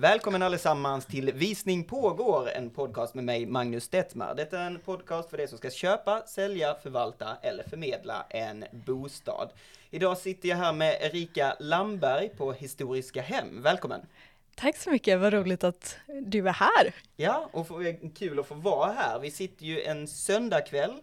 Välkommen 0.00 0.42
allesammans 0.42 1.06
till 1.06 1.32
Visning 1.32 1.84
pågår, 1.84 2.48
en 2.48 2.70
podcast 2.70 3.14
med 3.14 3.24
mig 3.24 3.46
Magnus 3.46 3.88
Detmar. 3.88 4.34
Detta 4.34 4.60
är 4.60 4.66
en 4.66 4.78
podcast 4.78 5.30
för 5.30 5.36
dig 5.36 5.48
som 5.48 5.58
ska 5.58 5.70
köpa, 5.70 6.22
sälja, 6.26 6.74
förvalta 6.74 7.36
eller 7.42 7.64
förmedla 7.64 8.26
en 8.30 8.64
bostad. 8.72 9.50
Idag 9.90 10.18
sitter 10.18 10.48
jag 10.48 10.56
här 10.56 10.72
med 10.72 10.98
Erika 11.00 11.56
Lamberg 11.60 12.28
på 12.28 12.52
Historiska 12.52 13.22
Hem. 13.22 13.62
Välkommen! 13.62 14.00
Tack 14.54 14.76
så 14.76 14.90
mycket, 14.90 15.20
vad 15.20 15.32
roligt 15.32 15.64
att 15.64 15.96
du 16.22 16.48
är 16.48 16.52
här! 16.52 16.94
Ja, 17.16 17.48
och 17.52 17.68
kul 18.18 18.38
att 18.38 18.46
få 18.46 18.54
vara 18.54 18.92
här. 18.92 19.18
Vi 19.18 19.30
sitter 19.30 19.66
ju 19.66 19.82
en 19.82 20.08
söndagkväll 20.08 20.94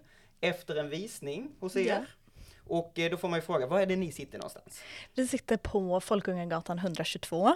efter 0.41 0.75
en 0.75 0.89
visning 0.89 1.51
hos 1.59 1.75
er. 1.75 1.87
Ja. 1.87 2.05
Och 2.67 2.99
eh, 2.99 3.11
då 3.11 3.17
får 3.17 3.27
man 3.27 3.39
ju 3.39 3.45
fråga, 3.45 3.67
var 3.67 3.79
är 3.79 3.85
det 3.85 3.95
ni 3.95 4.11
sitter 4.11 4.37
någonstans? 4.37 4.81
Vi 5.13 5.27
sitter 5.27 5.57
på 5.57 6.01
Folkungagatan 6.01 6.77
122. 6.79 7.47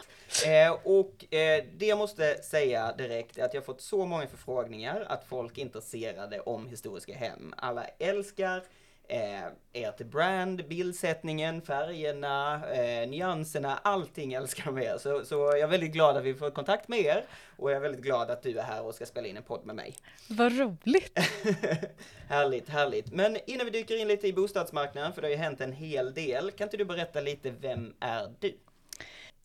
Eh, 0.45 0.71
och 0.83 1.33
eh, 1.33 1.63
det 1.77 1.85
jag 1.85 1.97
måste 1.97 2.43
säga 2.43 2.93
direkt 2.97 3.37
är 3.37 3.45
att 3.45 3.53
jag 3.53 3.65
fått 3.65 3.81
så 3.81 4.05
många 4.05 4.27
förfrågningar 4.27 5.05
att 5.09 5.25
folk 5.25 5.57
är 5.57 5.61
intresserade 5.61 6.39
om 6.39 6.67
historiska 6.67 7.15
hem. 7.15 7.53
Alla 7.57 7.85
älskar 7.85 8.63
eh, 9.09 9.45
ert 9.73 9.97
brand, 9.97 10.67
bildsättningen, 10.67 11.61
färgerna, 11.61 12.61
eh, 12.73 13.09
nyanserna, 13.09 13.77
allting 13.77 14.33
älskar 14.33 14.65
de 14.65 14.77
er. 14.77 14.97
Så, 14.97 15.25
så 15.25 15.35
jag 15.35 15.59
är 15.59 15.67
väldigt 15.67 15.91
glad 15.91 16.17
att 16.17 16.23
vi 16.23 16.33
får 16.33 16.51
kontakt 16.51 16.87
med 16.87 16.99
er 16.99 17.25
och 17.57 17.71
jag 17.71 17.77
är 17.77 17.81
väldigt 17.81 18.01
glad 18.01 18.31
att 18.31 18.43
du 18.43 18.59
är 18.59 18.63
här 18.63 18.83
och 18.83 18.95
ska 18.95 19.05
spela 19.05 19.27
in 19.27 19.37
en 19.37 19.43
podd 19.43 19.65
med 19.65 19.75
mig. 19.75 19.95
Vad 20.29 20.57
roligt! 20.59 21.19
härligt, 22.27 22.69
härligt. 22.69 23.11
Men 23.11 23.37
innan 23.45 23.65
vi 23.65 23.71
dyker 23.71 24.01
in 24.01 24.07
lite 24.07 24.27
i 24.27 24.33
bostadsmarknaden, 24.33 25.13
för 25.13 25.21
det 25.21 25.27
har 25.27 25.31
ju 25.31 25.37
hänt 25.37 25.61
en 25.61 25.73
hel 25.73 26.13
del, 26.13 26.51
kan 26.51 26.65
inte 26.65 26.77
du 26.77 26.85
berätta 26.85 27.21
lite, 27.21 27.51
vem 27.51 27.93
är 27.99 28.33
du? 28.39 28.57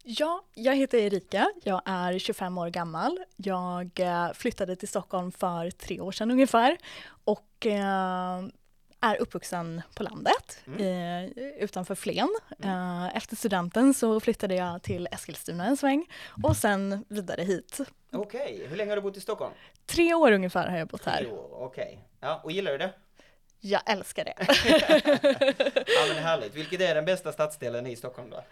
Ja, 0.02 0.44
jag 0.54 0.76
heter 0.76 0.98
Erika, 0.98 1.46
jag 1.62 1.82
är 1.84 2.18
25 2.18 2.58
år 2.58 2.68
gammal. 2.68 3.18
Jag 3.36 4.00
eh, 4.00 4.32
flyttade 4.32 4.76
till 4.76 4.88
Stockholm 4.88 5.32
för 5.32 5.70
tre 5.70 6.00
år 6.00 6.12
sedan 6.12 6.30
ungefär 6.30 6.76
och 7.24 7.66
eh, 7.66 8.42
är 9.04 9.20
uppvuxen 9.20 9.82
på 9.94 10.02
landet 10.02 10.58
mm. 10.66 10.80
eh, 10.80 11.44
utanför 11.62 11.94
Flen. 11.94 12.28
Mm. 12.62 13.02
Eh, 13.04 13.16
efter 13.16 13.36
studenten 13.36 13.94
så 13.94 14.20
flyttade 14.20 14.54
jag 14.54 14.82
till 14.82 15.08
Eskilstuna 15.12 15.66
en 15.66 15.76
sväng 15.76 16.06
och 16.42 16.56
sen 16.56 17.04
vidare 17.08 17.42
hit. 17.42 17.80
Okej, 18.12 18.54
okay. 18.54 18.66
hur 18.66 18.76
länge 18.76 18.90
har 18.90 18.96
du 18.96 19.02
bott 19.02 19.16
i 19.16 19.20
Stockholm? 19.20 19.52
Tre 19.86 20.14
år 20.14 20.32
ungefär 20.32 20.68
har 20.68 20.78
jag 20.78 20.88
bott 20.88 21.04
här. 21.04 21.28
Okej, 21.32 21.84
okay. 21.84 21.98
ja, 22.20 22.40
och 22.44 22.52
gillar 22.52 22.72
du 22.72 22.78
det? 22.78 22.92
Jag 23.60 23.82
älskar 23.86 24.24
det. 24.24 24.34
ja 25.86 26.14
men 26.14 26.24
härligt, 26.24 26.54
vilket 26.54 26.80
är 26.80 26.94
den 26.94 27.04
bästa 27.04 27.32
stadsdelen 27.32 27.86
i 27.86 27.96
Stockholm 27.96 28.30
då? 28.30 28.44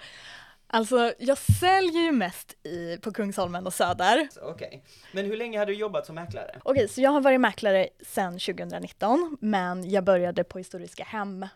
Alltså, 0.74 1.14
jag 1.18 1.38
säljer 1.38 2.02
ju 2.02 2.12
mest 2.12 2.66
i, 2.66 2.98
på 3.02 3.12
Kungsholmen 3.12 3.66
och 3.66 3.74
Söder. 3.74 4.28
Okej, 4.42 4.66
okay. 4.68 4.80
men 5.12 5.26
hur 5.26 5.36
länge 5.36 5.58
har 5.58 5.66
du 5.66 5.74
jobbat 5.74 6.06
som 6.06 6.14
mäklare? 6.14 6.50
Okej, 6.62 6.70
okay, 6.72 6.88
så 6.88 7.00
jag 7.00 7.10
har 7.10 7.20
varit 7.20 7.40
mäklare 7.40 7.88
sedan 8.00 8.32
2019, 8.32 9.36
men 9.40 9.90
jag 9.90 10.04
började 10.04 10.44
på 10.44 10.58
Historiska 10.58 11.04
Hem 11.04 11.46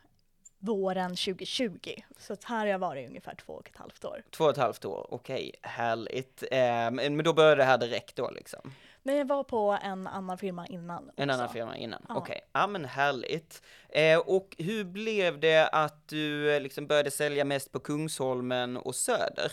våren 0.59 1.11
2020. 1.11 1.79
Så 2.19 2.37
här 2.45 2.59
har 2.59 2.67
jag 2.67 2.79
varit 2.79 3.09
ungefär 3.09 3.35
två 3.35 3.53
och 3.53 3.69
ett 3.69 3.77
halvt 3.77 4.05
år. 4.05 4.23
Två 4.31 4.45
och 4.45 4.51
ett 4.51 4.57
halvt 4.57 4.85
år, 4.85 5.07
okej, 5.11 5.53
okay, 5.59 5.71
härligt. 5.71 6.43
Eh, 6.51 6.91
men 6.91 7.25
då 7.25 7.33
började 7.33 7.57
det 7.57 7.65
här 7.65 7.79
direkt 7.79 8.17
då 8.17 8.31
liksom? 8.31 8.73
Nej, 9.07 9.19
jag 9.19 9.25
var 9.29 9.45
på 9.45 9.79
en 9.83 10.07
annan 10.07 10.39
firma 10.39 10.67
innan. 10.67 11.09
Också. 11.09 11.23
En 11.23 11.31
annan 11.31 11.49
firma 11.49 11.77
innan, 11.77 12.07
ja. 12.09 12.17
okej. 12.17 12.33
Okay. 12.33 12.49
Ja 12.53 12.67
men 12.67 12.85
härligt. 12.85 13.63
Eh, 13.89 14.19
och 14.19 14.55
hur 14.59 14.85
blev 14.85 15.41
det 15.41 15.69
att 15.69 16.09
du 16.09 16.55
eh, 16.55 16.61
liksom 16.61 16.87
började 16.87 17.11
sälja 17.11 17.45
mest 17.45 17.73
på 17.73 17.81
Kungsholmen 17.81 18.77
och 18.77 18.95
Söder? 18.95 19.53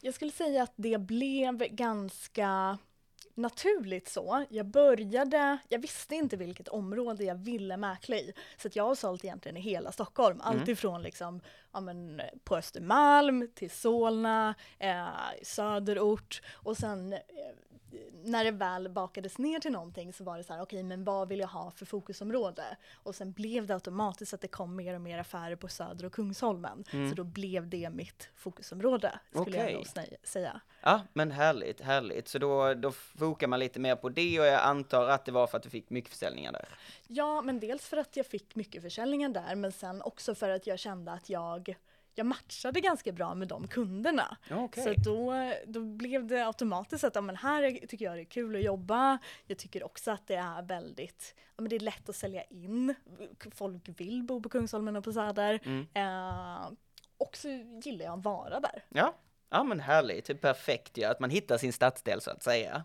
Jag 0.00 0.14
skulle 0.14 0.30
säga 0.30 0.62
att 0.62 0.72
det 0.76 0.98
blev 0.98 1.56
ganska 1.56 2.78
naturligt 3.34 4.08
så. 4.08 4.44
Jag 4.50 4.66
började, 4.66 5.58
jag 5.68 5.78
visste 5.78 6.14
inte 6.14 6.36
vilket 6.36 6.68
område 6.68 7.24
jag 7.24 7.34
ville 7.34 7.76
mäkla 7.76 8.16
i. 8.16 8.32
Så 8.56 8.68
att 8.68 8.76
jag 8.76 8.84
har 8.84 8.94
sålt 8.94 9.24
egentligen 9.24 9.56
i 9.56 9.60
hela 9.60 9.92
Stockholm. 9.92 10.40
Mm. 10.40 10.58
Alltifrån 10.58 11.02
liksom, 11.02 11.40
ja, 11.72 11.80
men, 11.80 12.22
på 12.44 12.56
Östermalm 12.56 13.48
till 13.54 13.70
Solna, 13.70 14.54
eh, 14.78 15.06
söderort 15.42 16.42
och 16.52 16.76
sen 16.76 17.12
eh, 17.12 17.18
när 18.24 18.44
det 18.44 18.50
väl 18.50 18.88
bakades 18.88 19.38
ner 19.38 19.60
till 19.60 19.72
någonting 19.72 20.12
så 20.12 20.24
var 20.24 20.38
det 20.38 20.44
så 20.44 20.52
här, 20.52 20.62
okej 20.62 20.76
okay, 20.78 20.88
men 20.88 21.04
vad 21.04 21.28
vill 21.28 21.40
jag 21.40 21.48
ha 21.48 21.70
för 21.70 21.86
fokusområde? 21.86 22.76
Och 22.94 23.14
sen 23.14 23.32
blev 23.32 23.66
det 23.66 23.74
automatiskt 23.74 24.34
att 24.34 24.40
det 24.40 24.48
kom 24.48 24.76
mer 24.76 24.94
och 24.94 25.00
mer 25.00 25.18
affärer 25.18 25.56
på 25.56 25.68
Söder 25.68 26.04
och 26.04 26.12
Kungsholmen. 26.12 26.84
Mm. 26.92 27.08
Så 27.08 27.14
då 27.14 27.24
blev 27.24 27.68
det 27.68 27.90
mitt 27.90 28.28
fokusområde, 28.36 29.18
skulle 29.28 29.42
okay. 29.42 29.72
jag 29.72 29.74
nog 29.74 29.86
säga. 30.22 30.60
Ja, 30.80 31.00
men 31.12 31.30
härligt, 31.30 31.80
härligt. 31.80 32.28
Så 32.28 32.38
då, 32.38 32.74
då 32.74 32.92
fokar 32.92 33.46
man 33.46 33.58
lite 33.58 33.80
mer 33.80 33.96
på 33.96 34.08
det 34.08 34.40
och 34.40 34.46
jag 34.46 34.60
antar 34.60 35.08
att 35.08 35.24
det 35.24 35.32
var 35.32 35.46
för 35.46 35.56
att 35.56 35.62
du 35.62 35.70
fick 35.70 35.90
mycket 35.90 36.10
försäljningar 36.10 36.52
där? 36.52 36.68
Ja, 37.06 37.42
men 37.42 37.60
dels 37.60 37.88
för 37.88 37.96
att 37.96 38.16
jag 38.16 38.26
fick 38.26 38.54
mycket 38.54 38.82
försäljningar 38.82 39.28
där, 39.28 39.54
men 39.54 39.72
sen 39.72 40.02
också 40.02 40.34
för 40.34 40.50
att 40.50 40.66
jag 40.66 40.78
kände 40.78 41.12
att 41.12 41.30
jag 41.30 41.76
jag 42.14 42.26
matchade 42.26 42.80
ganska 42.80 43.12
bra 43.12 43.34
med 43.34 43.48
de 43.48 43.68
kunderna. 43.68 44.36
Okay. 44.50 44.84
Så 44.84 44.92
då, 45.00 45.34
då 45.66 45.80
blev 45.80 46.26
det 46.26 46.46
automatiskt 46.46 47.04
att 47.04 47.14
ja, 47.14 47.20
men 47.20 47.36
här 47.36 47.86
tycker 47.86 48.04
jag 48.04 48.16
det 48.16 48.22
är 48.22 48.24
kul 48.24 48.56
att 48.56 48.62
jobba. 48.62 49.18
Jag 49.46 49.58
tycker 49.58 49.84
också 49.84 50.10
att 50.10 50.26
det 50.26 50.34
är 50.34 50.62
väldigt, 50.62 51.34
ja, 51.56 51.62
men 51.62 51.68
det 51.68 51.76
är 51.76 51.80
lätt 51.80 52.08
att 52.08 52.16
sälja 52.16 52.42
in. 52.42 52.94
Folk 53.54 53.88
vill 53.96 54.22
bo 54.22 54.42
på 54.42 54.48
Kungsholmen 54.48 54.96
och 54.96 55.04
på 55.04 55.12
Söder. 55.12 55.60
Mm. 55.64 55.86
Eh, 55.94 56.70
och 57.18 57.36
så 57.36 57.48
gillar 57.84 58.04
jag 58.04 58.18
att 58.18 58.24
vara 58.24 58.60
där. 58.60 58.84
Ja, 58.88 59.14
ja 59.50 59.64
men 59.64 59.80
härligt, 59.80 60.40
perfekt 60.40 60.98
ja, 60.98 61.10
att 61.10 61.20
man 61.20 61.30
hittar 61.30 61.58
sin 61.58 61.72
stadsdel 61.72 62.20
så 62.20 62.30
att 62.30 62.42
säga. 62.42 62.84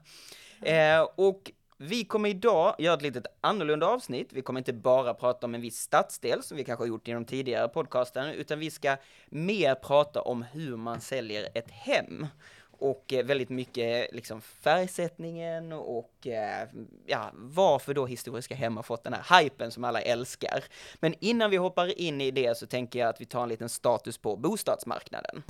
Mm. 0.62 1.02
Eh, 1.02 1.08
och 1.16 1.52
vi 1.78 2.04
kommer 2.04 2.30
idag 2.30 2.76
göra 2.78 2.96
ett 2.96 3.02
litet 3.02 3.26
annorlunda 3.42 3.88
avsnitt. 3.88 4.34
Vi 4.34 4.42
kommer 4.42 4.60
inte 4.60 4.74
bara 4.74 5.14
prata 5.14 5.48
om 5.48 5.56
en 5.56 5.62
viss 5.62 5.80
stadsdel 5.80 6.44
som 6.44 6.58
vi 6.58 6.64
kanske 6.64 6.84
har 6.84 6.88
gjort 6.88 7.08
i 7.08 7.12
de 7.12 7.26
tidigare 7.26 7.68
podcasten, 7.68 8.30
utan 8.30 8.60
vi 8.60 8.72
ska 8.72 8.98
mer 9.30 9.76
prata 9.76 10.22
om 10.22 10.42
hur 10.44 10.78
man 10.78 11.02
säljer 11.02 11.50
ett 11.54 11.72
hem. 11.72 12.28
Och 12.78 13.14
eh, 13.14 13.26
väldigt 13.26 13.50
mycket 13.50 14.14
liksom 14.14 14.42
färgsättningen 14.42 15.74
och 15.74 16.28
eh, 16.28 16.68
ja, 17.06 17.32
varför 17.34 17.94
då 17.94 18.06
historiska 18.06 18.56
hem 18.56 18.76
har 18.76 18.84
fått 18.84 19.04
den 19.04 19.14
här 19.14 19.42
hypen 19.42 19.72
som 19.72 19.84
alla 19.84 20.02
älskar. 20.02 20.64
Men 21.00 21.14
innan 21.20 21.52
vi 21.52 21.58
hoppar 21.58 22.00
in 22.00 22.22
i 22.22 22.32
det 22.32 22.58
så 22.58 22.68
tänker 22.68 23.00
jag 23.00 23.10
att 23.10 23.22
vi 23.22 23.26
tar 23.26 23.44
en 23.44 23.50
liten 23.50 23.70
status 23.70 24.18
på 24.18 24.36
bostadsmarknaden. 24.36 25.44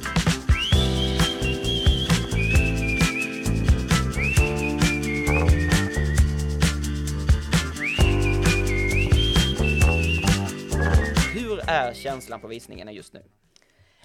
Är 11.68 11.94
känslan 11.94 12.40
på 12.40 12.48
visningarna 12.48 12.92
just 12.92 13.14
nu? 13.14 13.24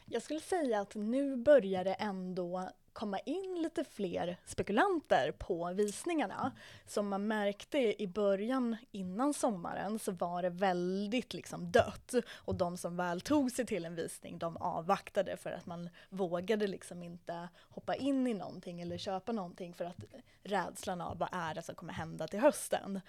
Jag 0.07 0.23
skulle 0.23 0.41
säga 0.41 0.81
att 0.81 0.95
nu 0.95 1.37
börjar 1.37 1.85
det 1.85 1.95
ändå 1.95 2.71
komma 2.93 3.19
in 3.19 3.63
lite 3.63 3.85
fler 3.85 4.37
spekulanter 4.45 5.33
på 5.39 5.73
visningarna. 5.73 6.53
Som 6.87 7.09
man 7.09 7.27
märkte 7.27 8.03
i 8.03 8.07
början 8.07 8.77
innan 8.91 9.35
sommaren 9.35 9.99
så 9.99 10.13
var 10.13 10.43
det 10.43 10.51
väldigt 10.51 11.35
liksom 11.35 11.71
dött 11.71 12.15
och 12.33 12.55
de 12.55 12.77
som 12.77 12.97
väl 12.97 13.21
tog 13.21 13.51
sig 13.53 13.67
till 13.67 13.85
en 13.85 13.95
visning 13.95 14.39
de 14.39 14.57
avvaktade 14.57 15.37
för 15.37 15.51
att 15.51 15.67
man 15.67 15.91
vågade 16.09 16.67
liksom 16.67 17.03
inte 17.03 17.49
hoppa 17.61 17.95
in 17.95 18.27
i 18.27 18.35
någonting 18.35 18.81
eller 18.81 18.99
köpa 18.99 19.33
någonting 19.33 19.75
för 19.75 19.85
att 19.85 20.05
rädslan 20.43 21.01
av 21.01 21.19
vad 21.19 21.29
är 21.33 21.55
det 21.55 21.63
som 21.63 21.75
kommer 21.75 21.93
hända 21.93 22.29
till 22.29 22.41
hösten. 22.41 23.01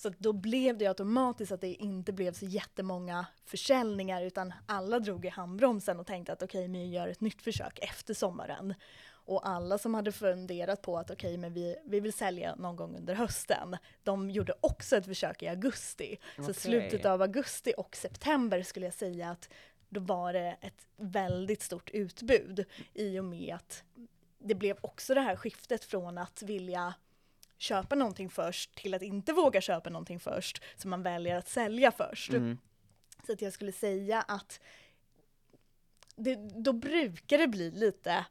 Så 0.00 0.12
då 0.18 0.32
blev 0.32 0.78
det 0.78 0.86
automatiskt 0.86 1.52
att 1.52 1.60
det 1.60 1.74
inte 1.74 2.12
blev 2.12 2.32
så 2.32 2.44
jättemånga 2.44 3.26
försäljningar 3.44 4.22
utan 4.22 4.52
alla 4.66 4.98
drog 4.98 5.24
i 5.24 5.28
handbromsen 5.28 6.00
och 6.00 6.06
tänkte 6.06 6.32
att 6.32 6.42
okej, 6.42 6.64
okay, 6.64 6.72
vi 6.72 6.86
gör 6.86 7.08
ett 7.08 7.20
nytt 7.20 7.42
försök 7.42 7.78
efter 7.82 8.14
sommaren. 8.14 8.74
Och 9.10 9.48
alla 9.48 9.78
som 9.78 9.94
hade 9.94 10.12
funderat 10.12 10.82
på 10.82 10.98
att 10.98 11.10
okej, 11.10 11.28
okay, 11.28 11.38
men 11.38 11.54
vi, 11.54 11.76
vi 11.84 12.00
vill 12.00 12.12
sälja 12.12 12.54
någon 12.54 12.76
gång 12.76 12.96
under 12.96 13.14
hösten, 13.14 13.76
de 14.02 14.30
gjorde 14.30 14.54
också 14.60 14.96
ett 14.96 15.06
försök 15.06 15.42
i 15.42 15.48
augusti. 15.48 16.18
Okay. 16.38 16.54
Så 16.54 16.60
slutet 16.60 17.04
av 17.04 17.22
augusti 17.22 17.72
och 17.76 17.96
september 17.96 18.62
skulle 18.62 18.86
jag 18.86 18.94
säga 18.94 19.30
att 19.30 19.48
då 19.88 20.00
var 20.00 20.32
det 20.32 20.56
ett 20.60 20.86
väldigt 20.96 21.62
stort 21.62 21.90
utbud 21.90 22.64
i 22.94 23.18
och 23.18 23.24
med 23.24 23.54
att 23.54 23.82
det 24.38 24.54
blev 24.54 24.76
också 24.80 25.14
det 25.14 25.20
här 25.20 25.36
skiftet 25.36 25.84
från 25.84 26.18
att 26.18 26.42
vilja 26.42 26.94
köpa 27.60 27.94
någonting 27.94 28.30
först 28.30 28.74
till 28.74 28.94
att 28.94 29.02
inte 29.02 29.32
våga 29.32 29.60
köpa 29.60 29.90
någonting 29.90 30.20
först, 30.20 30.62
så 30.76 30.88
man 30.88 31.02
väljer 31.02 31.36
att 31.36 31.48
sälja 31.48 31.92
först. 31.92 32.32
Mm. 32.32 32.58
Så 33.26 33.32
att 33.32 33.42
jag 33.42 33.52
skulle 33.52 33.72
säga 33.72 34.22
att 34.22 34.60
det, 36.16 36.34
då 36.36 36.72
brukar 36.72 37.38
det 37.38 37.48
bli 37.48 37.70
lite, 37.70 38.26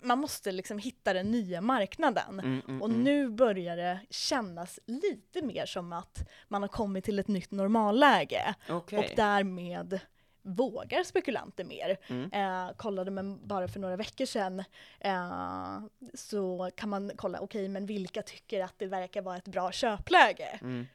man 0.00 0.18
måste 0.18 0.52
liksom 0.52 0.78
hitta 0.78 1.12
den 1.12 1.30
nya 1.30 1.60
marknaden. 1.60 2.40
Mm, 2.40 2.62
mm, 2.68 2.82
och 2.82 2.88
mm. 2.88 3.02
nu 3.02 3.28
börjar 3.28 3.76
det 3.76 4.00
kännas 4.10 4.80
lite 4.86 5.42
mer 5.42 5.66
som 5.66 5.92
att 5.92 6.28
man 6.48 6.62
har 6.62 6.68
kommit 6.68 7.04
till 7.04 7.18
ett 7.18 7.28
nytt 7.28 7.50
normalläge. 7.50 8.54
Okay. 8.68 8.98
Och 8.98 9.04
därmed 9.16 10.00
vågar 10.44 11.04
spekulanter 11.04 11.64
mer. 11.64 11.96
Mm. 12.06 12.32
Eh, 12.32 12.74
kollade 12.76 13.10
man 13.10 13.46
bara 13.46 13.68
för 13.68 13.80
några 13.80 13.96
veckor 13.96 14.26
sedan 14.26 14.64
eh, 15.00 15.80
så 16.14 16.70
kan 16.76 16.88
man 16.88 17.12
kolla, 17.16 17.38
okej 17.38 17.60
okay, 17.60 17.68
men 17.68 17.86
vilka 17.86 18.22
tycker 18.22 18.64
att 18.64 18.74
det 18.78 18.86
verkar 18.86 19.22
vara 19.22 19.36
ett 19.36 19.48
bra 19.48 19.72
köpläge? 19.72 20.58
Mm. 20.60 20.86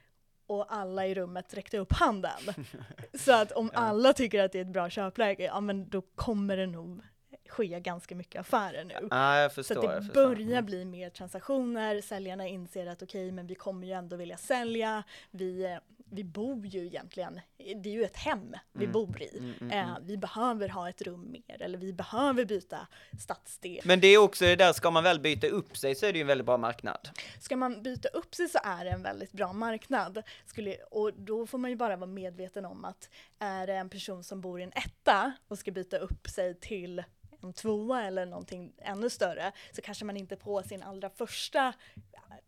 Och 0.48 0.74
alla 0.74 1.07
i 1.07 1.16
rummet 1.16 1.54
räckte 1.54 1.78
upp 1.78 1.94
handen. 1.94 2.54
så 3.13 3.34
att 3.34 3.51
om 3.51 3.72
alla 3.74 4.13
tycker 4.13 4.44
att 4.44 4.51
det 4.51 4.57
är 4.57 4.62
ett 4.62 4.74
bra 4.74 4.90
köpläge, 4.90 5.44
ja 5.44 5.60
men 5.60 5.90
då 5.90 6.01
kommer 6.01 6.57
det 6.57 6.68
nog 6.68 7.01
ske 7.50 7.80
ganska 7.80 8.16
mycket 8.16 8.40
affärer 8.42 8.84
nu. 8.84 9.07
Ja, 9.12 9.38
jag 9.40 9.51
Så 9.51 9.63
förstår. 9.63 9.86
jag 9.94 10.04
det 10.06 10.13
börjar 10.13 10.51
Mm. 10.51 10.66
bli 10.66 10.86
mer 10.86 11.10
transaktioner, 11.10 12.01
säljarna 12.01 12.48
inser 12.48 12.88
att 12.88 13.01
okej, 13.04 13.31
men 13.31 13.48
vi 13.48 13.56
kommer 13.56 13.88
ju 13.88 13.94
ändå 13.94 14.16
vilja 14.16 14.38
sälja, 14.38 15.04
vi, 15.31 15.63
eh, 15.66 15.78
vi 16.12 16.24
bor 16.24 16.66
ju 16.66 16.86
egentligen, 16.86 17.40
det 17.57 17.90
är 17.90 17.94
ju 17.94 18.04
ett 18.04 18.18
hem 18.18 18.56
vi 18.74 18.84
Mm. 18.86 18.92
bor 18.94 19.22
i. 19.22 19.38
Mm, 19.38 19.54
mm, 19.62 19.72
Eh, 19.72 19.90
mm. 19.90 20.04
vi 20.07 20.18
behöver 20.18 20.69
ha 20.69 20.90
ett 20.90 21.01
rum 21.01 21.31
mer, 21.31 21.62
eller 21.62 21.78
vi 21.78 21.94
behöver 21.94 22.46
byta 22.46 22.88
stadsdel. 23.19 23.81
Men 23.86 24.00
det 24.00 24.07
är 24.07 24.18
också 24.18 24.46
det 24.46 24.56
där, 24.56 24.74
ska 24.74 24.92
man 24.92 25.04
väl 25.04 25.19
byta 25.19 25.48
upp 25.48 25.78
sig 25.78 25.96
så 25.96 26.06
är 26.06 26.12
det 26.13 26.18
ju 26.18 26.22
en 26.22 26.28
väldigt 26.28 26.46
bra 26.46 26.57
marknad. 26.57 27.10
Ska 27.40 27.56
man 27.56 27.84
byta 27.84 28.10
upp 28.10 28.36
sig 28.36 28.50
så 28.50 28.60
är 28.63 28.86
det 28.86 28.92
en 28.92 29.04
väldigt 29.04 29.31
bra 29.31 29.54
marknad. 29.54 30.24
Skulle, 30.46 30.75
och 30.75 31.13
då 31.13 31.48
får 31.48 31.57
man 31.57 31.69
ju 31.69 31.75
bara 31.75 31.96
vara 31.96 32.07
medveten 32.10 32.66
om 32.66 32.86
att 32.86 33.10
är 33.40 33.68
det 33.68 33.74
en 33.74 33.90
person 33.90 34.24
som 34.24 34.42
bor 34.42 34.60
i 34.60 34.63
en 34.63 34.72
etta 34.75 35.31
och 35.48 35.60
ska 35.60 35.72
byta 35.72 35.98
upp 35.98 36.28
sig 36.30 36.60
till 36.60 37.04
en 37.47 37.53
tvåa 37.53 38.03
eller 38.03 38.25
någonting 38.25 38.74
ännu 38.77 39.09
större 39.09 39.51
så 39.71 39.81
kanske 39.81 40.06
man 40.06 40.18
inte 40.18 40.36
på 40.36 40.63
sin 40.63 40.83
allra 40.83 41.09
första 41.09 41.74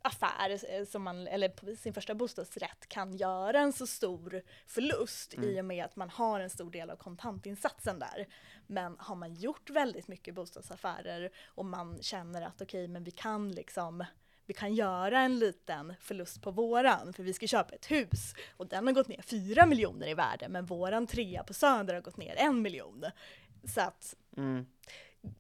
affär, 0.02 0.60
eh, 0.70 0.86
som 0.86 1.04
man, 1.04 1.28
eller 1.28 1.76
sin 1.76 1.94
första 1.94 2.16
bostadsrätt 2.16 2.88
kan 2.88 3.18
göra 3.18 3.60
en 3.60 3.74
så 3.74 3.88
stor 3.88 4.42
förlust 4.68 5.34
Mm. 5.34 5.50
i 5.50 5.62
och 5.62 5.66
med 5.66 5.86
att 5.86 5.96
man 5.96 6.10
har 6.10 6.40
en 6.40 6.50
stor 6.50 6.72
del 6.72 6.90
av 6.90 6.96
kontantinsatsen 6.96 8.00
där. 8.00 8.28
Men 8.68 8.96
har 9.00 9.16
man 9.16 9.34
gjort 9.34 9.70
väldigt 9.70 10.08
mycket 10.08 10.36
bostadsaffärer 10.36 11.30
och 11.46 11.66
man 11.66 12.02
känner 12.02 12.42
att 12.42 12.62
okej, 12.62 12.88
men 12.88 13.04
vi 13.04 13.12
kan 13.12 13.52
liksom 13.52 14.06
vi 14.46 14.54
kan 14.54 14.76
göra 14.76 15.20
en 15.20 15.40
liten 15.40 15.94
förlust 16.00 16.42
på 16.42 16.52
våran 16.52 17.14
för 17.14 17.24
vi 17.24 17.34
ska 17.34 17.48
köpa 17.48 17.76
ett 17.76 17.92
hus 17.92 18.34
och 18.58 18.68
den 18.68 18.88
har 18.88 18.94
gått 18.94 19.08
ner 19.08 19.22
4 19.22 19.66
miljoner 19.66 20.08
i 20.08 20.14
värde 20.14 20.50
men 20.50 20.66
våran 20.66 21.08
trea 21.08 21.44
på 21.44 21.54
Söder 21.54 21.94
har 21.94 22.02
gått 22.02 22.18
ner 22.18 22.36
en 22.38 22.62
miljon. 22.62 23.06
Så 23.64 23.82
att 23.82 24.16
Mm. 24.38 24.66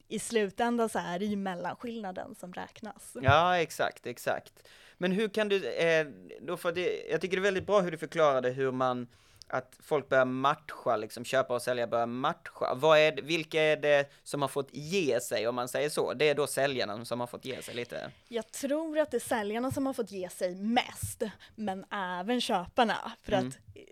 i 0.07 0.19
slutändan 0.19 0.89
så 0.89 0.99
är 0.99 1.19
det 1.19 1.25
ju 1.25 1.35
mellanskillnaden 1.35 2.35
som 2.35 2.53
räknas. 2.53 3.17
Ja, 3.21 3.57
exakt, 3.57 4.05
exakt. 4.07 4.53
Men 4.97 5.11
hur 5.11 5.29
kan 5.29 5.49
du, 5.49 5.67
eh, 5.73 6.07
då 6.41 6.57
för 6.57 6.71
det, 6.71 7.07
jag 7.09 7.21
tycker 7.21 7.37
det 7.37 7.41
är 7.41 7.43
väldigt 7.43 7.65
bra 7.65 7.79
hur 7.81 7.91
du 7.91 7.97
förklarade 7.97 8.49
hur 8.49 8.71
man, 8.71 9.07
att 9.47 9.75
folk 9.79 10.09
börjar 10.09 10.25
matcha, 10.25 10.97
liksom 10.97 11.25
köpa 11.25 11.53
och 11.53 11.61
sälja 11.61 11.87
börjar 11.87 12.05
matcha. 12.05 12.73
Vad 12.75 12.99
är 12.99 13.11
det, 13.11 13.21
vilka 13.21 13.61
är 13.61 13.77
det 13.77 14.09
som 14.23 14.41
har 14.41 14.49
fått 14.49 14.69
ge 14.73 15.19
sig, 15.19 15.47
om 15.47 15.55
man 15.55 15.67
säger 15.67 15.89
så? 15.89 16.13
Det 16.13 16.29
är 16.29 16.35
då 16.35 16.47
säljarna 16.47 17.05
som 17.05 17.19
har 17.19 17.27
fått 17.27 17.45
ge 17.45 17.61
sig 17.61 17.75
lite? 17.75 18.11
Jag 18.27 18.51
tror 18.51 18.99
att 18.99 19.11
det 19.11 19.17
är 19.17 19.19
säljarna 19.19 19.71
som 19.71 19.85
har 19.85 19.93
fått 19.93 20.11
ge 20.11 20.29
sig 20.29 20.55
mest, 20.55 21.23
men 21.55 21.85
även 21.91 22.41
köparna. 22.41 23.11
För 23.23 23.31
Mm. 23.33 23.47
att 23.47 23.55
eh, 23.75 23.83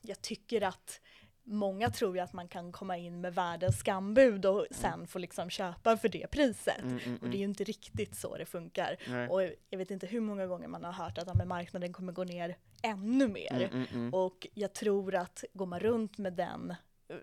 jag 0.00 0.22
tycker 0.22 0.62
att 0.62 1.00
många 1.44 1.90
tror 1.90 2.16
ju 2.16 2.20
att 2.22 2.32
man 2.32 2.48
kan 2.48 2.72
komma 2.72 2.96
in 2.96 3.20
med 3.20 3.34
världens 3.34 3.78
skambud 3.78 4.46
och 4.46 4.66
sen 4.70 5.06
få 5.06 5.18
liksom 5.18 5.50
köpa 5.50 5.96
för 5.96 6.08
det 6.08 6.26
priset. 6.30 6.82
Mm, 6.82 6.98
mm, 6.98 7.18
Och 7.22 7.28
det 7.28 7.36
är 7.36 7.38
ju 7.38 7.44
inte 7.44 7.64
riktigt 7.64 8.16
så 8.16 8.36
det 8.36 8.46
funkar. 8.46 8.96
Nej. 9.08 9.28
Och 9.28 9.42
jag 9.70 9.78
vet 9.78 9.90
inte 9.90 10.06
hur 10.06 10.20
många 10.20 10.46
gånger 10.46 10.68
man 10.68 10.84
har 10.84 10.92
hört 10.92 11.18
att 11.18 11.26
ja, 11.26 11.34
men 11.34 11.48
marknaden 11.48 11.92
kommer 11.92 12.12
gå 12.12 12.24
ner 12.24 12.56
ännu 12.82 13.28
mer. 13.28 13.52
Mm, 13.52 13.70
mm, 13.74 13.86
mm. 13.94 14.14
Och 14.14 14.46
jag 14.54 14.72
tror 14.72 15.14
att 15.14 15.44
går 15.52 15.66
man 15.66 15.80
runt 15.80 16.18
med 16.18 16.32
den 16.32 16.74
eh, 17.08 17.16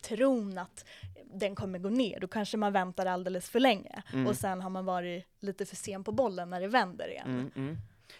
tron 0.00 0.58
att 0.58 0.84
den 1.24 1.54
kommer 1.54 1.78
gå 1.78 1.88
ner, 1.88 2.20
då 2.20 2.28
kanske 2.28 2.56
man 2.56 2.72
väntar 2.72 3.06
alldeles 3.06 3.50
för 3.50 3.60
länge. 3.60 4.02
Mm. 4.12 4.26
Och 4.26 4.36
sen 4.36 4.60
har 4.60 4.70
man 4.70 4.84
varit 4.84 5.26
lite 5.40 5.66
för 5.66 5.76
sen 5.76 6.04
på 6.04 6.12
bollen 6.12 6.50
när 6.50 6.60
det 6.60 6.68
vänder 6.68 7.08
igen. 7.10 7.26
Mm, 7.26 7.50
mm. 7.56 7.76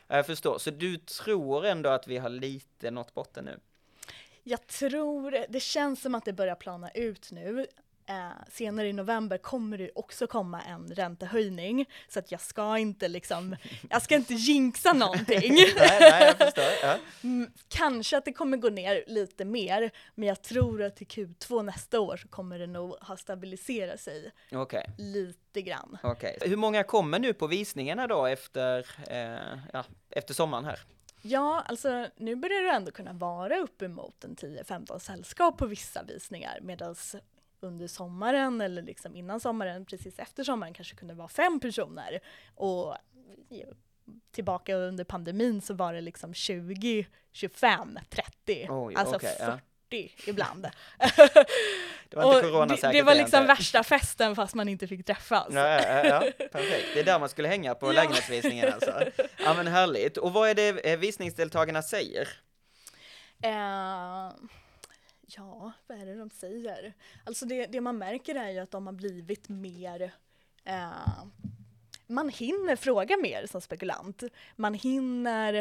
Ja, 0.09 0.17
Jag 0.17 0.27
förstår, 0.27 0.59
så 0.59 0.71
du 0.71 0.97
tror 0.97 1.65
ändå 1.67 1.91
att 1.91 2.09
vi 2.09 2.19
har 2.19 2.29
lite 2.29 2.91
nått 2.91 3.15
botten 3.15 3.45
nu? 3.45 3.61
Jag 4.45 4.67
tror, 4.67 5.45
det 5.49 5.61
känns 5.61 6.03
som 6.03 6.15
att 6.15 6.25
det 6.25 6.33
börjar 6.33 6.55
plana 6.55 6.91
ut 6.91 7.31
nu. 7.31 7.67
Eh, 8.07 8.31
senare 8.53 8.89
i 8.89 8.93
november 8.93 9.39
kommer 9.39 9.79
det 9.79 9.91
också 9.95 10.27
komma 10.27 10.63
en 10.63 10.89
räntehöjning, 10.95 11.89
så 12.09 12.19
att 12.19 12.33
jag 12.33 12.41
ska 12.41 12.79
inte 12.79 13.09
liksom, 13.09 13.57
jag 13.91 14.03
ska 14.03 14.15
inte 14.15 14.35
jinxa 14.35 14.93
någonting. 14.93 15.55
nej, 15.77 15.99
nej, 16.01 16.23
jag 16.27 16.39
förstår. 16.39 16.65
Ja. 16.83 16.97
Mm, 17.25 17.51
Kanske 17.69 18.17
att 18.19 18.25
det 18.25 18.33
kommer 18.33 18.57
gå 18.57 18.69
ner 18.69 19.05
lite 19.07 19.45
mer, 19.45 19.91
men 20.15 20.29
jag 20.29 20.43
tror 20.43 20.83
att 20.83 20.97
till 20.97 21.07
Q2 21.07 21.63
nästa 21.63 22.01
år 22.01 22.17
så 22.17 22.29
kommer 22.29 22.59
det 22.59 22.67
nog 22.67 22.91
ha 23.01 23.17
stabiliserat 23.17 24.01
sig 24.01 24.31
Okej, 24.53 24.87
lite 24.99 25.63
grann. 25.63 25.99
okej. 26.03 26.39
Hur 26.41 26.57
många 26.57 26.83
kommer 26.85 27.19
nu 27.19 27.35
på 27.35 27.47
visningarna 27.47 28.07
då 28.07 28.27
efter, 28.27 28.87
eh, 29.11 29.59
ja, 29.73 29.85
efter 30.11 30.35
sommaren 30.35 30.65
här? 30.65 30.81
Ja, 31.23 31.65
alltså 31.69 32.09
nu 32.17 32.37
börjar 32.37 32.63
det 32.63 32.71
ändå 32.71 32.91
kunna 32.91 33.13
vara 33.13 33.59
uppemot 33.59 34.25
en 34.25 34.37
10-15 34.37 34.99
sällskap 34.99 35.59
på 35.59 35.67
vissa 35.67 36.03
visningar, 36.03 36.59
medan 36.63 36.95
under 37.61 37.87
sommaren 37.87 38.61
eller 38.61 38.83
liksom 38.83 39.17
innan 39.17 39.41
sommaren, 39.41 39.85
precis 39.85 40.19
efter 40.19 40.45
sommaren 40.45 40.75
kanske 40.75 40.97
kunde 40.97 41.15
vara 41.15 41.29
fem 41.29 41.61
personer. 41.61 42.21
Och 42.55 42.97
tillbaka 44.31 44.75
under 44.75 45.05
pandemin 45.05 45.61
så 45.61 45.75
var 45.75 45.93
det 45.93 46.01
liksom 46.01 46.35
20, 46.35 47.07
25, 47.33 47.99
30, 48.09 48.67
Oj, 48.71 48.95
alltså 48.95 49.17
okej, 49.17 49.37
ja. 49.41 49.59
40 49.91 50.11
ibland. 50.27 50.63
Det 52.09 52.17
var 52.17 52.35
inte 52.37 52.49
coronasäkert 52.49 52.93
det, 52.93 52.99
det 52.99 53.03
var 53.03 53.15
liksom 53.15 53.47
värsta 53.47 53.83
festen 53.83 54.37
fast 54.37 54.55
man 54.55 54.69
inte 54.69 54.87
fick 54.87 55.07
träffas. 55.07 55.47
Ja, 55.51 55.69
ja, 55.69 56.05
ja, 56.07 56.21
perfekt. 56.53 56.87
Det 56.95 57.01
är 57.01 57.05
där 57.05 57.19
man 57.19 57.29
skulle 57.29 57.49
hänga 57.49 57.75
på 57.75 57.87
Ja. 57.87 57.93
lägenhetsvisningen 57.93 58.73
alltså. 58.73 59.05
Ja 59.45 59.55
men 59.55 59.67
härligt. 59.67 60.17
Och 60.17 60.33
vad 60.33 60.49
är 60.51 60.55
det 60.55 60.69
eh, 60.93 60.99
visningsdeltagarna 60.99 61.83
säger? 61.83 62.29
Eh, 63.43 63.53
ja, 65.37 65.73
vad 65.87 66.01
är 66.03 66.07
det 66.07 66.19
de 66.19 66.31
säger? 66.31 66.95
Alltså 67.25 67.45
det, 67.45 67.67
det 67.67 67.81
man 67.81 67.99
märker 67.99 68.35
är 68.35 68.51
ju 68.51 68.59
att 68.59 68.71
de 68.71 68.87
har 68.87 68.95
blivit 68.95 69.49
mer 69.49 70.13
eh, 70.65 70.91
man 72.07 72.29
hinner 72.29 72.77
fråga 72.77 73.17
mer 73.17 73.47
som 73.47 73.61
spekulant. 73.61 74.23
Man 74.57 74.75
hinner 74.75 75.55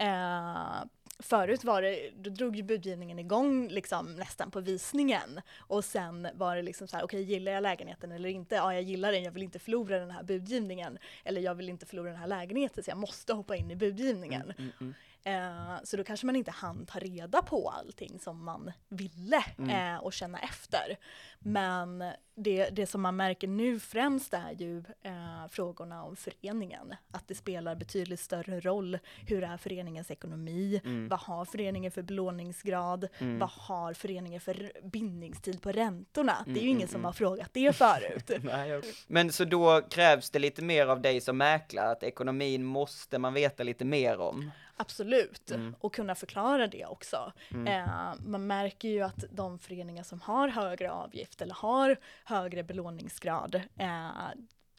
eh, 0.00 0.82
Förut 1.18 1.64
var 1.64 1.82
det, 1.82 2.10
då 2.16 2.30
drog 2.30 2.56
ju 2.56 2.62
budgivningen 2.62 3.18
igång 3.18 3.68
liksom 3.68 4.14
nästan 4.14 4.50
på 4.50 4.60
visningen 4.60 5.40
och 5.58 5.84
sen 5.84 6.28
var 6.34 6.56
det 6.56 6.62
liksom 6.62 6.88
så 6.88 6.96
här, 6.96 7.04
okej 7.04 7.22
gillar 7.22 7.52
jag 7.52 7.62
lägenheten 7.62 8.12
eller 8.12 8.28
inte? 8.28 8.54
Ja, 8.54 8.74
jag 8.74 8.82
gillar 8.82 9.12
den, 9.12 9.22
jag 9.22 9.32
vill 9.32 9.42
inte 9.42 9.58
förlora 9.58 9.98
den 9.98 10.10
här 10.10 10.22
budgivningen. 10.22 10.98
Eller 11.24 11.40
jag 11.40 11.54
vill 11.54 11.68
inte 11.68 11.86
förlora 11.86 12.10
den 12.10 12.18
här 12.18 12.26
lägenheten 12.26 12.84
så 12.84 12.90
jag 12.90 12.98
måste 12.98 13.32
hoppa 13.32 13.56
in 13.56 13.70
i 13.70 13.76
budgivningen. 13.76 14.42
Mm, 14.42 14.54
mm. 14.58 14.72
mm. 14.80 14.94
Eh, 15.26 15.74
så 15.84 15.96
då 15.96 16.04
kanske 16.04 16.26
man 16.26 16.36
inte 16.36 16.50
hann 16.50 16.86
ta 16.86 16.98
reda 16.98 17.42
på 17.42 17.68
allting 17.70 18.18
som 18.18 18.44
man 18.44 18.72
ville 18.88 19.44
Mm. 19.58 19.94
eh, 19.94 20.00
och 20.00 20.12
känna 20.12 20.38
efter. 20.38 20.96
Men 21.38 22.04
det, 22.36 22.68
det 22.70 22.86
som 22.86 23.02
man 23.02 23.16
märker 23.16 23.48
nu 23.48 23.80
främst 23.80 24.34
är 24.34 24.50
ju 24.58 24.78
eh, 25.02 25.46
frågorna 25.50 26.04
om 26.04 26.16
föreningen. 26.16 26.94
Att 27.10 27.28
det 27.28 27.34
spelar 27.34 27.74
betydligt 27.74 28.20
större 28.20 28.60
roll. 28.60 28.98
Hur 29.26 29.42
är 29.44 29.56
föreningens 29.56 30.10
ekonomi? 30.10 30.80
Mm. 30.84 31.08
Vad 31.08 31.20
har 31.20 31.44
föreningen 31.44 31.90
för 31.92 32.02
belåningsgrad? 32.02 33.08
Mm. 33.18 33.38
Vad 33.38 33.50
har 33.50 33.94
föreningen 33.94 34.40
för 34.40 34.72
bindningstid 34.82 35.62
på 35.62 35.72
räntorna? 35.72 36.36
det 36.46 36.50
är 36.50 36.54
ju 36.54 36.60
Mm, 36.60 36.68
ingen 36.68 36.78
mm, 36.80 36.88
som 36.88 36.96
mm. 37.00 37.04
har 37.04 37.12
frågat 37.12 37.50
det 37.52 37.76
förut. 37.76 38.30
Nej, 38.42 38.68
jag- 38.70 38.84
Men 39.06 39.32
så 39.32 39.44
då 39.44 39.80
krävs 39.90 40.30
det 40.30 40.38
lite 40.38 40.62
mer 40.62 40.86
av 40.86 41.00
dig 41.00 41.20
som 41.20 41.36
mäklare, 41.38 41.90
att 41.90 42.02
ekonomin 42.02 42.64
måste 42.64 43.18
man 43.18 43.34
veta 43.34 43.62
lite 43.62 43.84
mer 43.84 44.20
om? 44.20 44.50
Absolut, 44.76 45.50
Mm. 45.50 45.76
och 45.80 45.94
kunna 45.94 46.14
förklara 46.14 46.66
det 46.66 46.86
också. 46.86 47.32
Eh, 47.66 48.14
man 48.26 48.46
märker 48.46 48.88
ju 48.88 49.02
att 49.02 49.24
de 49.30 49.58
föreningar 49.58 50.02
som 50.02 50.20
har 50.20 50.48
högre 50.48 50.90
avgift 50.92 51.42
eller 51.42 51.54
har 51.54 51.96
högre 52.24 52.62
belåningsgrad, 52.62 53.54
eh, 53.78 54.10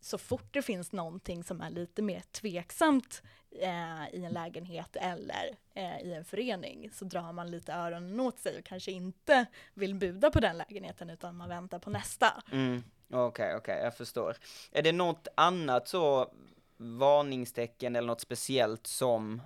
så 0.01 0.17
fort 0.17 0.47
det 0.53 0.61
finns 0.61 0.91
någonting 0.91 1.43
som 1.43 1.61
är 1.61 1.69
lite 1.69 2.01
mer 2.01 2.21
tveksamt 2.31 3.21
eh, 3.51 4.15
i 4.15 4.23
en 4.25 4.31
lägenhet 4.33 4.95
eller 4.95 5.57
eh, 5.73 6.01
i 6.01 6.13
en 6.13 6.25
förening 6.25 6.89
så 6.93 7.05
drar 7.05 7.31
man 7.33 7.51
lite 7.51 7.73
öronen 7.73 8.19
åt 8.19 8.39
sig 8.39 8.57
och 8.59 8.65
kanske 8.65 8.91
inte 8.91 9.45
vill 9.73 9.95
buda 9.95 10.31
på 10.31 10.39
den 10.39 10.57
lägenheten 10.57 11.09
utan 11.09 11.35
man 11.37 11.49
väntar 11.49 11.79
på 11.79 11.89
nästa. 11.89 12.43
Mm. 12.51 12.83
Okej, 13.13 13.55
okej, 13.55 13.79
jag 13.83 13.97
förstår. 13.97 14.37
Är 14.71 14.81
det 14.81 14.91
något 14.91 15.27
annat 15.35 15.87
så 15.87 16.31
varningstecken 16.77 17.95
eller 17.95 18.07
något 18.07 18.21
speciellt 18.21 18.87
som 18.87 19.41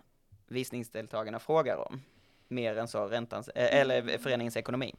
visningsdeltagarna 0.51 1.39
frågar 1.39 1.77
om? 1.77 2.01
Mer 2.47 2.77
än 2.77 2.87
så 2.87 3.05
räntans, 3.05 3.47
eh, 3.47 3.79
eller 3.79 4.17
föreningens 4.17 4.57
ekonomi? 4.57 4.95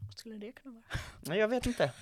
Vad 0.00 0.18
skulle 0.18 0.36
det 0.36 0.52
kunna 0.52 0.74
vara? 0.74 1.00
Nej, 1.20 1.38
jag 1.38 1.48
vet 1.48 1.66
inte. 1.66 1.92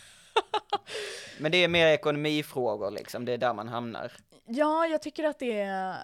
Men 1.41 1.53
det 1.53 1.59
är 1.65 1.69
mer 1.69 1.87
ekonomifrågor 1.87 2.91
liksom, 2.91 3.25
det 3.25 3.33
är 3.33 3.39
där 3.39 3.55
man 3.55 3.69
hamnar. 3.69 4.13
Ja, 4.47 4.87
jag 4.87 5.03
tycker 5.03 5.25
att 5.25 5.39
det 5.39 5.61
är 5.61 5.97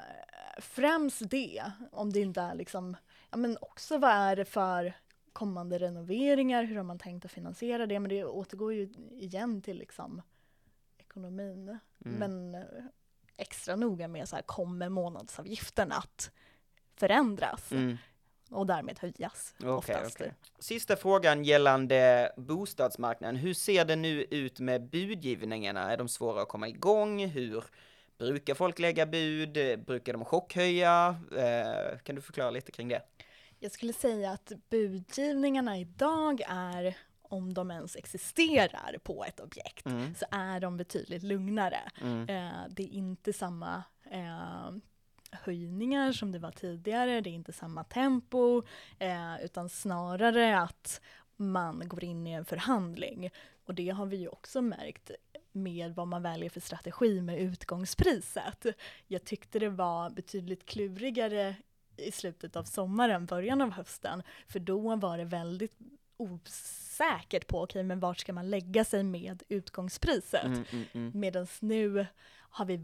främst 0.59 1.31
det, 1.31 1.73
om 1.91 2.13
det 2.13 2.21
inte 2.21 2.41
är 2.41 2.55
liksom, 2.55 2.97
ja 3.31 3.37
men 3.37 3.57
också 3.61 3.99
vad 3.99 4.11
är 4.11 4.37
det 4.37 4.45
för 4.45 4.95
kommande 5.33 5.79
renoveringar, 5.79 6.65
hur 6.65 6.77
har 6.77 6.83
man 6.83 6.99
tänkt 6.99 7.25
att 7.25 7.33
finansiera 7.33 7.87
det? 7.87 8.01
Men 8.01 8.09
det 8.09 8.25
återgår 8.25 8.75
ju 8.75 8.89
igen 9.11 9.63
till 9.63 9.79
liksom 9.79 10.23
ekonomin. 10.99 11.79
Mm. 12.05 12.19
Men 12.19 12.55
eh, 12.55 12.85
extra 13.37 13.77
noga 13.77 14.09
med 14.09 14.29
så 14.29 14.37
här, 14.37 14.43
kommer 14.43 14.89
månadsavgiften 14.89 15.93
att 15.93 16.31
förändras 16.97 17.73
Mm. 17.73 17.99
och 18.51 18.67
därmed 18.67 18.99
höjas 18.99 19.55
oftast? 19.65 20.17
okej. 20.17 20.35
Sista 20.59 20.97
frågan 20.97 21.45
gällande 21.45 22.33
bostadsmarknaden. 22.37 23.37
Hur 23.37 23.55
ser 23.55 23.85
det 23.85 23.97
nu 23.97 24.23
ut 24.31 24.61
med 24.61 24.83
budgivningarna? 24.91 25.93
Är 25.93 25.97
de 25.97 26.09
svåra 26.09 26.43
att 26.43 26.49
komma 26.49 26.69
igång? 26.69 27.27
Hur 27.27 27.65
brukar 28.19 28.55
folk 28.55 28.79
lägga 28.79 29.07
bud? 29.07 29.53
Brukar 29.87 30.13
de 30.13 30.25
chockhöja? 30.25 31.17
Eh, 31.37 31.99
kan 31.99 32.15
du 32.15 32.21
förklara 32.23 32.51
lite 32.51 32.73
kring 32.73 32.89
det? 32.89 33.03
Jag 33.59 33.73
skulle 33.73 33.93
säga 33.93 34.31
att 34.31 34.53
budgivningarna 34.71 35.79
idag 35.79 36.41
är, 36.49 36.97
om 37.33 37.55
de 37.55 37.71
ens 37.71 37.97
existerar 37.97 38.99
på 39.03 39.25
ett 39.25 39.41
objekt, 39.41 39.87
Mm. 39.87 40.15
så 40.15 40.25
är 40.31 40.61
de 40.61 40.77
betydligt 40.77 41.23
lugnare. 41.23 41.81
Mm. 42.01 42.29
Eh, 42.29 42.61
det 42.71 42.83
är 42.83 42.89
inte 42.93 43.33
samma 43.33 43.83
eh, 44.11 44.71
höjningar 45.31 46.13
som 46.13 46.33
det 46.33 46.39
var 46.39 46.51
tidigare, 46.51 47.21
det 47.21 47.31
är 47.31 47.35
inte 47.35 47.53
samma 47.53 47.85
tempo, 47.85 48.63
eh, 48.99 49.45
utan 49.45 49.69
snarare 49.69 50.59
att 50.59 51.01
man 51.37 51.83
går 51.89 52.05
in 52.05 52.27
i 52.27 52.33
en 52.33 52.45
förhandling. 52.45 53.31
Och 53.65 53.75
det 53.75 53.89
har 53.89 54.07
vi 54.07 54.17
ju 54.17 54.29
också 54.29 54.63
märkt 54.63 55.11
med 55.53 55.95
vad 55.95 56.09
man 56.09 56.23
väljer 56.23 56.51
för 56.51 56.61
strategi 56.61 57.21
med 57.21 57.39
utgångspriset. 57.41 58.67
Jag 59.07 59.25
tyckte 59.25 59.59
det 59.59 59.69
var 59.69 60.11
betydligt 60.11 60.67
klurigare 60.67 61.55
i 61.97 62.13
slutet 62.13 62.57
av 62.57 62.65
sommaren, 62.65 63.27
början 63.27 63.61
av 63.63 63.71
hösten, 63.71 64.23
för 64.49 64.59
då 64.59 64.97
var 64.97 65.19
det 65.19 65.25
väldigt 65.25 65.79
osäkert 66.17 67.47
på, 67.47 67.63
okej 67.63 67.83
men 67.83 68.01
vart 68.01 68.19
ska 68.21 68.33
man 68.33 68.51
lägga 68.51 68.85
sig 68.85 69.03
med 69.03 69.43
utgångspriset? 69.49 70.45
Mm, 70.45 70.65
mm, 70.73 70.85
mm. 70.93 71.13
Medan 71.15 71.47
nu 71.61 72.07
har 72.35 72.65
vi, 72.65 72.81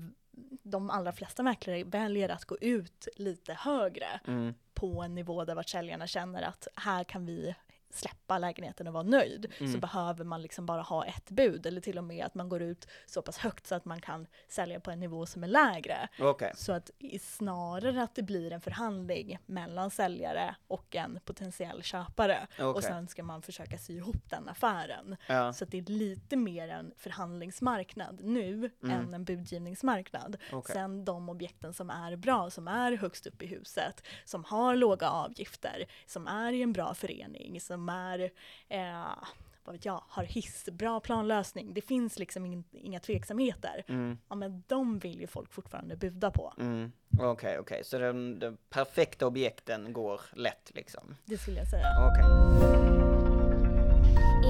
de 0.62 0.90
allra 0.90 1.12
flesta 1.12 1.42
mäklare 1.42 1.84
väljer 1.84 2.28
att 2.28 2.44
gå 2.44 2.58
ut 2.60 3.08
lite 3.16 3.54
högre 3.54 4.20
Mm. 4.26 4.54
på 4.74 5.02
en 5.02 5.14
nivå 5.14 5.44
där 5.44 5.54
vart 5.54 5.68
säljarna 5.68 6.06
känner 6.06 6.42
att 6.42 6.68
här 6.74 7.04
kan 7.04 7.26
vi 7.26 7.54
släppa 7.90 8.38
lägenheten 8.38 8.86
och 8.86 8.92
vara 8.92 9.02
nöjd. 9.02 9.46
Så 9.58 9.64
Mm. 9.64 9.80
behöver 9.80 10.24
man 10.24 10.42
liksom 10.42 10.66
bara 10.66 10.82
ha 10.82 11.04
ett 11.04 11.30
bud 11.30 11.66
eller 11.66 11.80
till 11.80 11.98
och 11.98 12.04
med 12.04 12.26
att 12.26 12.34
man 12.34 12.48
går 12.48 12.62
ut 12.62 12.88
så 13.06 13.22
pass 13.22 13.38
högt 13.38 13.66
så 13.66 13.74
att 13.74 13.84
man 13.84 14.00
kan 14.00 14.26
sälja 14.48 14.80
på 14.80 14.90
en 14.90 15.00
nivå 15.00 15.26
som 15.26 15.44
är 15.44 15.48
lägre. 15.48 16.08
Okej. 16.20 16.52
Så 16.56 16.72
att 16.72 16.90
snarare 17.20 18.02
att 18.02 18.14
det 18.14 18.22
blir 18.22 18.52
en 18.52 18.60
förhandling 18.60 19.38
mellan 19.46 19.90
säljare 19.90 20.54
och 20.66 20.96
en 20.96 21.20
potentiell 21.24 21.82
köpare. 21.82 22.46
Och 22.60 22.64
Okej. 22.70 22.82
sen 22.82 23.08
ska 23.08 23.22
man 23.22 23.42
försöka 23.42 23.78
sy 23.78 23.96
ihop 23.96 24.30
den 24.30 24.48
affären. 24.48 25.16
Ja. 25.26 25.52
Så 25.52 25.64
att 25.64 25.70
det 25.70 25.78
är 25.78 25.82
lite 25.82 26.36
mer 26.36 26.68
en 26.68 26.92
förhandlingsmarknad 26.96 28.20
nu 28.24 28.70
Mm. 28.82 28.90
än 29.00 29.14
en 29.14 29.24
budgivningsmarknad. 29.24 30.36
Okej. 30.52 30.72
Sen 30.74 31.04
de 31.04 31.28
objekten 31.28 31.74
som 31.74 31.90
är 31.90 32.16
bra, 32.16 32.50
som 32.50 32.68
är 32.68 32.92
högst 32.92 33.26
upp 33.26 33.42
i 33.42 33.46
huset, 33.46 34.02
som 34.24 34.44
har 34.44 34.76
låga 34.76 35.08
avgifter, 35.10 35.84
som 36.06 36.26
är 36.26 36.52
i 36.52 36.62
en 36.62 36.72
bra 36.72 36.94
förening, 36.94 37.60
som 37.60 37.77
är, 37.88 38.30
eh, 38.68 39.24
vad 39.64 39.74
vet 39.74 39.84
jag, 39.84 40.02
har 40.08 40.24
hiss, 40.24 40.68
bra 40.72 41.00
planlösning. 41.00 41.74
Det 41.74 41.80
finns 41.80 42.18
liksom 42.18 42.46
in, 42.46 42.64
inga 42.72 43.00
tveksamheter. 43.00 43.84
Mm. 43.88 44.18
Ja 44.28 44.34
men 44.34 44.62
de 44.66 44.98
vill 44.98 45.20
ju 45.20 45.26
folk 45.26 45.52
fortfarande 45.52 45.96
buda 45.96 46.30
på. 46.30 46.52
Mm. 46.58 46.92
Okej, 47.20 47.58
okej. 47.58 47.84
Så 47.84 47.98
de, 47.98 48.38
de 48.38 48.56
perfekta 48.70 49.26
objekten 49.26 49.92
går 49.92 50.20
lätt 50.34 50.70
liksom? 50.74 51.16
Det 51.24 51.38
skulle 51.38 51.58
jag 51.58 51.68
säga. 51.68 51.86
Okej. 52.10 52.24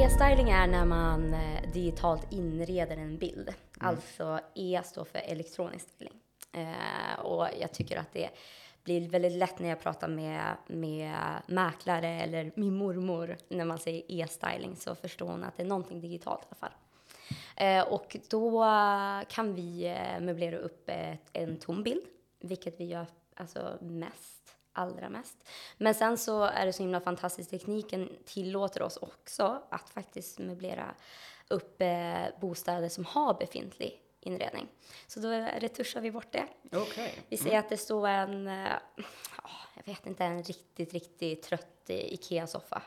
E-styling 0.02 0.50
är 0.50 0.66
när 0.66 0.84
man 0.84 1.34
eh, 1.34 1.72
digitalt 1.72 2.32
inreder 2.32 2.96
en 2.96 3.18
bild. 3.18 3.54
Alltså 3.80 4.40
E 4.54 4.80
står 4.84 5.04
för 5.04 5.18
elektronisk 5.18 5.88
styling. 5.88 6.14
Eh, 6.52 7.20
och 7.20 7.48
jag 7.60 7.72
tycker 7.72 7.96
att 7.96 8.12
det 8.12 8.30
blir 8.88 9.08
väldigt 9.08 9.32
lätt 9.32 9.58
när 9.58 9.68
jag 9.68 9.80
pratar 9.80 10.08
med, 10.08 10.56
med 10.66 11.16
mäklare 11.46 12.08
eller 12.08 12.52
min 12.54 12.74
mormor 12.74 13.36
när 13.48 13.64
man 13.64 13.78
säger 13.78 14.02
e-styling 14.08 14.76
så 14.76 14.94
förstår 14.94 15.26
hon 15.26 15.44
att 15.44 15.56
det 15.56 15.62
är 15.62 15.66
någonting 15.66 16.00
digitalt 16.00 16.42
i 16.42 16.46
alla 16.48 16.56
fall. 16.56 16.78
Eh, 17.56 17.92
och 17.92 18.16
då 18.30 18.64
kan 19.28 19.54
vi 19.54 19.84
eh, 19.84 20.20
möblera 20.20 20.58
upp 20.58 20.88
ett, 20.88 21.20
en 21.32 21.56
tom 21.56 21.82
bild, 21.82 22.02
vilket 22.40 22.80
vi 22.80 22.84
gör 22.84 23.06
alltså 23.36 23.78
mest, 23.80 24.56
allra 24.72 25.08
mest. 25.08 25.48
Men 25.76 25.94
sen 25.94 26.18
så 26.18 26.42
är 26.42 26.66
det 26.66 26.72
så 26.72 26.82
himla 26.82 27.00
fantastiskt, 27.00 27.50
tekniken 27.50 28.08
tillåter 28.24 28.82
oss 28.82 28.96
också 28.96 29.62
att 29.70 29.90
faktiskt 29.90 30.38
möblera 30.38 30.94
upp 31.48 31.82
eh, 31.82 32.40
bostäder 32.40 32.88
som 32.88 33.04
har 33.04 33.34
befintlig 33.34 34.02
inredning. 34.20 34.68
Så 35.06 35.20
då 35.20 35.28
retuschar 35.56 36.00
vi 36.00 36.10
bort 36.10 36.32
det. 36.32 36.46
Okej. 36.72 37.14
Vi 37.28 37.36
säger 37.36 37.58
att 37.58 37.68
det 37.68 37.76
står 37.76 38.08
en, 38.08 38.48
eh, 38.48 38.72
ja, 39.42 39.50
jag 39.74 39.86
vet 39.86 40.06
inte, 40.06 40.24
en 40.24 40.42
riktigt, 40.42 40.92
riktigt 40.92 41.42
trött 41.42 41.90
Ikea-soffa 41.90 42.82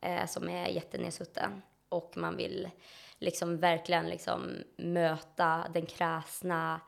eh, 0.00 0.26
som 0.26 0.48
är 0.48 0.68
jättenersutten 0.68 1.62
och 1.88 2.16
man 2.16 2.36
vill 2.36 2.70
liksom 3.18 3.58
verkligen 3.58 4.08
liksom 4.08 4.56
möta 4.76 5.66
den 5.74 5.86
kräsna 5.86 6.80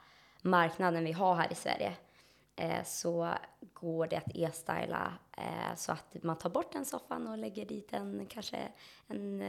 marknaden 0.43 1.05
vi 1.05 1.13
har 1.13 1.35
här 1.35 1.53
i 1.53 1.55
Sverige 1.55 1.93
eh, 2.57 2.85
så 2.85 3.35
går 3.61 4.07
det 4.07 4.17
att 4.17 4.37
e-styla 4.37 5.13
eh, 5.37 5.75
så 5.77 5.93
att 5.93 6.23
man 6.23 6.39
tar 6.39 6.51
bort 6.51 6.73
den 6.73 6.85
soffan 6.85 7.27
och 7.27 7.39
lägger 7.39 7.65
dit 7.65 7.93
en 7.93 8.27
kanske 8.27 8.69
en, 9.07 9.43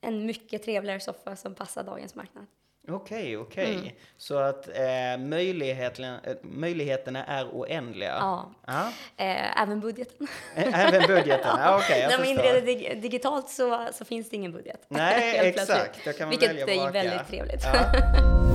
en 0.00 0.26
mycket 0.26 0.62
trevligare 0.62 1.00
soffa 1.00 1.36
som 1.36 1.54
passar 1.54 1.84
dagens 1.84 2.14
marknad. 2.14 2.46
Okej, 2.90 3.36
okej. 3.36 3.74
Mm. 3.74 3.88
Så 4.16 4.38
att 4.38 4.68
eh, 4.68 5.18
möjligheterna, 5.18 6.20
eh, 6.24 6.32
möjligheterna 6.42 7.24
är 7.24 7.48
oändliga? 7.52 8.16
Ja, 8.20 8.50
Ja. 8.66 8.92
eh, 9.16 9.62
även 9.62 9.80
budgeten. 9.80 10.26
Även 10.54 11.06
budgeten? 11.06 11.56
Ja, 11.58 11.76
okej, 11.78 12.00
jag 12.00 12.10
När 12.10 12.18
man 12.18 12.26
inreder 12.26 12.60
dig- 12.62 12.98
digitalt 13.02 13.48
så, 13.50 13.86
så 13.92 14.04
finns 14.04 14.30
det 14.30 14.36
ingen 14.36 14.52
budget. 14.52 14.80
Nej, 14.88 15.38
exakt. 15.48 16.04
Då 16.04 16.12
kan 16.12 16.20
man 16.28 16.30
Vilket 16.30 16.68
välja 16.68 16.86
är 16.88 16.92
väldigt 16.92 17.28
trevligt. 17.28 17.64
Ja. 17.64 17.92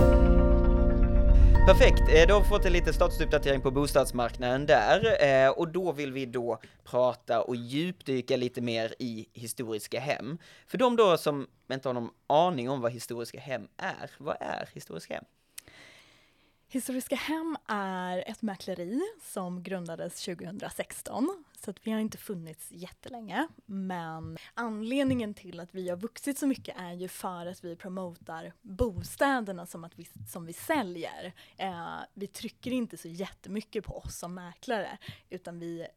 Perfekt, 1.66 2.02
eh, 2.10 2.28
då 2.28 2.34
har 2.34 2.42
vi 2.42 2.48
fått 2.48 2.66
en 2.66 2.74
liten 2.74 2.94
statusuppdatering 2.94 3.62
på 3.62 3.72
bostadsmarknaden 3.72 4.66
där 4.66 5.24
eh, 5.24 5.50
och 5.50 5.68
då 5.68 5.92
vill 5.92 6.14
vi 6.14 6.26
då 6.26 6.60
prata 6.84 7.42
och 7.42 7.56
djupdyka 7.56 8.38
lite 8.38 8.62
mer 8.62 8.94
i 9.00 9.26
historiska 9.34 10.00
hem. 10.00 10.38
För 10.68 10.78
de 10.78 10.96
då 10.96 11.18
som 11.18 11.48
inte 11.72 11.90
har 11.90 11.94
någon 11.94 12.10
aning 12.28 12.70
om 12.70 12.82
vad 12.82 12.92
historiska 12.92 13.40
hem 13.40 13.68
är, 13.78 14.12
vad 14.18 14.38
är 14.40 14.70
historiska 14.74 15.14
hem? 15.14 15.24
Historiska 16.74 17.16
Hem 17.16 17.58
är 17.68 18.24
ett 18.28 18.42
mäkleri 18.42 19.02
som 19.22 19.64
grundades 19.64 20.26
2016, 20.26 21.44
så 21.60 21.72
att 21.72 21.88
vi 21.88 21.92
har 21.92 22.00
inte 22.00 22.18
funnits 22.18 22.72
jättelänge. 22.72 23.48
Men 23.66 24.38
anledningen 24.54 25.34
till 25.34 25.60
att 25.60 25.76
vi 25.76 25.90
har 25.90 25.98
vuxit 25.98 26.38
så 26.38 26.48
mycket 26.48 26.76
är 26.80 26.94
ju 26.94 27.08
för 27.08 27.46
att 27.46 27.64
vi 27.64 27.76
promotar 27.76 28.54
bostäderna 28.62 29.66
som, 29.66 29.84
att 29.84 30.00
vi, 30.00 30.08
som 30.32 30.46
vi 30.46 30.54
säljer. 30.54 31.34
Eh, 31.58 31.98
vi 32.14 32.28
trycker 32.28 32.72
inte 32.72 32.98
så 32.98 33.08
jättemycket 33.08 33.86
på 33.86 33.98
oss 33.98 34.18
som 34.18 34.34
mäklare, 34.34 34.98
utan 35.30 35.60
vi 35.60 35.88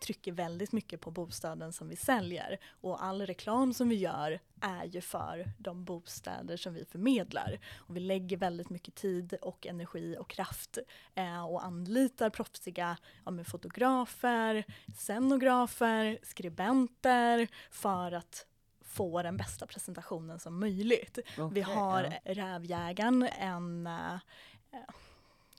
trycker 0.00 0.32
väldigt 0.32 0.72
mycket 0.72 1.00
på 1.00 1.10
bostaden 1.10 1.72
som 1.72 1.88
vi 1.88 1.96
säljer. 1.96 2.58
Och 2.80 3.04
all 3.04 3.26
reklam 3.26 3.74
som 3.74 3.88
vi 3.88 3.94
gör 3.94 4.40
är 4.60 4.84
ju 4.84 5.00
för 5.00 5.52
de 5.58 5.84
bostäder 5.84 6.56
som 6.56 6.74
vi 6.74 6.84
förmedlar. 6.84 7.58
Och 7.76 7.96
vi 7.96 8.00
lägger 8.00 8.36
väldigt 8.36 8.70
mycket 8.70 8.94
tid 8.94 9.34
och 9.42 9.66
energi 9.66 10.16
och 10.18 10.30
kraft 10.30 10.78
eh, 11.14 11.44
och 11.44 11.64
anlitar 11.64 12.30
proffsiga 12.30 12.96
ja, 13.24 13.44
fotografer, 13.44 14.64
scenografer, 14.96 16.18
skribenter 16.22 17.48
för 17.70 18.12
att 18.12 18.46
få 18.80 19.22
den 19.22 19.36
bästa 19.36 19.66
presentationen 19.66 20.38
som 20.38 20.60
möjligt. 20.60 21.18
vi 21.36 21.42
Okej, 21.42 21.62
har 21.62 22.02
ja. 22.24 22.34
Rävjägaren, 22.34 23.22
en 23.38 23.86
eh, 23.86 24.14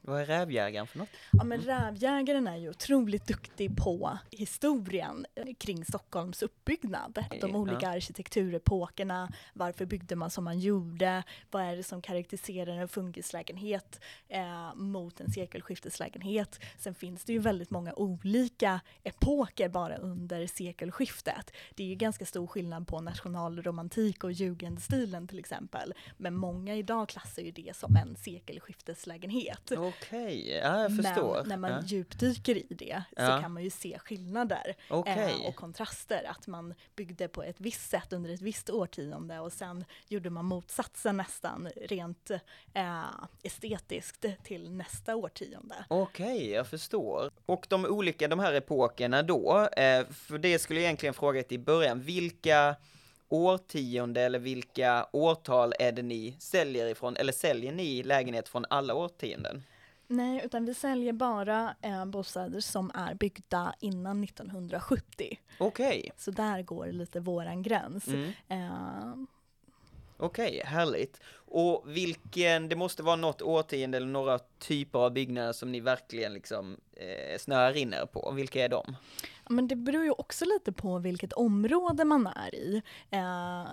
Vad 0.01 0.21
är 0.21 0.25
rävjägaren 0.25 0.87
för 0.87 0.97
något? 0.97 1.09
Ja 1.31 1.43
men 1.43 1.61
Rävjägaren 1.61 2.47
är 2.47 2.57
ju 2.57 2.69
otroligt 2.69 3.27
duktig 3.27 3.77
på 3.77 4.17
historien 4.31 5.25
kring 5.57 5.85
Stockholms 5.85 6.41
uppbyggnad. 6.43 7.25
De 7.41 7.49
Ja. 7.51 7.57
olika 7.57 7.89
arkitekturepokerna, 7.89 9.31
varför 9.53 9.85
byggde 9.85 10.15
man 10.15 10.29
som 10.29 10.43
man 10.43 10.59
gjorde, 10.59 11.23
vad 11.51 11.63
är 11.63 11.75
det 11.75 11.83
som 11.83 12.01
karaktäriserar 12.01 12.77
en 12.77 12.87
funkislägenhet 12.87 13.99
eh, 14.27 14.75
mot 14.75 15.19
en 15.21 15.31
sekelskifteslägenhet. 15.31 16.59
Sen 16.77 16.95
finns 16.95 17.23
det 17.23 17.33
ju 17.33 17.39
väldigt 17.39 17.69
många 17.69 17.93
olika 17.93 18.81
epoker 19.03 19.69
bara 19.69 19.95
under 19.97 20.47
sekelskiftet. 20.47 21.51
Det 21.75 21.83
är 21.83 21.87
ju 21.87 21.95
ganska 21.95 22.25
stor 22.25 22.47
skillnad 22.47 22.87
på 22.87 23.01
nationalromantik 23.01 24.23
och 24.23 24.31
jugendstilen 24.31 25.27
till 25.27 25.39
exempel. 25.39 25.93
Men 26.17 26.35
många 26.35 26.75
idag 26.75 27.09
klassar 27.09 27.41
ju 27.41 27.51
det 27.51 27.75
som 27.75 27.95
en 27.95 28.15
sekelskifteslägenhet. 28.15 29.71
Okej, 29.89 30.49
ja 30.63 30.81
jag 30.81 30.95
förstår. 30.95 31.35
Men 31.37 31.47
när 31.49 31.57
man 31.57 31.71
ja. 31.71 31.81
djupdyker 31.85 32.55
i 32.57 32.65
det 32.69 33.03
så 33.17 33.21
Ja. 33.23 33.41
kan 33.41 33.53
man 33.53 33.63
ju 33.63 33.69
se 33.69 33.99
skillnader 33.99 34.75
eh, 34.89 35.47
och 35.47 35.55
kontraster. 35.55 36.23
Att 36.29 36.47
man 36.47 36.73
byggde 36.95 37.27
på 37.27 37.43
ett 37.43 37.55
visst 37.59 37.89
sätt 37.89 38.13
under 38.13 38.33
ett 38.33 38.41
visst 38.41 38.69
årtionde 38.69 39.39
och 39.39 39.53
sen 39.53 39.85
gjorde 40.07 40.29
man 40.29 40.45
motsatsen 40.45 41.17
nästan 41.17 41.69
rent 41.75 42.31
eh, 42.73 43.03
estetiskt 43.43 44.25
till 44.43 44.71
nästa 44.71 45.15
årtionde. 45.15 45.75
Okej, 45.87 46.51
jag 46.51 46.67
förstår. 46.67 47.31
Och 47.45 47.65
de 47.69 47.85
olika, 47.85 48.27
de 48.27 48.39
här 48.39 48.53
epokerna 48.53 49.23
då, 49.23 49.69
eh, 49.77 50.05
för 50.07 50.37
det 50.37 50.59
skulle 50.59 50.79
jag 50.79 50.85
egentligen 50.85 51.13
frågat 51.13 51.51
i 51.51 51.57
början, 51.57 52.01
vilka 52.01 52.75
årtionde 53.29 54.21
eller 54.21 54.39
vilka 54.39 55.07
årtal 55.11 55.73
är 55.79 55.91
det 55.91 56.01
ni 56.01 56.35
säljer 56.39 56.87
ifrån, 56.87 57.15
eller 57.17 57.33
säljer 57.33 57.71
ni 57.71 58.03
lägenhet 58.03 58.47
från 58.49 58.65
alla 58.69 58.93
årtionden? 58.93 59.63
Nej, 60.11 60.41
utan 60.45 60.65
vi 60.65 60.73
säljer 60.73 61.13
bara 61.13 61.75
eh, 61.81 62.05
bostäder 62.05 62.59
som 62.59 62.91
är 62.93 63.13
byggda 63.13 63.73
innan 63.79 64.23
1970. 64.23 65.39
Okej, 65.57 66.11
Så 66.17 66.31
där 66.31 66.61
går 66.61 66.87
lite 66.87 67.19
våran 67.19 67.61
gräns. 67.63 68.07
mm. 68.07 68.31
Eh, 68.47 69.13
okej, 70.17 70.61
härligt. 70.65 71.21
Och 71.31 71.83
vilken, 71.85 72.69
det 72.69 72.75
måste 72.75 73.03
vara 73.03 73.15
något 73.15 73.41
årtionde 73.41 73.97
eller 73.97 74.07
några 74.07 74.39
typer 74.39 74.99
av 74.99 75.11
byggnader 75.11 75.53
som 75.53 75.71
ni 75.71 75.79
verkligen 75.79 76.33
liksom 76.33 76.77
eh, 76.93 77.37
snöar 77.39 77.77
in 77.77 77.93
er 77.93 78.05
på, 78.05 78.31
vilka 78.31 78.63
är 78.65 78.69
de? 78.69 78.95
Men 79.49 79.67
det 79.67 79.75
beror 79.75 80.03
ju 80.03 80.11
också 80.11 80.45
lite 80.45 80.71
på 80.71 80.99
vilket 80.99 81.33
område 81.33 82.05
man 82.05 82.27
är 82.27 82.55
i. 82.55 82.81
Eh, 83.09 83.63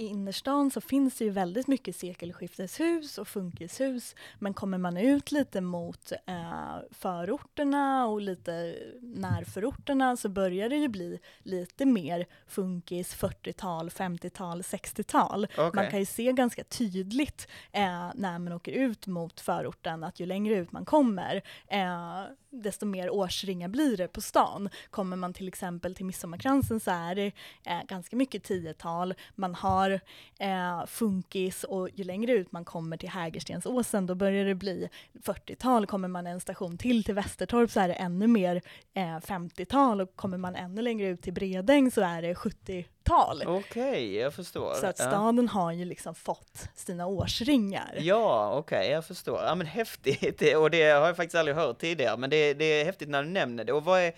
I 0.00 0.06
innerstan 0.06 0.70
så 0.70 0.80
finns 0.80 1.18
det 1.18 1.24
ju 1.24 1.30
väldigt 1.30 1.66
mycket 1.66 1.96
sekelskifteshus 1.96 3.18
och 3.18 3.28
funkishus. 3.28 4.14
Men 4.38 4.54
kommer 4.54 4.78
man 4.78 4.96
ut 4.96 5.32
lite 5.32 5.60
mot 5.60 6.12
eh, 6.26 6.76
förorterna 6.90 8.06
och 8.06 8.20
lite 8.20 8.74
närförorterna 9.00 10.16
så 10.16 10.28
börjar 10.28 10.68
det 10.68 10.76
ju 10.76 10.88
bli 10.88 11.18
lite 11.42 11.86
mer 11.86 12.26
funkis 12.46 13.14
40-tal, 13.16 13.88
50-tal, 13.88 14.62
60-tal. 14.62 15.44
Okej. 15.52 15.70
Man 15.74 15.90
kan 15.90 15.98
ju 15.98 16.06
se 16.06 16.32
ganska 16.32 16.64
tydligt 16.64 17.48
eh, 17.72 18.10
när 18.14 18.38
man 18.38 18.52
åker 18.52 18.72
ut 18.72 19.06
mot 19.06 19.40
förorten 19.40 20.04
att 20.04 20.20
ju 20.20 20.26
längre 20.26 20.54
ut 20.54 20.72
man 20.72 20.84
kommer 20.84 21.42
eh, 21.66 22.24
desto 22.50 22.86
mer 22.86 23.10
årsringar 23.10 23.68
blir 23.68 23.96
det 23.96 24.08
på 24.08 24.20
stan. 24.20 24.68
Kommer 24.90 25.16
man 25.16 25.32
till 25.32 25.48
exempel 25.48 25.94
till 25.94 26.06
Midsommarkransen 26.06 26.80
så 26.80 26.90
är 26.90 27.14
det 27.14 27.32
eh, 27.64 27.82
ganska 27.88 28.16
mycket 28.16 28.48
10-tal. 28.48 29.14
Man 29.34 29.54
har 29.54 29.89
eh, 30.38 30.86
funkis 30.86 31.64
och 31.64 31.88
ju 31.94 32.04
längre 32.04 32.32
ut 32.32 32.52
man 32.52 32.64
kommer 32.64 32.96
till 32.96 33.08
Hägerstensåsen 33.08 34.06
då 34.06 34.14
börjar 34.14 34.44
det 34.44 34.54
bli 34.54 34.88
40-tal. 35.24 35.86
Kommer 35.86 36.08
man 36.08 36.26
en 36.26 36.40
station 36.40 36.78
till 36.78 37.04
till 37.04 37.14
Västertorp 37.14 37.70
så 37.70 37.80
är 37.80 37.88
det 37.88 37.94
ännu 37.94 38.26
mer 38.26 38.62
eh, 38.94 39.00
50-tal 39.02 40.00
och 40.00 40.16
kommer 40.16 40.38
man 40.38 40.56
ännu 40.56 40.82
längre 40.82 41.06
ut 41.08 41.22
till 41.22 41.32
Bredäng 41.32 41.90
så 41.90 42.00
är 42.00 42.22
det 42.22 42.34
70-tal. 42.34 43.42
Okej, 43.46 44.14
jag 44.16 44.34
förstår. 44.34 44.74
Så 44.74 44.86
att 44.86 44.98
Ja. 44.98 45.06
staden 45.06 45.48
har 45.48 45.72
ju 45.72 45.84
liksom 45.84 46.14
fått 46.14 46.68
sina 46.74 47.06
årsringar. 47.06 47.94
Ja, 47.98 48.52
okej, 48.58 48.90
jag 48.90 49.04
förstår. 49.06 49.40
Ja 49.42 49.54
men 49.54 49.66
häftigt, 49.66 50.42
och 50.56 50.70
det 50.70 50.82
har 50.90 51.06
jag 51.06 51.16
faktiskt 51.16 51.34
aldrig 51.38 51.56
hört 51.56 51.78
tidigare, 51.78 52.16
men 52.16 52.30
det, 52.30 52.54
det 52.54 52.64
är 52.64 52.84
häftigt 52.84 53.08
när 53.08 53.22
du 53.22 53.28
nämner 53.28 53.64
det. 53.64 53.72
Och 53.72 53.84
vad 53.84 54.00
är, 54.00 54.12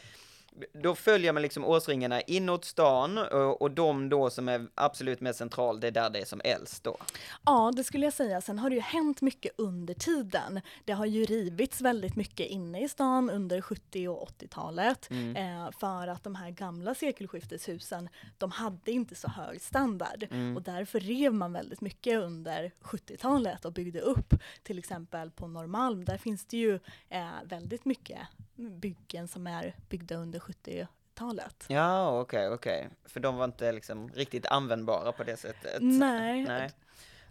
då 0.72 0.94
följer 0.94 1.32
man 1.32 1.42
liksom 1.42 1.64
årsringarna 1.64 2.20
inåt 2.20 2.64
stan, 2.64 3.18
och, 3.18 3.62
och 3.62 3.70
de 3.70 4.08
då 4.08 4.30
som 4.30 4.48
är 4.48 4.66
absolut 4.74 5.20
mest 5.20 5.38
central, 5.38 5.80
det 5.80 5.86
är 5.86 5.90
där 5.90 6.10
det 6.10 6.20
är 6.20 6.24
som 6.24 6.40
äldst 6.44 6.84
då. 6.84 6.96
Ja, 7.44 7.72
det 7.76 7.84
skulle 7.84 8.06
jag 8.06 8.12
säga. 8.12 8.40
Sen 8.40 8.58
har 8.58 8.70
det 8.70 8.76
ju 8.76 8.82
hänt 8.82 9.20
mycket 9.20 9.52
under 9.58 9.94
tiden. 9.94 10.60
Det 10.84 10.92
har 10.92 11.06
ju 11.06 11.24
rivits 11.24 11.80
väldigt 11.80 12.16
mycket 12.16 12.46
inne 12.46 12.84
i 12.84 12.88
stan 12.88 13.30
under 13.30 13.60
70 13.60 14.08
och 14.08 14.28
80-talet. 14.28 15.10
Mm. 15.10 15.36
Eh, 15.36 15.70
för 15.70 16.08
att 16.08 16.24
de 16.24 16.34
här 16.34 16.50
gamla 16.50 16.94
sekelskifteshusen, 16.94 18.08
de 18.38 18.50
hade 18.50 18.92
inte 18.92 19.14
så 19.14 19.28
hög 19.28 19.60
standard. 19.60 20.26
Mm. 20.30 20.56
Och 20.56 20.62
därför 20.62 21.00
rev 21.00 21.34
man 21.34 21.52
väldigt 21.52 21.80
mycket 21.80 22.18
under 22.18 22.72
70-talet 22.82 23.64
och 23.64 23.72
byggde 23.72 24.00
upp. 24.00 24.34
Till 24.62 24.78
exempel 24.78 25.30
på 25.30 25.46
Norrmalm, 25.48 26.04
där 26.04 26.18
finns 26.18 26.44
det 26.44 26.56
ju 26.56 26.78
eh, 27.08 27.28
väldigt 27.44 27.84
mycket 27.84 28.18
byggen 28.56 29.28
som 29.28 29.46
är 29.46 29.76
byggda 29.88 30.16
under 30.16 30.38
70-talet. 30.42 31.64
Ja, 31.68 32.20
okej, 32.20 32.48
okej. 32.48 32.88
För 33.04 33.20
de 33.20 33.36
var 33.36 33.44
inte 33.44 33.72
liksom 33.72 34.08
riktigt 34.08 34.46
användbara 34.46 35.12
på 35.12 35.24
det 35.24 35.36
sättet. 35.36 35.78
Nej, 35.80 36.44
Nej. 36.44 36.70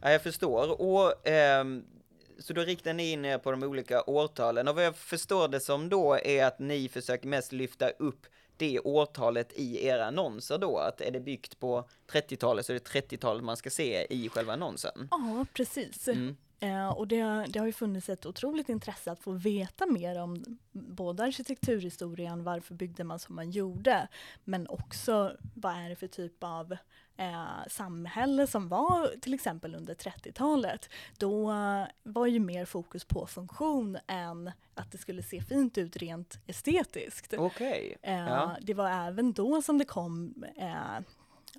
Ja, 0.02 0.12
jag 0.12 0.24
förstår. 0.24 0.82
Och 0.82 1.28
ehm, 1.28 1.86
så 2.40 2.54
då 2.54 2.62
riktar 2.62 2.94
ni 2.94 3.12
in 3.12 3.26
er 3.26 3.38
på 3.38 3.52
de 3.52 3.64
olika 3.64 4.04
årtalen. 4.04 4.68
Och 4.68 4.76
vad 4.76 4.86
jag 4.86 4.96
förstår 4.96 5.48
det 5.48 5.60
som 5.60 5.90
då 5.90 6.20
är 6.24 6.46
att 6.46 6.60
ni 6.60 6.90
försöker 6.90 7.28
mest 7.28 7.52
lyfta 7.52 7.90
upp 7.90 8.26
det 8.58 8.80
årtalet 8.80 9.54
i 9.54 9.86
era 9.86 10.06
annonser 10.06 10.58
då? 10.58 10.78
Att 10.78 11.02
är 11.02 11.12
det 11.12 11.20
byggt 11.20 11.60
på 11.60 11.90
30-talet 12.12 12.66
så 12.66 12.74
är 12.74 12.80
det 12.80 13.02
30-talet 13.02 13.44
man 13.44 13.58
ska 13.58 13.70
se 13.70 14.08
i 14.10 14.30
själva 14.30 14.54
annonsen? 14.54 15.08
Ja, 15.12 15.46
precis. 15.54 16.08
Mm. 16.08 16.38
Eh, 16.64 16.90
och 16.90 17.08
det, 17.08 17.46
det 17.50 17.60
har 17.60 17.66
ju 17.66 17.74
funnits 17.74 18.10
ett 18.10 18.26
otroligt 18.26 18.70
intresse 18.70 19.12
att 19.12 19.20
få 19.20 19.32
veta 19.32 19.86
mer 19.86 20.20
om 20.22 20.44
både 20.72 21.24
arkitekturhistorien, 21.24 22.44
varför 22.44 22.74
byggde 22.76 23.04
man 23.04 23.20
som 23.20 23.36
man 23.36 23.52
gjorde, 23.52 24.08
men 24.44 24.68
också 24.68 25.38
vad 25.56 25.74
är 25.74 25.90
det 25.90 25.96
för 25.96 26.08
typ 26.08 26.44
av 26.44 26.72
eh, 27.18 27.68
samhälle 27.68 28.48
som 28.48 28.70
var 28.70 29.20
till 29.22 29.34
exempel 29.34 29.76
under 29.76 29.94
30-talet. 29.96 30.90
Då 31.18 31.54
var 32.04 32.26
ju 32.26 32.40
mer 32.40 32.66
fokus 32.66 33.06
på 33.06 33.26
funktion 33.28 33.98
än 34.08 34.52
att 34.74 34.92
det 34.92 34.98
skulle 34.98 35.24
se 35.24 35.42
fint 35.42 35.78
ut 35.78 35.98
rent 35.98 36.40
estetiskt. 36.48 37.34
Okej. 37.38 37.98
Eh, 38.02 38.14
Ja. 38.20 38.56
Det 38.62 38.74
var 38.74 38.90
även 38.90 39.34
då 39.34 39.62
som 39.62 39.78
det 39.78 39.86
kom 39.86 40.44
eh, 40.58 41.00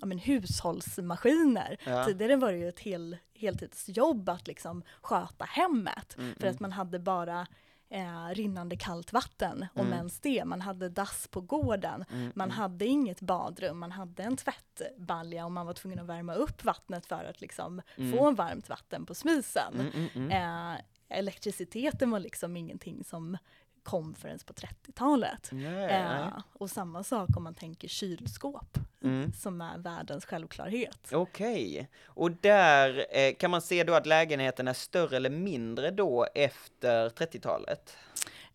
ja, 0.03 0.07
men 0.07 0.17
hushållsmaskiner. 0.19 1.77
Ja. 1.85 2.05
Tidigare 2.05 2.35
var 2.35 2.51
det 2.51 2.57
ju 2.57 2.69
ett 2.69 2.79
hel, 2.79 3.17
heltidsjobb 3.33 4.29
att 4.29 4.47
liksom 4.47 4.83
sköta 5.01 5.45
hemmet. 5.45 6.15
Mm, 6.17 6.35
För 6.39 6.47
att 6.47 6.59
man 6.59 6.71
hade 6.71 6.99
bara 6.99 7.47
eh, 7.89 8.27
rinnande 8.35 8.75
kallt 8.77 9.13
vatten, 9.13 9.65
om 9.73 9.85
Mm. 9.85 9.93
ens 9.97 10.19
det. 10.19 10.45
Man 10.45 10.61
hade 10.61 10.89
dass 10.89 11.27
på 11.27 11.41
gården. 11.41 12.05
Mm, 12.11 12.31
Man 12.35 12.47
mm. 12.47 12.57
hade 12.57 12.85
inget 12.85 13.21
badrum, 13.21 13.79
man 13.79 13.91
hade 13.91 14.23
en 14.23 14.37
tvättbalja 14.37 15.45
och 15.45 15.51
man 15.51 15.65
var 15.65 15.73
tvungen 15.73 15.99
att 15.99 16.05
värma 16.05 16.33
upp 16.33 16.63
vattnet 16.65 17.05
för 17.05 17.25
att 17.25 17.41
liksom 17.41 17.81
Mm. 17.95 18.11
få 18.17 18.31
varmt 18.31 18.69
vatten 18.69 19.05
på 19.05 19.15
spisen. 19.15 19.73
Mm, 19.73 19.87
mm, 19.93 20.09
mm. 20.31 20.31
Eh, 20.73 20.79
elektriciteten 21.09 22.11
var 22.11 22.19
liksom 22.19 22.57
ingenting 22.57 23.03
som 23.03 23.37
kom 23.83 24.15
förrän 24.15 24.39
på 24.45 24.53
30-talet. 24.53 25.49
Nej, 25.51 25.91
Eh, 25.91 26.27
och 26.53 26.69
samma 26.69 27.03
sak 27.03 27.29
om 27.37 27.43
man 27.43 27.53
tänker 27.55 27.87
kylskåp, 27.87 28.77
Mm. 29.03 29.33
som 29.33 29.61
är 29.61 29.77
världens 29.77 30.25
självklarhet. 30.25 31.09
Okej, 31.11 31.89
och 32.05 32.31
där 32.31 33.05
eh, 33.17 33.33
kan 33.33 33.51
man 33.51 33.61
se 33.61 33.83
då 33.83 33.93
att 33.93 34.05
lägenheten 34.05 34.67
är 34.67 34.73
större 34.73 35.17
eller 35.17 35.29
mindre 35.29 35.91
då 35.91 36.27
efter 36.35 37.09
30-talet? 37.09 37.97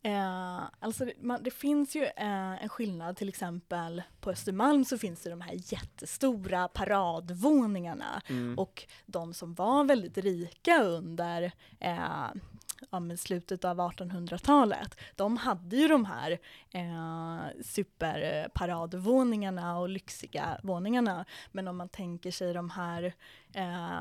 Eh, 0.02 0.60
alltså 0.80 1.04
det, 1.04 1.12
man, 1.20 1.42
det 1.42 1.50
finns 1.50 1.96
ju 1.96 2.04
eh, 2.04 2.62
en 2.62 2.68
skillnad, 2.68 3.16
till 3.16 3.28
exempel 3.28 4.02
på 4.20 4.30
Östermalm 4.30 4.84
så 4.84 4.98
finns 4.98 5.22
det 5.22 5.30
de 5.30 5.40
här 5.40 5.54
jättestora 5.54 6.68
paradvåningarna. 6.68 8.22
Mm. 8.28 8.58
Och 8.58 8.86
de 9.06 9.34
som 9.34 9.54
var 9.54 9.84
väldigt 9.84 10.18
rika 10.18 10.82
under 10.82 11.52
eh, 11.80 12.26
ja, 12.90 13.00
men 13.00 13.18
slutet 13.18 13.64
av 13.64 13.78
1800-talet, 13.78 15.00
de 15.16 15.36
hade 15.36 15.76
ju 15.76 15.88
de 15.88 16.04
här 16.04 16.38
eh, 16.70 17.38
superparadvåningarna 17.64 19.78
och 19.78 19.88
lyxiga 19.88 20.60
våningarna. 20.62 21.24
Men 21.52 21.68
om 21.68 21.76
man 21.76 21.88
tänker 21.88 22.30
sig 22.30 22.52
de 22.52 22.70
här 22.70 23.14
eh, 23.54 24.00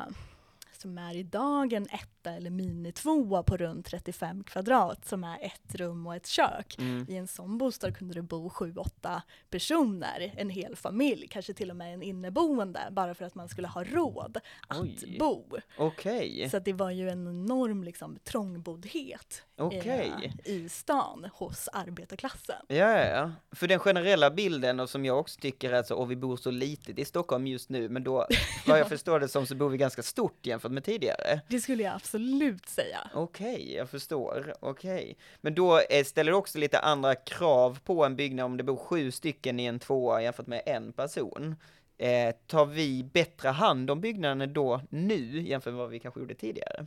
som 0.81 0.97
är 0.97 1.15
idag 1.15 1.73
en 1.73 1.87
etta 1.89 2.31
eller 2.31 2.49
minitvåa 2.49 3.43
på 3.43 3.57
runt 3.57 3.85
35 3.85 4.43
kvadrat 4.43 5.05
som 5.05 5.23
är 5.23 5.37
ett 5.41 5.75
rum 5.75 6.07
och 6.07 6.15
ett 6.15 6.27
kök. 6.27 6.75
Mm. 6.79 7.05
I 7.09 7.15
en 7.15 7.27
sån 7.27 7.57
bostad 7.57 7.97
kunde 7.97 8.13
det 8.13 8.21
bo 8.21 8.49
sju, 8.49 8.75
åtta 8.75 9.21
personer, 9.49 10.33
en 10.37 10.49
hel 10.49 10.75
familj, 10.75 11.27
kanske 11.27 11.53
till 11.53 11.69
och 11.69 11.75
med 11.75 11.93
en 11.93 12.01
inneboende, 12.01 12.79
bara 12.91 13.13
för 13.13 13.25
att 13.25 13.35
man 13.35 13.49
skulle 13.49 13.67
ha 13.67 13.83
råd 13.83 14.37
att 14.67 14.79
Oj. 14.81 15.17
bo. 15.19 15.45
Okej, 15.77 16.49
Så 16.49 16.59
det 16.59 16.73
var 16.73 16.91
ju 16.91 17.09
en 17.09 17.27
enorm 17.27 17.83
liksom, 17.83 18.17
trångboddhet 18.23 19.43
eh, 19.57 20.51
i 20.51 20.69
stan 20.69 21.29
hos 21.33 21.67
arbetarklassen. 21.73 22.55
Ja, 22.67 22.75
ja, 22.75 23.05
ja. 23.05 23.31
För 23.51 23.67
den 23.67 23.79
generella 23.79 24.31
bilden 24.31 24.79
och 24.79 24.89
som 24.89 25.05
jag 25.05 25.19
också 25.19 25.39
tycker 25.39 25.73
är 25.73 25.83
så, 25.83 25.95
och 25.95 26.11
vi 26.11 26.15
bor 26.15 26.37
så 26.37 26.51
litet 26.51 26.99
i 26.99 27.05
Stockholm 27.05 27.47
just 27.47 27.69
nu, 27.69 27.89
men 27.89 28.03
då, 28.03 28.27
vad 28.67 28.79
jag 28.79 28.89
förstår 28.89 29.19
det 29.19 29.27
som 29.27 29.45
så 29.45 29.55
bor 29.55 29.69
vi 29.69 29.77
ganska 29.77 30.03
stort 30.03 30.45
jämfört 30.45 30.71
med 30.71 30.83
tidigare. 30.83 31.41
Det 31.47 31.59
skulle 31.59 31.83
jag 31.83 31.95
absolut 31.95 32.69
säga. 32.69 33.09
Okej, 33.13 33.75
jag 33.75 33.89
förstår. 33.89 34.53
Okej. 34.59 35.17
Men 35.41 35.55
då 35.55 35.79
eh, 35.79 36.03
ställer 36.03 36.31
det 36.31 36.37
också 36.37 36.57
lite 36.57 36.79
andra 36.79 37.15
krav 37.15 37.79
på 37.83 38.05
en 38.05 38.15
byggnad 38.15 38.45
om 38.45 38.57
det 38.57 38.63
bor 38.63 38.77
sju 38.77 39.11
stycken 39.11 39.59
i 39.59 39.65
en 39.65 39.79
tvåa 39.79 40.21
jämfört 40.21 40.47
med 40.47 40.61
en 40.65 40.93
person. 40.93 41.55
Eh, 41.97 42.35
tar 42.47 42.65
vi 42.65 43.03
bättre 43.03 43.49
hand 43.49 43.91
om 43.91 44.01
byggnaden 44.01 44.53
då 44.53 44.81
nu 44.89 45.41
jämfört 45.41 45.73
med 45.73 45.79
vad 45.79 45.89
vi 45.89 45.99
kanske 45.99 46.19
gjorde 46.19 46.35
tidigare? 46.35 46.85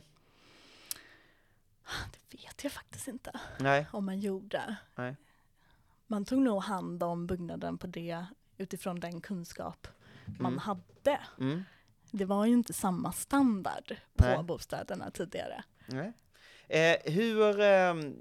Det 2.11 2.37
vet 2.37 2.63
jag 2.63 2.71
faktiskt 2.73 3.07
inte 3.07 3.39
Nej. 3.59 3.85
om 3.91 4.05
man 4.05 4.19
gjorde. 4.19 4.75
Nej. 4.95 5.15
Man 6.07 6.25
tog 6.25 6.39
nog 6.41 6.61
hand 6.63 7.03
om 7.03 7.27
byggnaden 7.27 7.77
på 7.77 7.87
det 7.87 8.25
utifrån 8.57 8.99
den 8.99 9.21
kunskap 9.21 9.87
man 10.25 10.51
Mm. 10.53 10.57
hade. 10.57 11.19
Mm. 11.39 11.63
Det 12.11 12.25
var 12.25 12.45
ju 12.45 12.53
inte 12.53 12.73
samma 12.73 13.11
standard 13.11 13.95
på 14.15 14.25
Nej. 14.25 14.43
bostäderna 14.43 15.11
tidigare. 15.11 15.63
Nej. 15.85 16.13
Eh, 16.67 17.13
hur, 17.13 17.59
ehm, 17.59 18.15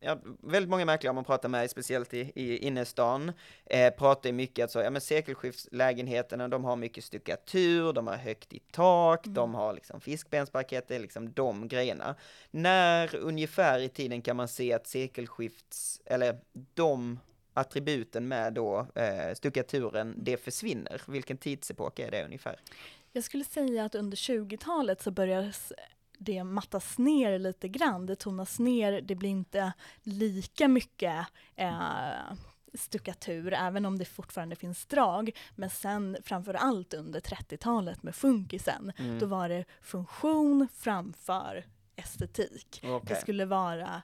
ja, 0.00 0.18
väldigt 0.40 0.70
många 0.70 0.84
mäklare 0.84 1.14
man 1.14 1.24
pratar 1.24 1.48
med, 1.48 1.70
speciellt 1.70 2.14
i, 2.14 2.32
i 2.34 2.58
innerstan, 2.58 3.32
eh, 3.64 3.90
pratar 3.94 4.28
ju 4.28 4.32
mycket 4.32 4.64
att 4.64 4.70
så, 4.70 4.78
ja 4.78 4.90
men 4.90 5.00
sekelskiftslägenheterna, 5.00 6.48
de 6.48 6.64
har 6.64 6.76
mycket 6.76 7.04
stuckatur, 7.04 7.92
de 7.92 8.06
har 8.06 8.16
högt 8.16 8.52
i 8.52 8.58
tak, 8.72 9.26
Mm. 9.26 9.34
de 9.34 9.54
har 9.54 9.72
liksom 9.72 10.00
fiskbensparkett, 10.00 10.88
det 10.88 10.94
är 10.96 11.00
liksom 11.00 11.32
de 11.32 11.68
grejerna. 11.68 12.14
När 12.50 13.16
ungefär 13.16 13.78
i 13.78 13.88
tiden 13.88 14.22
kan 14.22 14.36
man 14.36 14.48
se 14.48 14.72
att 14.72 14.86
sekelskifts, 14.86 16.00
eller 16.04 16.38
de 16.74 17.18
attributen 17.54 18.28
med 18.28 18.52
då 18.52 18.86
eh, 18.94 19.34
stuckaturen, 19.34 20.14
det 20.16 20.36
försvinner? 20.36 21.02
Vilken 21.06 21.36
tidsepok 21.36 21.98
är 21.98 22.10
det 22.10 22.24
ungefär? 22.24 22.60
Jag 23.12 23.24
skulle 23.24 23.44
säga 23.44 23.84
att 23.84 23.94
under 23.94 24.16
20-talet 24.16 25.02
så 25.02 25.10
börjar 25.10 25.52
det 26.18 26.44
mattas 26.44 26.98
ner 26.98 27.38
lite 27.38 27.68
grann. 27.68 28.06
Det 28.06 28.16
tonas 28.16 28.58
ner, 28.58 29.00
det 29.00 29.14
blir 29.14 29.30
inte 29.30 29.72
lika 30.02 30.68
mycket 30.68 31.26
eh, 31.56 32.32
stuckatur, 32.74 33.52
även 33.52 33.86
om 33.86 33.98
det 33.98 34.04
fortfarande 34.04 34.56
finns 34.56 34.86
drag. 34.86 35.30
Men 35.54 35.70
sen 35.70 36.16
framför 36.24 36.54
allt 36.54 36.94
under 36.94 37.20
30-talet 37.20 38.02
med 38.02 38.14
funkisen, 38.14 38.92
Mm. 38.98 39.18
då 39.18 39.26
var 39.26 39.48
det 39.48 39.64
funktion 39.82 40.68
framför 40.74 41.64
estetik. 41.96 42.80
Okej. 42.84 43.00
Det 43.08 43.14
skulle 43.20 43.44
vara 43.44 44.02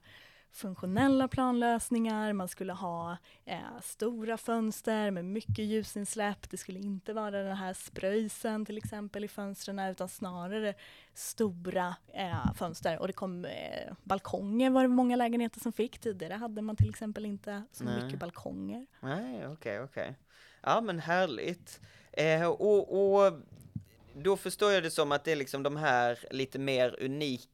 funktionella 0.52 1.28
planlösningar, 1.28 2.32
man 2.32 2.48
skulle 2.48 2.72
ha 2.72 3.16
eh, 3.44 3.80
stora 3.82 4.36
fönster 4.36 5.10
med 5.10 5.24
mycket 5.24 5.64
ljusinsläpp. 5.64 6.50
Det 6.50 6.56
skulle 6.56 6.78
inte 6.78 7.12
vara 7.12 7.42
den 7.42 7.56
här 7.56 7.72
spröjsen 7.74 8.66
till 8.66 8.78
exempel 8.78 9.24
i 9.24 9.28
fönstren 9.28 9.78
utan 9.78 10.08
snarare 10.08 10.74
stora 11.14 11.96
eh, 12.14 12.54
fönster. 12.54 12.98
Och 12.98 13.06
det 13.06 13.12
kom 13.12 13.44
eh, 13.44 13.92
balkonger 14.02 14.70
var 14.70 14.82
det 14.82 14.88
många 14.88 15.16
lägenheter 15.16 15.60
som 15.60 15.72
fick. 15.72 15.98
Tidigare 15.98 16.34
hade 16.34 16.62
man 16.62 16.76
till 16.76 16.90
exempel 16.90 17.26
inte 17.26 17.62
så 17.72 17.84
Nej. 17.84 18.04
mycket 18.04 18.18
balkonger. 18.18 18.86
Nej, 19.00 19.46
okej, 19.46 19.80
okej. 19.80 20.16
Ja, 20.62 20.80
men 20.80 20.98
härligt. 20.98 21.80
Eh, 22.12 22.46
och, 22.46 23.14
och 23.14 23.32
då 24.14 24.36
förstår 24.36 24.72
jag 24.72 24.82
det 24.82 24.90
som 24.90 25.12
att 25.12 25.24
det 25.24 25.32
är 25.32 25.36
liksom 25.36 25.62
de 25.62 25.76
här 25.76 26.18
lite 26.30 26.58
mer 26.58 26.96
unika 27.00 27.48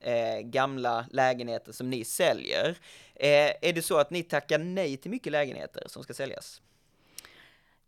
eh, 0.00 0.40
gamla 0.40 1.06
lägenheter 1.10 1.72
som 1.72 1.90
ni 1.90 2.04
säljer. 2.04 2.78
Eh, 3.14 3.68
är 3.68 3.72
det 3.72 3.82
så 3.82 3.98
att 3.98 4.10
ni 4.10 4.22
tackar 4.22 4.58
nej 4.58 4.96
till 4.96 5.10
mycket 5.10 5.32
lägenheter 5.32 5.82
som 5.86 6.02
ska 6.02 6.14
säljas? 6.14 6.62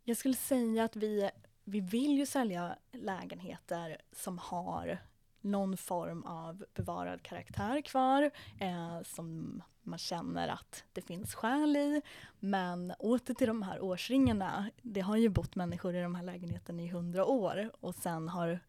Jag 0.03 0.17
skulle 0.17 0.35
säga 0.35 0.83
att 0.83 0.95
vi, 0.95 1.29
vi 1.63 1.79
vill 1.79 2.17
ju 2.17 2.25
sälja 2.25 2.75
lägenheter 2.91 3.97
som 4.11 4.37
har 4.37 4.99
någon 5.41 5.77
form 5.77 6.23
av 6.23 6.65
bevarad 6.73 7.23
karaktär 7.23 7.81
kvar, 7.81 8.31
eh, 8.59 9.01
som 9.03 9.61
man 9.83 9.99
känner 9.99 10.47
att 10.47 10.83
det 10.93 11.01
finns 11.01 11.35
skäl 11.35 11.77
i. 11.77 12.01
Men 12.39 12.93
åter 12.99 13.33
till 13.33 13.47
de 13.47 13.61
här 13.61 13.83
årsringarna, 13.83 14.69
det 14.81 15.01
har 15.01 15.17
ju 15.17 15.29
bott 15.29 15.55
människor 15.55 15.95
i 15.95 16.01
de 16.01 16.15
här 16.15 16.23
lägenheterna 16.23 16.81
i 16.81 16.87
hundra 16.87 17.25
år 17.25 17.71
och 17.79 17.95
sen 17.95 18.29
har 18.29 18.59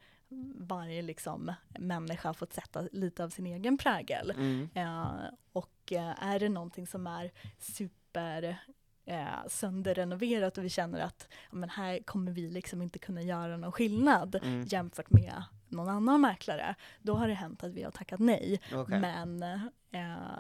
varje 0.55 1.03
liksom 1.03 1.53
människa 1.79 2.35
fått 2.35 2.53
sätta 2.53 2.89
lite 2.93 3.25
av 3.25 3.29
sin 3.29 3.47
egen 3.47 3.79
prägel. 3.79 4.31
Mm. 4.31 4.69
Eh, 4.75 5.25
och 5.53 5.93
eh, 5.93 6.25
är 6.25 6.39
det 6.39 6.49
någonting 6.49 6.87
som 6.87 7.07
är 7.07 7.31
super 7.59 8.59
eh, 9.05 9.47
sönderrenoverat 9.49 10.59
och 10.59 10.65
vi 10.65 10.69
känner 10.69 11.01
att 11.01 11.29
men 11.51 11.71
här 11.71 11.99
kommer 12.05 12.33
vi 12.33 12.51
liksom 12.51 12.83
inte 12.83 12.99
kunna 12.99 13.23
göra 13.23 13.57
någon 13.57 13.73
skillnad 13.73 14.35
Mm. 14.43 14.65
jämfört 14.67 15.11
med 15.11 15.43
någon 15.69 15.89
annan 15.89 16.21
mäklare, 16.21 16.75
då 17.03 17.15
har 17.15 17.29
det 17.29 17.35
hänt 17.35 17.65
att 17.65 17.73
vi 17.73 17.83
har 17.83 17.91
tackat 17.91 18.21
nej. 18.21 18.61
Okej. 18.75 19.01
Men 19.01 19.45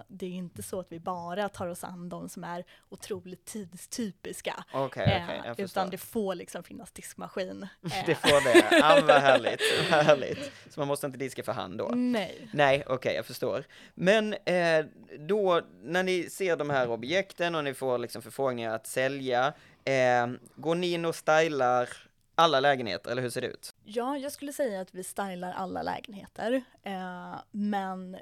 det 0.08 0.26
är 0.26 0.30
inte 0.30 0.62
så 0.62 0.80
att 0.80 0.92
vi 0.92 1.00
bara 1.00 1.48
tar 1.48 1.66
oss 1.68 1.84
an 1.84 2.08
de 2.08 2.28
som 2.28 2.44
är 2.44 2.64
otroligt 2.88 3.44
tidstypiska. 3.44 4.64
Okej, 4.72 5.24
eh, 5.28 5.42
förstår. 5.44 5.64
utan 5.64 5.90
det 5.90 5.98
får 5.98 6.34
liksom 6.34 6.62
finnas 6.62 6.92
diskmaskin. 6.92 7.66
Eh, 7.84 8.06
Det 8.06 8.14
får 8.14 8.44
det. 8.44 8.76
Ja, 8.78 9.00
vad 9.06 9.20
härligt, 9.20 9.60
vad 9.90 10.04
härligt. 10.04 10.52
Så 10.70 10.80
man 10.80 10.88
måste 10.88 11.06
inte 11.06 11.18
diska 11.18 11.42
för 11.42 11.52
hand 11.52 11.78
då? 11.78 11.88
Nej. 11.94 12.48
Nej, 12.52 12.84
okej, 12.86 13.14
jag 13.14 13.26
förstår. 13.26 13.64
Men 13.94 14.32
eh, 14.32 14.84
då, 15.18 15.60
när 15.82 16.02
ni 16.02 16.30
ser 16.30 16.56
de 16.56 16.70
här 16.70 16.90
objekten 16.90 17.54
och 17.54 17.64
ni 17.64 17.74
får 17.74 17.98
liksom 17.98 18.22
förfrågningar 18.22 18.74
att 18.74 18.86
sälja, 18.86 19.52
eh, 19.84 20.26
går 20.56 20.74
ni 20.74 20.92
in 20.92 21.04
och 21.04 21.14
stylar 21.14 21.88
alla 22.34 22.60
lägenheter, 22.60 23.10
eller 23.10 23.22
hur 23.22 23.30
ser 23.30 23.40
det 23.40 23.46
ut? 23.46 23.74
Ja, 23.84 24.16
jag 24.16 24.32
skulle 24.32 24.52
säga 24.52 24.80
att 24.80 24.94
vi 24.94 25.04
stylar 25.04 25.52
alla 25.52 25.82
lägenheter, 25.82 26.62
eh, 26.82 27.34
men 27.50 28.16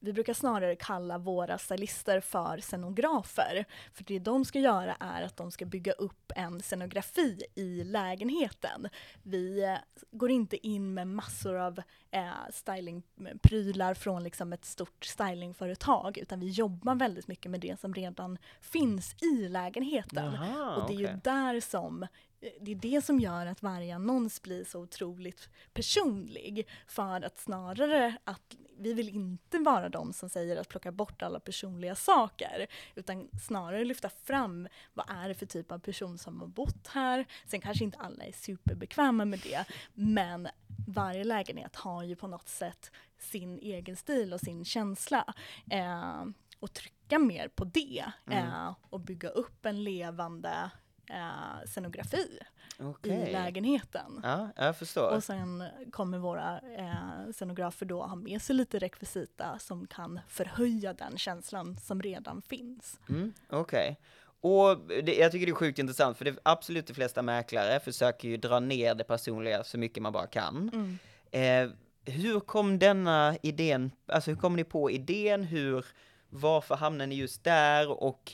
vi 0.00 0.12
brukar 0.12 0.34
snarare 0.34 0.76
kalla 0.76 1.18
våra 1.18 1.58
stylister 1.58 2.20
för 2.20 2.58
scenografer. 2.60 3.64
För 3.92 4.04
det 4.04 4.18
de 4.18 4.44
ska 4.44 4.58
göra 4.58 4.96
är 5.00 5.22
att 5.22 5.36
de 5.36 5.50
ska 5.50 5.64
bygga 5.66 5.92
upp 5.92 6.32
en 6.36 6.60
scenografi 6.60 7.42
i 7.54 7.84
lägenheten. 7.84 8.88
Vi 9.22 9.64
eh, 9.64 9.76
går 10.10 10.30
inte 10.30 10.66
in 10.66 10.94
med 10.94 11.06
massor 11.06 11.54
av 11.54 11.82
eh, 12.10 12.30
stylingprylar 12.52 13.94
från 13.94 14.24
liksom 14.24 14.52
ett 14.52 14.64
stort 14.64 15.04
stylingföretag, 15.04 16.18
utan 16.18 16.40
vi 16.40 16.48
jobbar 16.50 16.94
väldigt 16.94 17.28
mycket 17.28 17.50
med 17.50 17.60
det 17.60 17.80
som 17.80 17.94
redan 17.94 18.38
finns 18.60 19.22
i 19.22 19.48
lägenheten. 19.48 20.32
Jaha, 20.34 20.76
Och 20.76 20.88
det 20.88 20.94
är 20.94 20.98
ju 20.98 21.06
okej. 21.06 21.20
där 21.24 21.60
som 21.60 22.06
det 22.40 22.70
är 22.70 22.74
det 22.74 23.04
som 23.04 23.20
gör 23.20 23.46
att 23.46 23.62
varje 23.62 23.94
annons 23.94 24.42
blir 24.42 24.64
så 24.64 24.80
otroligt 24.80 25.48
personlig. 25.72 26.68
För 26.86 27.24
att 27.24 27.38
snarare 27.38 28.16
att 28.24 28.56
vi 28.78 28.92
vill 28.92 29.08
inte 29.08 29.58
vara 29.58 29.88
de 29.88 30.12
som 30.12 30.28
säger 30.28 30.56
att 30.56 30.68
plocka 30.68 30.92
bort 30.92 31.22
alla 31.22 31.40
personliga 31.40 31.94
saker. 31.94 32.66
Utan 32.94 33.28
snarare 33.46 33.84
lyfta 33.84 34.08
fram 34.08 34.68
vad 34.94 35.10
är 35.10 35.28
det 35.28 35.34
för 35.34 35.46
typ 35.46 35.72
av 35.72 35.78
person 35.78 36.18
som 36.18 36.40
har 36.40 36.46
bott 36.46 36.86
här. 36.86 37.26
Sen 37.46 37.60
kanske 37.60 37.84
inte 37.84 37.98
alla 37.98 38.24
är 38.24 38.32
superbekväma 38.32 39.24
med 39.24 39.40
det. 39.40 39.64
Men 39.94 40.48
varje 40.88 41.24
lägenhet 41.24 41.76
har 41.76 42.02
ju 42.02 42.16
på 42.16 42.26
något 42.26 42.48
sätt 42.48 42.90
sin 43.18 43.58
egen 43.58 43.96
stil 43.96 44.32
och 44.32 44.40
sin 44.40 44.64
känsla. 44.64 45.34
Eh, 45.70 46.24
och 46.60 46.72
trycka 46.72 47.18
mer 47.18 47.48
på 47.48 47.64
det. 47.64 48.04
Eh, 48.30 48.74
och 48.90 49.00
bygga 49.00 49.28
upp 49.28 49.66
en 49.66 49.84
levande 49.84 50.70
eh, 51.10 51.66
scenografi 51.66 52.38
Okej. 52.78 53.28
i 53.28 53.32
lägenheten. 53.32 54.20
Ja, 54.22 54.48
jag 54.56 54.76
förstår. 54.76 55.16
Och 55.16 55.24
sen 55.24 55.64
kommer 55.90 56.18
våra 56.18 56.60
eh, 56.76 57.32
scenografer 57.32 57.86
då 57.86 58.02
ha 58.02 58.16
med 58.16 58.42
sig 58.42 58.56
lite 58.56 58.78
rekvisita 58.78 59.58
som 59.58 59.86
kan 59.86 60.20
förhöja 60.28 60.92
den 60.92 61.18
känslan 61.18 61.76
som 61.76 62.02
redan 62.02 62.42
finns. 62.42 63.00
Mm, 63.08 63.32
Okej. 63.48 63.98
Och 64.40 64.78
det, 64.78 65.14
jag 65.14 65.32
tycker 65.32 65.46
det 65.46 65.52
är 65.52 65.54
sjukt 65.54 65.78
intressant, 65.78 66.18
för 66.18 66.24
det 66.24 66.38
absolut 66.42 66.86
de 66.86 66.94
flesta 66.94 67.22
mäklare 67.22 67.80
försöker 67.80 68.28
ju 68.28 68.36
dra 68.36 68.60
ner 68.60 68.94
det 68.94 69.04
personliga 69.04 69.64
så 69.64 69.78
mycket 69.78 70.02
man 70.02 70.12
bara 70.12 70.26
kan. 70.26 70.70
Mm. 70.72 70.98
Eh, 71.30 71.74
hur 72.12 72.40
kom 72.40 72.78
denna 72.78 73.36
idén, 73.42 73.90
alltså 74.06 74.30
hur 74.30 74.38
kom 74.38 74.56
ni 74.56 74.64
på 74.64 74.90
idén, 74.90 75.44
hur, 75.44 75.86
varför 76.28 76.74
hamnade 76.74 77.06
ni 77.06 77.14
just 77.14 77.44
där 77.44 78.02
och 78.02 78.32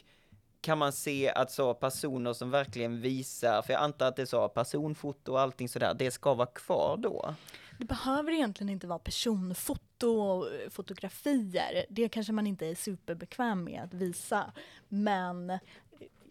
kan 0.64 0.78
man 0.78 0.92
se 0.92 1.30
att 1.30 1.50
så 1.50 1.74
personer 1.74 2.32
som 2.32 2.50
verkligen 2.50 3.00
visar, 3.00 3.62
för 3.62 3.72
jag 3.72 3.82
antar 3.82 4.06
att 4.06 4.16
det 4.16 4.22
är 4.22 4.26
så 4.26 4.48
personfoto 4.48 5.32
och 5.32 5.40
allting 5.40 5.68
sådär, 5.68 5.94
det 5.94 6.10
ska 6.10 6.34
vara 6.34 6.46
kvar 6.46 6.96
då? 6.96 7.34
Det 7.78 7.84
behöver 7.84 8.32
egentligen 8.32 8.68
inte 8.68 8.86
vara 8.86 8.98
personfoto 8.98 10.08
och 10.08 10.46
fotografier. 10.70 11.86
Det 11.88 12.08
kanske 12.08 12.32
man 12.32 12.46
inte 12.46 12.66
är 12.66 12.74
superbekväm 12.74 13.64
med 13.64 13.82
att 13.82 13.94
visa. 13.94 14.52
Men 14.88 15.58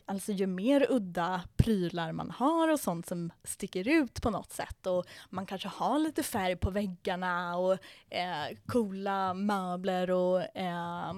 alltså 0.05 0.31
ju 0.31 0.47
mer 0.47 0.87
udda 0.89 1.41
prylar 1.55 2.11
man 2.11 2.31
har 2.31 2.71
och 2.71 2.79
sånt 2.79 3.07
som 3.07 3.31
sticker 3.43 3.87
ut 3.87 4.21
på 4.21 4.29
något 4.29 4.51
sätt 4.51 4.87
och 4.87 5.05
man 5.29 5.45
kanske 5.45 5.67
har 5.67 5.99
lite 5.99 6.23
färg 6.23 6.55
på 6.55 6.69
väggarna 6.69 7.57
och 7.57 7.73
eh, 8.09 8.57
coola 8.65 9.33
möbler 9.33 10.11
och 10.11 10.57
eh, 10.57 11.13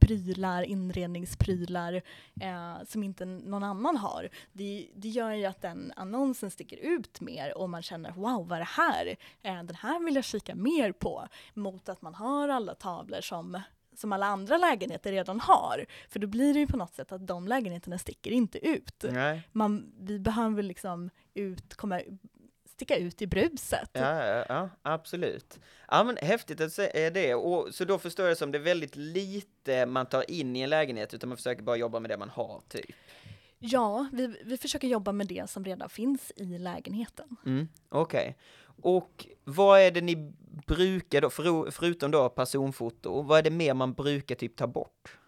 prylar, 0.00 0.62
inredningsprylar 0.62 2.02
eh, 2.40 2.76
som 2.86 3.02
inte 3.02 3.24
någon 3.24 3.64
annan 3.64 3.96
har. 3.96 4.28
Det, 4.52 4.90
det 4.94 5.08
gör 5.08 5.30
ju 5.30 5.44
att 5.44 5.62
den 5.62 5.92
annonsen 5.96 6.50
sticker 6.50 6.76
ut 6.76 7.20
mer 7.20 7.58
och 7.58 7.70
man 7.70 7.82
känner 7.82 8.12
wow, 8.12 8.48
vad 8.48 8.52
är 8.52 8.60
det 8.60 8.82
här? 8.82 9.16
Eh, 9.42 9.62
den 9.62 9.76
här 9.76 10.04
vill 10.04 10.14
jag 10.14 10.24
kika 10.24 10.54
mer 10.54 10.92
på. 10.92 11.28
Mot 11.54 11.88
att 11.88 12.02
man 12.02 12.14
har 12.14 12.48
alla 12.48 12.74
tavlor 12.74 13.20
som 13.20 13.62
som 14.00 14.12
alla 14.12 14.26
andra 14.26 14.58
lägenheter 14.58 15.12
redan 15.12 15.40
har. 15.40 15.86
För 16.08 16.18
då 16.18 16.26
blir 16.26 16.54
det 16.54 16.60
ju 16.60 16.66
på 16.66 16.76
något 16.76 16.94
sätt 16.94 17.12
att 17.12 17.26
de 17.26 17.48
lägenheterna 17.48 17.98
sticker 17.98 18.30
inte 18.30 18.66
ut. 18.66 19.04
Nej. 19.10 19.48
Man, 19.52 19.92
vi 19.98 20.18
behöver 20.18 20.62
liksom 20.62 21.10
ut, 21.34 21.74
komma, 21.74 22.00
sticka 22.64 22.96
ut 22.96 23.22
i 23.22 23.26
bruset. 23.26 23.90
Ja, 23.92 24.26
ja, 24.26 24.44
ja, 24.48 24.70
absolut. 24.82 25.58
Ja, 25.88 26.04
men 26.04 26.16
häftigt 26.16 26.60
att 26.60 26.72
se 26.72 27.10
det. 27.10 27.34
Och, 27.34 27.74
så 27.74 27.84
då 27.84 27.98
förstår 27.98 28.28
jag 28.28 28.36
som 28.36 28.52
det 28.52 28.58
är 28.58 28.62
väldigt 28.62 28.96
lite 28.96 29.86
man 29.86 30.06
tar 30.06 30.30
in 30.30 30.56
i 30.56 30.60
en 30.60 30.70
lägenhet, 30.70 31.14
utan 31.14 31.28
man 31.28 31.36
försöker 31.36 31.62
bara 31.62 31.76
jobba 31.76 32.00
med 32.00 32.10
det 32.10 32.16
man 32.16 32.30
har, 32.30 32.62
typ. 32.68 32.96
Ja, 33.62 34.08
vi, 34.12 34.26
vi 34.44 34.56
försöker 34.56 34.88
jobba 34.88 35.12
med 35.12 35.26
det 35.26 35.50
som 35.50 35.64
redan 35.64 35.88
finns 35.88 36.32
i 36.36 36.58
lägenheten. 36.58 37.36
Mm, 37.46 37.68
Okej. 37.88 38.36
Och 38.82 39.26
vad 39.44 39.80
är 39.80 39.90
det 39.90 40.00
ni 40.00 40.32
brukar 40.66 41.20
då, 41.20 41.30
för, 41.30 41.70
förutom 41.70 42.10
då 42.10 42.28
personfoto, 42.28 43.22
vad 43.22 43.38
är 43.38 43.42
det 43.42 43.50
mer 43.50 43.74
man 43.74 43.92
brukar 43.92 44.34
typ 44.34 44.56
ta 44.56 44.66
bort? 44.66 45.18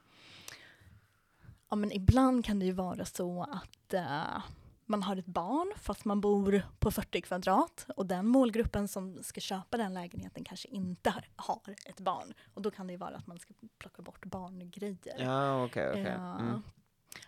Ja, 1.71 1.77
men 1.77 1.92
ibland 1.92 2.45
kan 2.45 2.59
det 2.59 2.64
ju 2.64 2.73
vara 2.73 3.05
så 3.05 3.42
att 3.42 3.95
eh, 3.95 4.42
man 4.87 5.03
har 5.03 5.16
ett 5.16 5.27
barn 5.27 5.73
fast 5.77 6.05
man 6.05 6.21
bor 6.21 6.62
på 6.79 6.90
40 6.90 7.21
kvadrat 7.21 7.87
och 7.97 8.07
den 8.07 8.27
målgruppen 8.27 8.88
som 8.88 9.23
ska 9.23 9.40
köpa 9.40 9.77
den 9.77 9.95
lägenheten 9.95 10.45
kanske 10.45 10.68
inte 10.68 11.14
har, 11.37 11.77
ett 11.87 12.01
barn. 12.01 12.35
Och 12.55 12.62
då 12.62 12.71
kan 12.71 12.87
det 12.87 12.92
ju 12.92 12.97
vara 12.99 13.16
att 13.16 13.27
man 13.27 13.38
ska 13.38 13.55
plocka 13.79 14.03
bort 14.03 14.25
barngrejer. 14.25 15.16
Ja, 15.18 15.64
okej, 15.64 15.90
okej. 15.90 16.14
Ja. 16.18 16.38
Mm. 16.40 16.62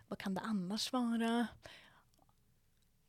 Vad 0.09 0.19
kan 0.19 0.35
det 0.35 0.41
annars 0.41 0.93
vara? 0.93 1.47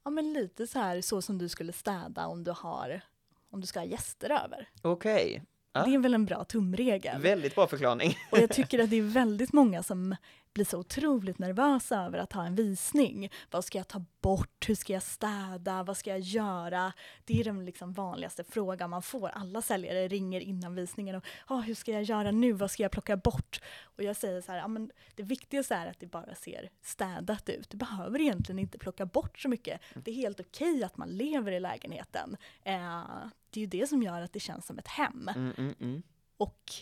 Ja 0.03 0.09
men 0.11 0.33
lite 0.33 0.67
så 0.67 0.79
här 0.79 1.01
så 1.01 1.21
som 1.21 1.37
du 1.37 1.49
skulle 1.49 1.73
städa 1.73 2.27
om 2.27 2.43
du 2.43 2.51
har 2.51 3.01
om 3.49 3.61
du 3.61 3.67
ska 3.67 3.79
ha 3.79 3.85
gäster 3.85 4.29
över. 4.29 4.69
Okej. 4.81 5.43
Ja. 5.73 5.85
Det 5.85 5.93
är 5.93 5.99
väl 5.99 6.13
en 6.13 6.25
bra 6.25 6.43
tumregel. 6.43 7.21
Väldigt 7.21 7.55
bra 7.55 7.67
förklaring. 7.67 8.17
Och 8.31 8.37
jag 8.37 8.49
tycker 8.49 8.79
att 8.79 8.89
det 8.89 8.95
är 8.95 9.01
väldigt 9.01 9.53
många 9.53 9.83
som 9.83 10.15
blir 10.55 10.65
så 10.65 10.79
otroligt 10.79 11.39
nervösa 11.39 12.05
över 12.05 12.17
att 12.19 12.33
ha 12.33 12.45
en 12.45 12.55
visning. 12.55 13.29
Vad 13.51 13.65
ska 13.65 13.77
jag 13.77 13.87
ta 13.87 14.05
bort? 14.21 14.69
Hur 14.69 14.75
ska 14.75 14.93
jag 14.93 15.03
städa? 15.03 15.83
Vad 15.83 15.97
ska 15.97 16.09
jag 16.09 16.19
göra? 16.19 16.93
Det 17.25 17.39
är 17.39 17.43
den 17.43 17.65
liksom 17.65 17.93
vanligaste 17.93 18.43
frågan 18.43 18.89
man 18.89 19.01
får. 19.01 19.29
Alla 19.29 19.61
säljare 19.61 20.07
ringer 20.07 20.41
innan 20.41 20.75
visningen 20.75 21.15
och 21.15 21.23
ah, 21.47 21.59
hur 21.59 21.75
ska 21.75 21.91
jag 21.91 22.03
göra 22.03 22.31
nu? 22.31 22.53
Vad 22.53 22.71
ska 22.71 22.83
jag 22.83 22.91
plocka 22.91 23.17
bort? 23.17 23.61
Och 23.81 24.03
jag 24.03 24.15
säger 24.15 24.41
så 24.41 24.51
här, 24.51 24.59
ja, 24.59 24.67
men 24.67 24.91
det 25.15 25.23
viktigaste 25.23 25.75
är 25.75 25.87
att 25.87 25.99
det 25.99 26.07
bara 26.07 26.35
ser 26.35 26.69
städat 26.81 27.49
ut. 27.49 27.69
Du 27.69 27.77
behöver 27.77 28.21
egentligen 28.21 28.59
inte 28.59 28.77
plocka 28.77 29.05
bort 29.05 29.39
så 29.39 29.49
mycket. 29.49 29.81
Det 29.95 30.11
är 30.11 30.15
helt 30.15 30.39
okej 30.39 30.83
att 30.83 30.97
man 30.97 31.09
lever 31.09 31.51
i 31.51 31.59
lägenheten. 31.59 32.37
Eh, 32.63 33.03
det 33.49 33.59
är 33.59 33.61
ju 33.61 33.67
det 33.67 33.87
som 33.87 34.03
gör 34.03 34.21
att 34.21 34.33
det 34.33 34.39
känns 34.39 34.65
som 34.65 34.79
ett 34.79 34.87
hem. 34.87 35.29
Mm, 35.35 35.53
mm, 35.57 35.75
mm. 35.79 36.03
Och 36.37 36.73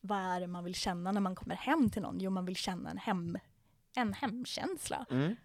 vad 0.00 0.18
är 0.18 0.40
det 0.40 0.46
man 0.46 0.64
vill 0.64 0.74
känna 0.74 1.12
när 1.12 1.20
man 1.20 1.34
kommer 1.34 1.54
hem 1.54 1.90
till 1.90 2.02
någon? 2.02 2.20
Jo, 2.20 2.30
man 2.30 2.44
vill 2.44 2.56
känna 2.56 2.90
en, 2.90 2.98
hem, 2.98 3.38
en 3.96 4.12
hemkänsla. 4.12 5.06
Mm. 5.10 5.36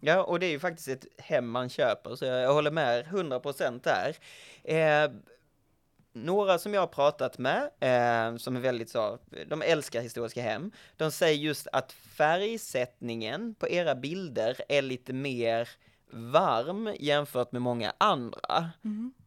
Ja, 0.00 0.22
och 0.22 0.40
det 0.40 0.46
är 0.46 0.50
ju 0.50 0.60
faktiskt 0.60 0.88
ett 0.88 1.06
hem 1.18 1.50
man 1.50 1.68
köper, 1.68 2.16
så 2.16 2.24
jag, 2.24 2.42
jag 2.42 2.54
håller 2.54 2.70
med 2.70 3.06
100% 3.06 3.80
där. 3.82 4.16
Eh, 4.64 5.10
några 6.12 6.58
som 6.58 6.74
jag 6.74 6.80
har 6.80 6.86
pratat 6.86 7.38
med, 7.38 7.62
eh, 7.62 8.36
som 8.36 8.56
är 8.56 8.60
väldigt 8.60 8.90
så, 8.90 9.18
de 9.46 9.62
älskar 9.62 10.00
historiska 10.00 10.42
hem, 10.42 10.70
de 10.96 11.10
säger 11.10 11.38
just 11.38 11.66
att 11.72 11.92
färgsättningen 11.92 13.54
på 13.54 13.68
era 13.68 13.94
bilder 13.94 14.60
är 14.68 14.82
lite 14.82 15.12
mer 15.12 15.68
varm 16.10 16.94
jämfört 17.00 17.52
med 17.52 17.62
många 17.62 17.92
andra. 17.98 18.70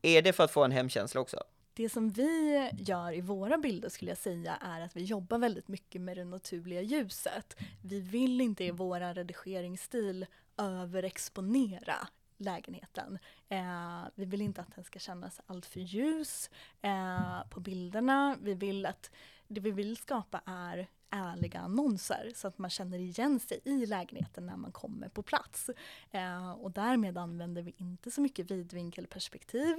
Är 0.01 0.21
det 0.21 0.33
för 0.33 0.43
att 0.43 0.51
få 0.51 0.63
en 0.63 0.71
hemkänsla 0.71 1.21
också? 1.21 1.43
Det 1.77 1.89
som 1.89 2.09
vi 2.09 2.71
gör 2.77 3.13
i 3.13 3.21
våra 3.21 3.57
bilder 3.57 3.89
skulle 3.89 4.11
jag 4.11 4.17
säga 4.17 4.55
är 4.55 4.81
att 4.81 4.95
vi 4.95 5.03
jobbar 5.03 5.37
väldigt 5.37 5.67
mycket 5.67 6.01
med 6.01 6.17
det 6.17 6.25
naturliga 6.25 6.81
ljuset. 6.81 7.55
Vi 7.83 7.99
vill 7.99 8.41
inte 8.41 8.63
i 8.63 8.71
vår 8.71 9.13
redigeringsstil 9.13 10.25
överexponera 10.57 12.07
lägenheten. 12.37 13.19
Eh, 13.49 14.03
vi 14.15 14.25
vill 14.25 14.41
inte 14.41 14.61
att 14.61 14.75
den 14.75 14.83
ska 14.83 14.99
kännas 14.99 15.41
alltför 15.45 15.79
ljus 15.79 16.49
eh, 16.81 17.47
på 17.49 17.59
bilderna. 17.59 18.37
Vi 18.41 18.53
vill 18.53 18.85
att 18.85 19.11
det 19.47 19.61
vi 19.61 19.71
vill 19.71 19.97
skapa 19.97 20.41
är 20.45 20.87
ärliga 21.09 21.59
annonser 21.59 22.31
så 22.35 22.47
att 22.47 22.57
man 22.57 22.69
känner 22.69 22.99
igen 22.99 23.39
sig 23.39 23.59
i 23.65 23.85
lägenheten 23.85 24.45
när 24.45 24.57
man 24.57 24.71
kommer 24.71 25.09
på 25.09 25.23
plats. 25.23 25.69
Eh, 26.11 26.51
och 26.51 26.71
därmed 26.71 27.17
använder 27.17 27.61
vi 27.61 27.73
inte 27.77 28.11
så 28.11 28.21
mycket 28.21 28.51
vidvinkelperspektiv 28.51 29.75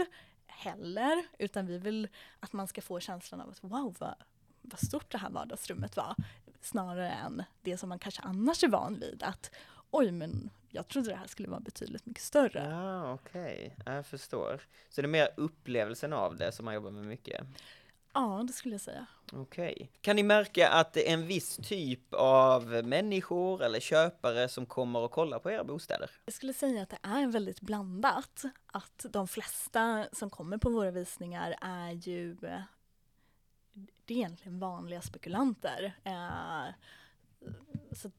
heller, 0.59 1.27
utan 1.39 1.67
vi 1.67 1.79
vill 1.79 2.09
att 2.41 2.53
man 2.53 2.69
ska 2.69 2.83
få 2.83 3.01
känslan 3.01 3.41
av 3.41 3.49
att 3.51 3.65
wow, 3.65 3.97
vad, 3.99 4.15
vad 4.63 4.81
stort 4.81 5.13
det 5.13 5.19
här 5.19 5.31
vardagsrummet 5.31 5.97
var. 5.97 6.15
Snarare 6.61 7.11
än 7.11 7.43
det 7.63 7.79
som 7.79 7.89
man 7.89 7.99
kanske 7.99 8.23
annars 8.23 8.65
är 8.65 8.69
van 8.69 9.01
vid, 9.01 9.23
att 9.23 9.51
oj, 9.91 10.11
men 10.11 10.51
jag 10.71 10.89
trodde 10.89 11.11
det 11.11 11.17
här 11.17 11.27
skulle 11.27 11.49
vara 11.49 11.61
betydligt 11.61 12.07
mycket 12.07 12.23
större. 12.23 12.69
Ja, 12.71 13.13
okej, 13.13 13.77
jag 13.87 14.07
förstår. 14.07 14.61
Så 14.89 15.03
det 15.03 15.07
är 15.07 15.09
mer 15.09 15.29
upplevelsen 15.37 16.13
av 16.13 16.37
det 16.37 16.53
som 16.53 16.65
man 16.65 16.75
jobbar 16.75 16.91
med 16.91 17.05
mycket? 17.05 17.47
Ja, 18.21 18.45
det 18.47 18.53
skulle 18.53 18.75
jag 18.75 18.81
säga. 18.81 19.07
Okej. 19.33 19.91
Kan 20.01 20.17
ni 20.17 20.23
märka 20.23 20.69
att 20.69 20.93
det 20.93 21.09
är 21.11 21.15
en 21.15 21.27
viss 21.27 21.57
typ 21.57 22.15
av 22.15 22.67
människor 22.85 23.63
eller 23.63 23.81
köpare 23.81 24.49
som 24.49 24.67
kommer 24.67 24.99
och 24.99 25.11
kollar 25.11 25.39
på 25.39 25.51
era 25.51 25.65
bostäder? 25.65 26.11
Jag 26.25 26.35
skulle 26.35 26.53
säga 26.53 26.83
att 26.83 26.89
det 26.91 26.99
är 27.03 27.27
väldigt 27.27 27.61
blandat. 27.61 28.45
Att 28.67 29.07
de 29.11 29.29
flesta 29.29 30.07
som 30.13 30.31
kommer 30.31 30.59
på 30.59 30.71
våra 30.71 30.91
visningar 30.91 31.55
är 31.61 31.91
ju 31.93 32.35
det 34.05 34.15
är 34.15 34.19
egentligen 34.19 34.59
vanliga 34.61 35.03
spekulanter. 35.03 35.93
Eh, 36.05 36.75
så 37.93 38.11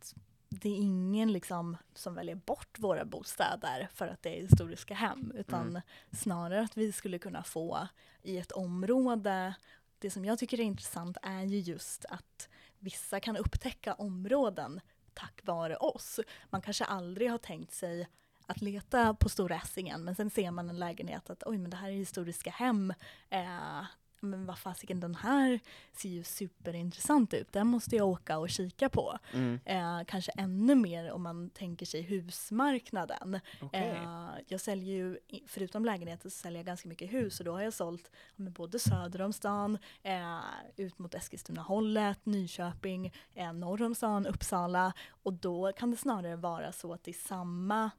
det 0.50 0.70
är 0.70 0.76
ingen 0.76 1.32
liksom 1.34 1.78
som 1.94 2.14
väljer 2.16 2.36
bort 2.36 2.80
våra 2.80 3.06
bostäder 3.06 3.90
för 3.94 4.08
att 4.08 4.22
det 4.24 4.38
är 4.38 4.42
historiska 4.42 4.94
hem, 4.94 5.32
utan 5.36 5.70
Mm. 5.70 5.82
snarare 6.12 6.62
att 6.62 6.78
vi 6.78 6.92
skulle 6.92 7.20
kunna 7.20 7.44
få 7.44 7.88
i 8.24 8.38
ett 8.38 8.52
område, 8.52 9.54
det 10.00 10.12
som 10.12 10.26
jag 10.26 10.40
tycker 10.40 10.60
är 10.60 10.64
intressant 10.64 11.18
är 11.22 11.44
ju 11.44 11.60
just 11.60 12.06
att 12.06 12.50
vissa 12.80 13.20
kan 13.20 13.38
upptäcka 13.38 13.94
områden 13.94 14.82
tack 15.14 15.42
vare 15.44 15.76
oss. 15.76 16.20
Man 16.50 16.62
kanske 16.62 16.86
aldrig 16.86 17.32
har 17.32 17.38
tänkt 17.38 17.74
sig 17.74 18.08
att 18.46 18.62
leta 18.62 19.14
på 19.14 19.30
Stora 19.30 19.56
Essingen 19.56 20.04
men 20.04 20.16
sen 20.16 20.30
ser 20.30 20.52
man 20.52 20.70
en 20.70 20.80
lägenhet 20.80 21.30
att 21.30 21.44
oj 21.46 21.58
men 21.58 21.72
det 21.72 21.78
här 21.78 21.90
är 21.90 21.94
historiska 21.94 22.52
hem. 22.52 22.94
Eh, 23.30 23.82
men 24.20 24.46
vad 24.46 24.60
fasiken 24.60 25.00
den 25.00 25.16
här 25.16 25.60
ser 25.94 26.10
ju 26.10 26.24
superintressant 26.24 27.34
ut, 27.34 27.52
den 27.52 27.68
måste 27.68 27.96
jag 27.96 28.08
åka 28.08 28.38
och 28.38 28.50
kika 28.50 28.90
på. 28.90 29.18
Mm. 29.34 29.60
Eh, 29.66 30.06
kanske 30.08 30.32
ännu 30.32 30.76
mer 30.76 31.12
om 31.12 31.24
man 31.24 31.50
tänker 31.50 31.86
sig 31.86 32.02
husmarknaden. 32.02 33.40
Okej. 33.62 33.90
Eh, 33.90 34.30
jag 34.48 34.62
säljer 34.62 34.96
ju, 34.96 35.18
förutom 35.48 35.86
lägenheter 35.86 36.30
så 36.30 36.38
säljer 36.38 36.60
jag 36.60 36.66
ganska 36.66 36.90
mycket 36.90 37.14
hus 37.14 37.40
och 37.40 37.46
då 37.46 37.52
har 37.52 37.62
jag 37.62 37.74
sålt 37.74 38.12
både 38.36 38.80
söder 38.80 39.22
om 39.22 39.34
stan, 39.34 39.78
eh, 40.04 40.40
ut 40.76 41.00
mot 41.00 41.14
Eskilstuna-hållet, 41.14 42.26
Nyköping, 42.26 43.14
eh, 43.34 43.54
norr 43.54 43.84
om 43.84 43.96
stan, 43.96 44.28
Uppsala 44.28 44.94
och 45.24 45.34
då 45.34 45.72
kan 45.72 45.92
det 45.92 45.98
snarare 45.98 46.36
vara 46.36 46.72
så 46.72 46.94
att 46.94 47.04
det 47.04 47.12
är 47.12 47.28
samma 47.28 47.92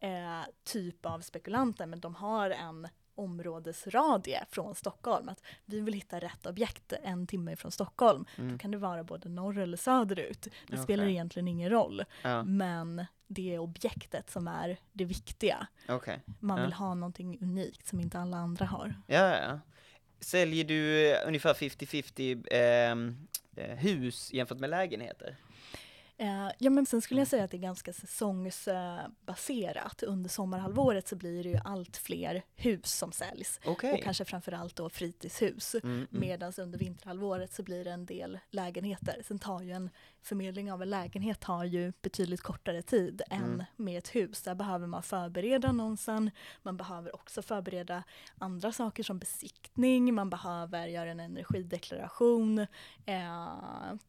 eh, 0.00 0.42
typ 0.64 1.06
av 1.06 1.20
spekulanter 1.20 1.86
men 1.86 2.00
de 2.00 2.14
har 2.14 2.50
en 2.50 2.88
områdesradie 3.14 4.44
från 4.50 4.74
Stockholm. 4.74 5.28
Att 5.28 5.42
vi 5.64 5.80
vill 5.80 5.94
hitta 5.94 6.18
rätt 6.20 6.46
objekt 6.46 6.92
en 7.02 7.26
timme 7.26 7.52
ifrån 7.52 7.72
Stockholm. 7.72 8.24
Då 8.36 8.42
Mm. 8.42 8.58
kan 8.58 8.70
det 8.70 8.78
vara 8.78 9.04
både 9.04 9.28
norr 9.28 9.58
eller 9.58 9.76
söderut. 9.76 10.48
Det 10.66 10.76
spelar 10.78 11.04
Okej. 11.04 11.12
egentligen 11.12 11.48
ingen 11.48 11.70
roll. 11.70 12.04
Ja, 12.22 12.42
Men 12.42 13.06
det 13.26 13.54
är 13.54 13.58
objektet 13.58 14.30
som 14.30 14.48
är 14.48 14.76
det 14.92 15.04
viktiga. 15.04 15.66
okej. 15.88 16.20
Man 16.40 16.58
Ja. 16.58 16.64
vill 16.64 16.72
ha 16.72 16.94
någonting 16.94 17.38
unikt 17.42 17.86
som 17.86 18.00
inte 18.00 18.18
alla 18.18 18.36
andra 18.36 18.66
har. 18.66 18.94
Ja, 19.06 19.36
ja. 19.42 19.60
Säljer 20.20 20.64
du 20.64 21.10
eh, 21.10 21.18
ungefär 21.28 21.54
50-50 21.54 22.44
ehm, 22.50 23.26
eh, 23.56 23.76
hus 23.76 24.32
jämfört 24.32 24.58
med 24.58 24.70
lägenheter? 24.70 25.36
Eh, 26.16 26.48
ja 26.58 26.70
men 26.70 26.86
sen 26.86 27.00
skulle 27.00 27.20
jag 27.20 27.28
säga 27.28 27.44
att 27.44 27.50
det 27.50 27.56
är 27.56 27.58
ganska 27.58 27.92
säsongsbaserat. 27.92 30.02
Under 30.02 30.30
sommarhalvåret 30.30 31.08
så 31.08 31.16
blir 31.16 31.44
det 31.44 31.48
ju 31.48 31.58
allt 31.64 31.96
fler 31.96 32.42
hus 32.56 32.92
som 32.92 33.12
säljs. 33.12 33.60
Okej. 33.64 33.92
Och 33.92 34.02
kanske 34.02 34.24
framförallt 34.24 34.76
då 34.76 34.90
fritidshus. 34.90 35.74
Mm, 35.74 35.96
mm. 35.96 36.06
Medan 36.10 36.52
under 36.58 36.78
vinterhalvåret 36.78 37.52
så 37.52 37.62
blir 37.62 37.84
det 37.84 37.90
en 37.90 38.06
del 38.06 38.38
lägenheter. 38.50 39.22
Sen 39.24 39.38
tar 39.38 39.62
ju 39.62 39.72
en 39.72 39.90
förmedling 40.24 40.72
av 40.72 40.82
en 40.82 40.90
lägenhet 40.90 41.40
tar 41.40 41.64
ju 41.64 41.92
betydligt 42.02 42.40
kortare 42.42 42.82
tid 42.82 43.22
än 43.30 43.44
Mm. 43.44 43.64
med 43.76 43.98
ett 43.98 44.08
hus. 44.14 44.42
Där 44.42 44.54
behöver 44.54 44.86
man 44.86 45.02
förbereda 45.02 45.68
annonsen, 45.68 46.30
man 46.62 46.76
behöver 46.76 47.14
också 47.14 47.42
förbereda 47.42 48.02
andra 48.38 48.72
saker 48.72 49.02
som 49.02 49.18
besiktning, 49.18 50.14
man 50.14 50.30
behöver 50.30 50.86
göra 50.86 51.10
en 51.10 51.20
energideklaration. 51.20 52.58
Eh, 53.06 53.46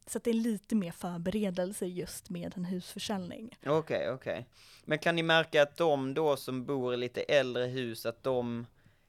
så 0.08 0.18
att 0.18 0.24
det 0.24 0.30
är 0.30 0.34
lite 0.34 0.76
mer 0.76 0.92
förberedelse 0.92 1.86
just 1.86 2.30
med 2.30 2.58
en 2.58 2.66
husförsäljning. 2.66 3.58
Okej, 3.66 4.12
okej. 4.12 4.48
Men 4.86 5.00
kan 5.00 5.16
ni 5.16 5.24
märka 5.24 5.64
att 5.64 5.78
de 5.78 6.14
då 6.14 6.38
som 6.38 6.66
bor 6.66 6.94
i 6.94 6.98
lite 6.98 7.22
äldre 7.22 7.66
hus, 7.66 8.06
att 8.06 8.24
de 8.24 8.66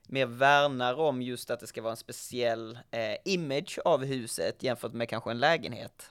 mer 0.09 0.27
värnar 0.27 0.95
om 1.01 1.23
just 1.23 1.51
att 1.51 1.61
det 1.61 1.67
ska 1.67 1.83
vara 1.83 1.91
en 1.91 1.97
speciell 1.97 2.79
eh, 2.91 3.17
image 3.25 3.79
av 3.85 4.05
huset 4.05 4.63
jämfört 4.63 4.93
med 4.93 5.09
kanske 5.09 5.31
en 5.31 5.39
lägenhet? 5.39 6.11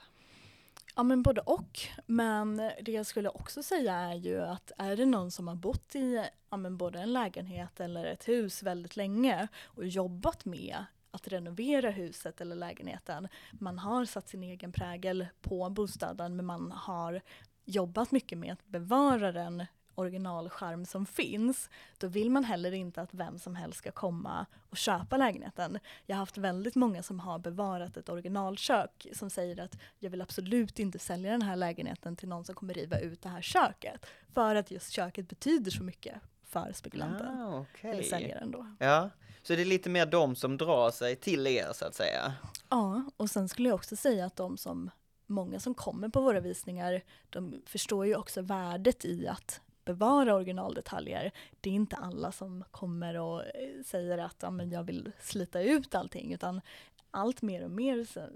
Ja 0.98 1.02
men 1.02 1.22
både 1.22 1.40
och. 1.40 1.80
Men 2.06 2.56
det 2.56 2.92
jag 2.92 3.06
skulle 3.06 3.28
också 3.28 3.62
säga 3.62 3.94
är 3.94 4.14
ju 4.14 4.42
att 4.42 4.72
är 4.78 4.96
det 4.96 5.06
någon 5.06 5.30
som 5.30 5.48
har 5.48 5.54
bott 5.54 5.94
i 5.94 6.24
ja, 6.50 6.56
men 6.56 6.76
både 6.76 6.98
en 7.00 7.12
lägenhet 7.12 7.80
eller 7.80 8.04
ett 8.04 8.28
hus 8.28 8.62
väldigt 8.62 8.96
länge 8.96 9.48
och 9.64 9.86
jobbat 9.86 10.44
med 10.44 10.84
att 11.10 11.28
renovera 11.28 11.90
huset 11.90 12.40
eller 12.40 12.56
lägenheten. 12.56 13.28
Man 13.52 13.78
har 13.78 14.04
satt 14.04 14.28
sin 14.28 14.42
egen 14.42 14.72
prägel 14.72 15.26
på 15.40 15.70
bostaden 15.70 16.36
men 16.36 16.46
man 16.46 16.72
har 16.72 17.20
jobbat 17.64 18.10
mycket 18.10 18.38
med 18.38 18.52
att 18.52 18.66
bevara 18.66 19.32
den 19.32 19.66
originalskärm 19.96 20.86
som 20.86 21.06
finns, 21.06 21.70
då 21.98 22.06
vill 22.06 22.30
man 22.30 22.44
heller 22.44 22.72
inte 22.72 23.02
att 23.02 23.14
vem 23.14 23.38
som 23.38 23.56
helst 23.56 23.78
ska 23.78 23.90
komma 23.90 24.46
och 24.70 24.76
köpa 24.76 25.16
lägenheten. 25.16 25.78
Jag 26.06 26.16
har 26.16 26.20
haft 26.20 26.38
väldigt 26.38 26.74
många 26.74 27.02
som 27.02 27.20
har 27.20 27.38
bevarat 27.38 27.96
ett 27.96 28.08
originalkök 28.08 29.06
som 29.12 29.30
säger 29.30 29.60
att 29.60 29.78
jag 29.98 30.10
vill 30.10 30.22
absolut 30.22 30.78
inte 30.78 30.98
sälja 30.98 31.30
den 31.32 31.42
här 31.42 31.56
lägenheten 31.56 32.16
till 32.16 32.28
någon 32.28 32.44
som 32.44 32.54
kommer 32.54 32.74
riva 32.74 32.98
ut 32.98 33.22
det 33.22 33.28
här 33.28 33.42
köket. 33.42 34.06
För 34.34 34.54
att 34.54 34.70
just 34.70 34.90
köket 34.90 35.28
betyder 35.28 35.70
så 35.70 35.82
mycket 35.82 36.14
för 36.44 36.72
spekulanten. 36.72 37.40
Ah, 37.40 37.60
okay. 37.60 37.90
Eller 37.90 38.02
säljaren 38.02 38.50
då. 38.50 38.66
Ja, 38.78 39.10
så 39.42 39.54
det 39.54 39.60
är 39.60 39.66
lite 39.66 39.88
mer 39.88 40.06
de 40.06 40.36
som 40.36 40.56
drar 40.56 40.90
sig 40.90 41.16
till 41.16 41.46
er 41.46 41.72
så 41.74 41.84
att 41.84 41.94
säga? 41.94 42.34
Ja, 42.68 43.04
och 43.16 43.30
sen 43.30 43.48
skulle 43.48 43.68
jag 43.68 43.74
också 43.74 43.96
säga 43.96 44.26
att 44.26 44.36
de 44.36 44.56
som 44.56 44.90
många 45.26 45.60
som 45.60 45.74
kommer 45.74 46.08
på 46.08 46.20
våra 46.20 46.40
visningar, 46.40 47.02
de 47.30 47.62
förstår 47.66 48.06
ju 48.06 48.16
också 48.16 48.42
värdet 48.42 49.04
i 49.04 49.28
att 49.28 49.60
bevara 49.86 50.34
originaldetaljer. 50.34 51.32
Det 51.60 51.70
är 51.70 51.74
inte 51.74 51.96
alla 51.96 52.32
som 52.32 52.64
kommer 52.70 53.18
och 53.18 53.40
eh, 53.40 53.82
säger 53.84 54.18
att 54.18 54.36
ja, 54.40 54.50
men 54.50 54.70
jag 54.70 54.84
vill 54.84 55.12
slita 55.20 55.62
ut 55.62 55.94
allting 55.94 56.32
utan 56.32 56.60
allt 57.10 57.42
mer 57.42 57.64
och 57.64 57.70
mer 57.70 58.04
så, 58.04 58.28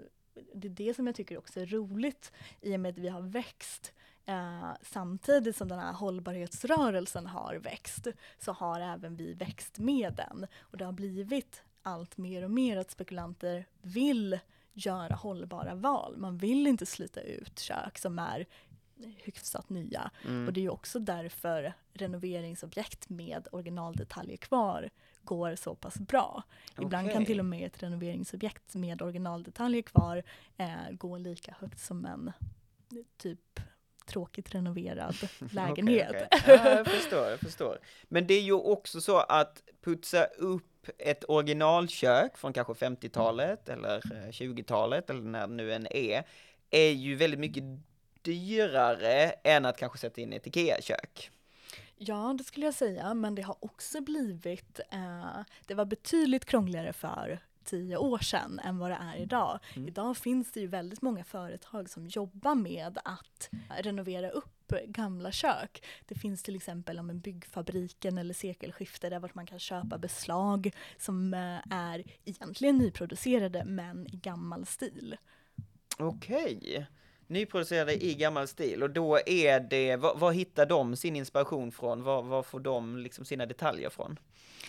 det 0.53 0.67
är 0.67 0.71
det 0.71 0.93
som 0.93 1.07
jag 1.07 1.15
tycker 1.15 1.37
också 1.37 1.59
är 1.59 1.65
roligt 1.65 2.31
i 2.61 2.75
och 2.75 2.79
med 2.79 2.89
att 2.89 2.97
vi 2.97 3.07
har 3.07 3.21
växt 3.21 3.93
eh, 4.25 4.69
samtidigt 4.81 5.55
som 5.55 5.67
den 5.67 5.79
här 5.79 5.93
hållbarhetsrörelsen 5.93 7.27
har 7.27 7.55
växt 7.55 8.07
så 8.39 8.51
har 8.51 8.79
även 8.79 9.15
vi 9.15 9.33
växt 9.33 9.79
med 9.79 10.13
den 10.13 10.47
och 10.59 10.77
det 10.77 10.85
har 10.85 10.91
blivit 10.91 11.63
allt 11.81 12.17
mer 12.17 12.43
och 12.43 12.51
mer 12.51 12.77
att 12.77 12.91
spekulanter 12.91 13.65
vill 13.81 14.39
göra 14.73 15.15
hållbara 15.15 15.75
val. 15.75 16.17
Man 16.17 16.37
vill 16.37 16.67
inte 16.67 16.85
slita 16.85 17.21
ut 17.21 17.59
kök 17.59 17.97
som 17.97 18.19
är 18.19 18.45
hyfsat 19.17 19.69
nya. 19.69 20.11
Mm. 20.27 20.47
Och 20.47 20.53
det 20.53 20.59
är 20.59 20.63
ju 20.63 20.69
också 20.69 20.99
därför 20.99 21.73
renoveringsobjekt 21.93 23.09
med 23.09 23.47
originaldetaljer 23.51 24.37
kvar 24.37 24.89
går 25.23 25.55
så 25.55 25.75
pass 25.75 25.99
bra. 25.99 26.43
Okay. 26.71 26.85
Ibland 26.85 27.11
kan 27.11 27.25
till 27.25 27.39
och 27.39 27.45
med 27.45 27.67
ett 27.67 27.83
renoveringsobjekt 27.83 28.75
med 28.75 29.01
originaldetaljer 29.01 29.81
kvar 29.81 30.23
eh, 30.57 30.91
gå 30.91 31.17
lika 31.17 31.55
högt 31.59 31.79
som 31.79 32.05
en 32.05 32.31
typ 33.17 33.59
tråkigt 34.05 34.55
renoverad 34.55 35.15
lägenhet. 35.51 36.09
okay, 36.09 36.25
okay. 36.25 36.55
Ja, 36.55 36.77
jag 36.77 36.87
förstår, 37.01 37.29
jag 37.29 37.39
förstår. 37.39 37.77
Men 38.03 38.27
det 38.27 38.33
är 38.33 38.41
ju 38.41 38.53
också 38.53 39.01
så 39.01 39.17
att 39.17 39.63
putsa 39.81 40.23
upp 40.23 40.89
ett 40.97 41.23
originalkök 41.27 42.37
från 42.37 42.53
kanske 42.53 42.73
50-talet 42.73 43.69
eller 43.69 44.01
20-talet 44.31 45.09
eh, 45.09 45.15
eller 45.15 45.25
när 45.25 45.47
det 45.47 45.53
nu 45.53 45.73
än 45.73 45.87
är, 45.91 46.23
är 46.69 46.89
ju 46.89 47.15
väldigt 47.15 47.39
mycket 47.39 47.63
dyrare 48.21 49.29
än 49.43 49.65
att 49.65 49.77
kanske 49.77 49.97
sätta 49.97 50.21
in 50.21 50.33
ett 50.33 50.47
IKEA-kök. 50.47 51.31
Ja, 51.95 52.35
det 52.37 52.43
skulle 52.43 52.65
jag 52.65 52.75
säga, 52.75 53.13
men 53.13 53.35
det 53.35 53.41
har 53.41 53.55
också 53.59 54.01
blivit, 54.01 54.79
eh, 54.91 55.39
det 55.65 55.73
var 55.73 55.85
betydligt 55.85 56.45
krångligare 56.45 56.93
för 56.93 57.39
tio 57.63 57.97
år 57.97 58.17
sedan 58.17 58.59
än 58.59 58.77
vad 58.77 58.91
det 58.91 58.97
är 59.01 59.15
idag. 59.15 59.59
Mm. 59.75 59.87
Idag 59.87 60.17
finns 60.17 60.51
det 60.51 60.59
ju 60.59 60.67
väldigt 60.67 61.01
många 61.01 61.23
företag 61.23 61.89
som 61.89 62.07
jobbar 62.07 62.55
med 62.55 62.97
att 63.05 63.49
renovera 63.77 64.29
upp 64.29 64.73
gamla 64.87 65.31
kök. 65.31 65.83
Det 66.05 66.15
finns 66.15 66.43
till 66.43 66.55
exempel 66.55 66.99
om 66.99 67.09
en 67.09 67.19
byggfabriken 67.19 68.17
eller 68.17 68.33
sekelskifte 68.33 69.09
där 69.09 69.19
vart 69.19 69.35
man 69.35 69.45
kan 69.45 69.59
köpa 69.59 69.97
beslag 69.97 70.71
som 70.97 71.33
eh, 71.33 71.77
är 71.77 72.03
egentligen 72.25 72.77
nyproducerade 72.77 73.65
men 73.65 74.07
i 74.07 74.17
gammal 74.17 74.65
stil. 74.65 75.17
Okej. 75.97 76.87
Nyproducerade 77.31 78.05
i 78.05 78.15
gammal 78.15 78.47
stil 78.47 78.83
och 78.83 78.89
då 78.89 79.19
är 79.25 79.59
det, 79.59 79.95
vad, 79.95 80.19
vad 80.19 80.35
hittar 80.35 80.65
de 80.65 80.95
sin 80.95 81.15
inspiration 81.15 81.71
från? 81.71 82.03
Vad, 82.03 82.45
får 82.45 82.59
de 82.59 82.97
liksom 82.97 83.25
sina 83.25 83.45
detaljer 83.45 83.89
från? 83.89 84.19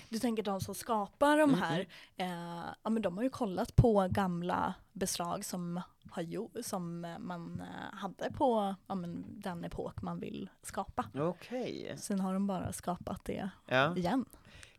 Du 0.08 0.18
tänker 0.18 0.42
de 0.42 0.60
som 0.60 0.74
skapar 0.74 1.38
de 1.38 1.54
här, 1.54 1.86
mm. 2.16 2.32
eh, 2.32 2.64
ja 2.82 2.90
men 2.90 3.02
de 3.02 3.16
har 3.16 3.24
ju 3.24 3.30
kollat 3.30 3.76
på 3.76 4.08
gamla 4.10 4.74
beslag 4.92 5.44
som, 5.44 5.80
har 6.10 6.22
gjort, 6.22 6.56
som 6.62 7.00
man 7.18 7.60
eh, 7.60 7.98
hade 7.98 8.32
på 8.32 8.74
ja, 8.86 8.94
men 8.94 9.24
den 9.28 9.64
epok 9.64 10.02
man 10.02 10.20
vill 10.20 10.50
skapa. 10.62 11.04
Okej. 11.14 11.82
Okay. 11.84 11.96
Sen 11.96 12.20
har 12.20 12.34
de 12.34 12.46
bara 12.46 12.72
skapat 12.72 13.24
det 13.24 13.50
ja. 13.66 13.96
igen. 13.96 14.24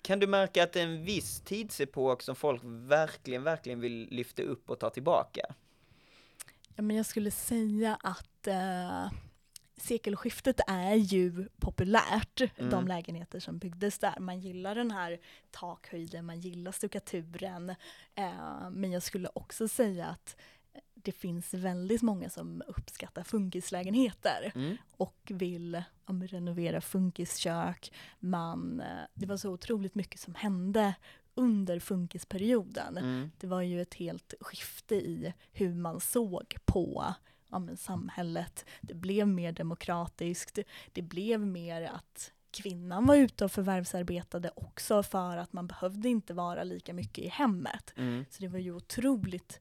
Kan 0.01 0.19
du 0.19 0.27
märka 0.27 0.63
att 0.63 0.73
det 0.73 0.79
är 0.79 0.87
en 0.87 1.03
viss 1.03 1.41
tidsepok 1.41 2.21
som 2.21 2.35
folk 2.35 2.61
verkligen, 2.63 3.43
verkligen 3.43 3.79
vill 3.79 4.07
lyfta 4.11 4.41
upp 4.41 4.69
och 4.69 4.79
ta 4.79 4.89
tillbaka? 4.89 5.55
Ja, 6.75 6.81
men 6.81 6.95
jag 6.95 7.05
skulle 7.05 7.31
säga 7.31 7.97
att 8.01 8.47
eh, 8.47 9.11
sekelskiftet 9.77 10.59
är 10.67 10.95
ju 10.95 11.49
populärt, 11.59 12.41
mm. 12.41 12.71
de 12.71 12.87
lägenheter 12.87 13.39
som 13.39 13.57
byggdes 13.57 13.99
där. 13.99 14.19
Man 14.19 14.39
gillar 14.39 14.75
den 14.75 14.91
här 14.91 15.19
takhöjden, 15.51 16.25
man 16.25 16.39
gillar 16.39 16.71
stuckaturen. 16.71 17.69
Eh, 18.15 18.69
men 18.71 18.91
jag 18.91 19.03
skulle 19.03 19.29
också 19.33 19.67
säga 19.67 20.05
att 20.05 20.35
det 20.93 21.11
finns 21.11 21.53
väldigt 21.53 22.01
många 22.01 22.29
som 22.29 22.63
uppskattar 22.67 23.23
funkislägenheter 23.23 24.51
mm. 24.55 24.77
och 24.97 25.31
vill 25.33 25.83
ja, 26.05 26.13
renovera 26.13 26.81
funkiskök. 26.81 27.93
Man, 28.19 28.79
eh, 28.79 29.03
det 29.13 29.25
var 29.25 29.37
så 29.37 29.49
otroligt 29.49 29.95
mycket 29.95 30.19
som 30.19 30.35
hände 30.35 30.93
under 31.35 31.79
funkisperioden. 31.79 32.97
Mm. 32.97 33.31
Det 33.37 33.47
var 33.47 33.61
ju 33.61 33.81
ett 33.81 33.93
helt 33.93 34.33
skifte 34.41 34.95
i 34.95 35.33
hur 35.51 35.73
man 35.73 35.99
såg 35.99 36.55
på 36.65 37.13
ja, 37.49 37.59
men 37.59 37.77
samhället. 37.77 38.65
Det 38.81 38.93
blev 38.93 39.27
mer 39.27 39.51
demokratiskt. 39.51 40.59
Det 40.91 41.01
blev 41.01 41.39
mer 41.39 41.81
att 41.81 42.31
kvinnan 42.51 43.05
var 43.05 43.15
ute 43.15 43.45
och 43.45 43.51
förvärvsarbetade 43.51 44.51
också 44.55 45.03
för 45.03 45.37
att 45.37 45.53
man 45.53 45.67
behövde 45.67 46.09
inte 46.09 46.33
vara 46.33 46.63
lika 46.63 46.93
mycket 46.93 47.23
i 47.23 47.27
hemmet. 47.27 47.93
Mm. 47.95 48.25
Så 48.29 48.41
det 48.41 48.47
var 48.47 48.59
ju 48.59 48.75
otroligt 48.75 49.59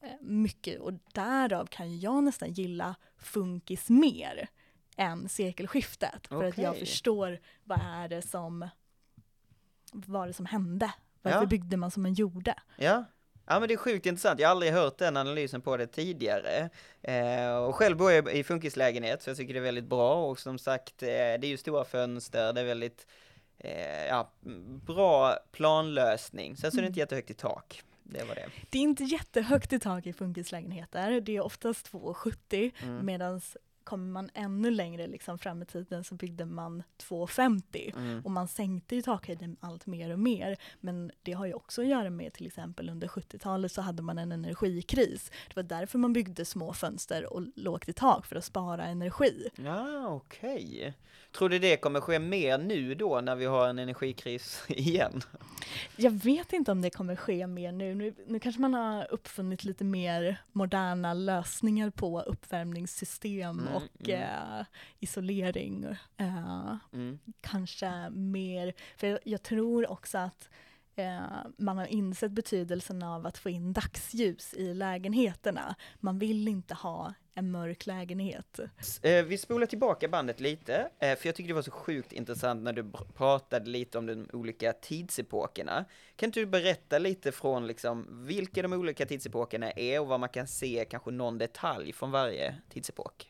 eh, 0.00 0.10
mycket 0.20 0.80
och 0.80 0.92
därav 1.12 1.66
kan 1.66 2.00
jag 2.00 2.24
nästan 2.24 2.52
gilla 2.52 2.94
funkis 3.18 3.88
mer 3.88 4.48
än 4.96 5.28
sekelskiftet. 5.28 6.26
För 6.26 6.44
att 6.44 6.58
jag 6.58 6.78
förstår 6.78 7.40
vad 7.64 7.80
är 7.82 8.08
det 8.08 8.22
som, 8.22 8.68
vad 9.92 10.28
det 10.28 10.32
som 10.32 10.46
hände 10.46 10.92
varför 11.22 11.40
ja. 11.40 11.46
byggde 11.46 11.76
man 11.76 11.90
som 11.90 12.02
man 12.02 12.14
gjorde? 12.14 12.54
Ja. 12.76 13.04
Ja 13.46 13.60
men 13.60 13.68
det 13.68 13.74
är 13.74 13.78
sjukt 13.78 14.06
intressant, 14.06 14.40
jag 14.40 14.48
har 14.48 14.50
aldrig 14.50 14.72
hört 14.72 14.98
den 14.98 15.16
analysen 15.16 15.60
på 15.60 15.76
det 15.76 15.86
tidigare. 15.86 16.70
Eh, 17.02 17.56
och 17.56 17.74
själv 17.74 17.96
bor 17.96 18.12
jag 18.12 18.32
i 18.32 18.44
funkislägenhet 18.44 19.22
så 19.22 19.30
jag 19.30 19.36
tycker 19.36 19.54
det 19.54 19.60
är 19.60 19.64
väldigt 19.64 19.84
bra 19.84 20.24
och 20.24 20.38
som 20.38 20.58
sagt 20.58 21.02
eh, 21.02 21.06
det 21.08 21.44
är 21.44 21.46
ju 21.46 21.56
stora 21.56 21.84
fönster, 21.84 22.52
det 22.52 22.60
är 22.60 22.64
väldigt 22.64 23.06
eh, 23.58 24.06
ja, 24.06 24.32
bra 24.86 25.38
planlösning. 25.52 26.56
Sen 26.56 26.70
så 26.70 26.78
är 26.78 26.82
det 26.82 26.86
inte 26.86 26.98
mm. 26.98 27.02
jättehögt 27.02 27.30
i 27.30 27.34
tak. 27.34 27.82
Det 28.02 28.24
var 28.24 28.34
det. 28.34 28.46
Det 28.70 28.78
är 28.78 28.82
inte 28.82 29.04
jättehögt 29.04 29.72
i 29.72 29.78
tak 29.78 30.06
i 30.06 30.12
funkislägenheter, 30.12 31.20
det 31.20 31.36
är 31.36 31.40
oftast 31.40 31.92
2,70 31.92 32.70
mm. 32.82 33.06
medan 33.06 33.40
kommer 33.90 34.12
man 34.12 34.30
ännu 34.34 34.70
längre 34.70 35.06
liksom 35.06 35.38
fram 35.38 35.62
i 35.62 35.64
tiden 35.64 36.04
så 36.04 36.14
byggde 36.14 36.44
man 36.44 36.82
2,50 36.98 37.96
mm. 37.96 38.24
och 38.24 38.30
man 38.30 38.48
sänkte 38.48 38.96
ju 38.96 39.02
takhöjden 39.02 39.56
allt 39.60 39.86
mer 39.86 40.12
och 40.12 40.18
mer. 40.18 40.56
Men 40.80 41.10
det 41.22 41.32
har 41.32 41.46
ju 41.46 41.54
också 41.54 41.80
att 41.80 41.88
göra 41.88 42.10
med 42.10 42.32
till 42.32 42.46
exempel 42.46 42.90
under 42.90 43.08
70-talet 43.08 43.72
så 43.72 43.80
hade 43.82 44.02
man 44.02 44.18
en 44.18 44.32
energikris. 44.32 45.30
Det 45.48 45.56
var 45.56 45.62
därför 45.62 45.98
man 45.98 46.12
byggde 46.12 46.44
små 46.44 46.72
fönster 46.72 47.32
och 47.32 47.42
lågt 47.56 47.88
i 47.88 47.92
tak 47.92 48.26
för 48.26 48.36
att 48.36 48.44
spara 48.44 48.84
energi. 48.84 49.48
Ja, 49.56 50.08
okej. 50.08 50.76
Okay. 50.78 50.92
Tror 51.32 51.48
du 51.48 51.58
det 51.58 51.76
kommer 51.76 52.00
ske 52.00 52.18
mer 52.18 52.58
nu 52.58 52.94
då 52.94 53.20
när 53.20 53.36
vi 53.36 53.44
har 53.44 53.68
en 53.68 53.78
energikris 53.78 54.64
igen? 54.68 55.20
Jag 55.96 56.10
vet 56.10 56.52
inte 56.52 56.72
om 56.72 56.82
det 56.82 56.90
kommer 56.90 57.16
ske 57.16 57.46
mer 57.46 57.72
nu. 57.72 57.94
Nu, 57.94 58.14
nu 58.26 58.40
kanske 58.40 58.60
man 58.60 58.74
har 58.74 59.12
uppfunnit 59.12 59.64
lite 59.64 59.84
mer 59.84 60.42
moderna 60.52 61.14
lösningar 61.14 61.90
på 61.90 62.20
uppvärmningssystem 62.20 63.58
mm, 63.58 63.74
och 63.74 64.08
mm. 64.08 64.20
Äh, 64.20 64.66
isolering. 64.98 65.84
Äh, 66.16 66.74
mm. 66.92 67.18
Kanske 67.40 68.10
mer, 68.10 68.72
för 68.96 69.06
jag, 69.06 69.18
jag 69.24 69.42
tror 69.42 69.90
också 69.90 70.18
att 70.18 70.48
äh, 70.96 71.20
man 71.58 71.78
har 71.78 71.86
insett 71.86 72.32
betydelsen 72.32 73.02
av 73.02 73.26
att 73.26 73.38
få 73.38 73.50
in 73.50 73.72
dagsljus 73.72 74.54
i 74.54 74.74
lägenheterna. 74.74 75.74
Man 76.00 76.18
vill 76.18 76.48
inte 76.48 76.74
ha 76.74 77.14
en 77.40 77.50
mörk 77.50 77.86
lägenhet. 77.86 78.60
Eh, 79.02 79.24
vi 79.24 79.38
spolar 79.38 79.66
tillbaka 79.66 80.08
bandet 80.08 80.40
lite, 80.40 80.90
eh, 80.98 81.16
för 81.16 81.28
jag 81.28 81.34
tycker 81.34 81.48
det 81.48 81.54
var 81.54 81.62
så 81.62 81.70
sjukt 81.70 82.12
intressant 82.12 82.62
när 82.62 82.72
du 82.72 82.90
pratade 83.16 83.70
lite 83.70 83.98
om 83.98 84.06
de 84.06 84.28
olika 84.32 84.72
tidsepokerna. 84.72 85.84
Kan 86.16 86.26
inte 86.26 86.40
du 86.40 86.46
berätta 86.46 86.98
lite 86.98 87.32
från 87.32 87.66
liksom 87.66 88.26
vilka 88.26 88.62
de 88.62 88.72
olika 88.72 89.06
tidsepokerna 89.06 89.70
är 89.70 90.00
och 90.00 90.06
vad 90.06 90.20
man 90.20 90.28
kan 90.28 90.46
se, 90.46 90.86
kanske 90.90 91.10
någon 91.10 91.38
detalj 91.38 91.92
från 91.92 92.10
varje 92.10 92.54
tidsepok? 92.68 93.29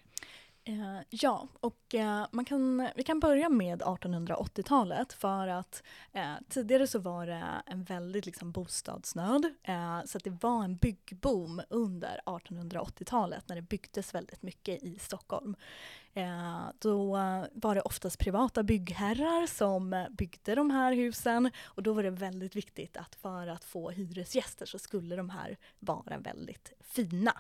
Eh, 0.71 1.01
ja, 1.11 1.49
och 1.61 1.95
eh, 1.95 2.27
man 2.31 2.45
kan, 2.45 2.89
vi 2.97 3.03
kan 3.03 3.21
börja 3.21 3.49
med 3.49 3.83
1880-talet 3.83 5.13
för 5.13 5.49
att 5.49 5.83
eh, 6.13 6.35
tidigare 6.49 6.87
så 6.87 6.99
var 6.99 7.27
det 7.27 7.45
en 7.67 7.85
väldigt 7.85 8.27
liksom, 8.27 8.53
bostadsnöd 8.53 9.45
eh, 9.63 10.01
så 10.05 10.19
att 10.19 10.25
det 10.25 10.39
var 10.43 10.65
en 10.65 10.77
byggboom 10.77 11.63
under 11.69 12.21
1880-talet 12.27 13.49
när 13.49 13.57
det 13.57 13.63
byggdes 13.63 14.15
väldigt 14.15 14.43
mycket 14.43 14.83
i 14.83 14.99
Stockholm. 14.99 15.57
Eh, 16.15 16.69
då 16.79 17.13
var 17.53 17.75
det 17.75 17.81
oftast 17.81 18.19
privata 18.19 18.63
byggherrar 18.63 19.47
som 19.47 20.07
byggde 20.11 20.55
de 20.55 20.71
här 20.71 20.93
husen 20.93 21.51
och 21.65 21.83
då 21.83 21.93
var 21.93 22.03
det 22.03 22.11
väldigt 22.11 22.57
viktigt 22.57 22.97
att 22.97 23.15
för 23.15 23.47
att 23.47 23.65
få 23.65 23.91
hyresgäster 23.91 24.67
så 24.67 24.79
skulle 24.79 25.17
de 25.17 25.31
här 25.31 25.57
vara 25.79 26.19
väldigt 26.19 26.73
fina. 26.81 27.33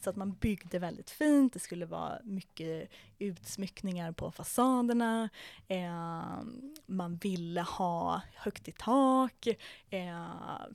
Så 0.00 0.10
att 0.10 0.16
man 0.16 0.32
byggde 0.32 0.78
väldigt 0.78 1.10
fint, 1.10 1.52
det 1.52 1.58
skulle 1.58 1.86
vara 1.86 2.18
mycket 2.24 2.90
utsmyckningar 3.18 4.12
på 4.12 4.30
fasaderna, 4.30 5.28
eh, 5.68 6.42
man 6.86 7.16
ville 7.16 7.60
ha 7.60 8.20
högt 8.34 8.68
i 8.68 8.72
tak, 8.72 9.46
eh, 9.90 10.26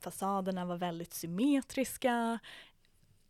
fasaderna 0.02 0.66
var 0.66 0.78
väldigt 0.78 1.14
symmetriska. 1.14 2.40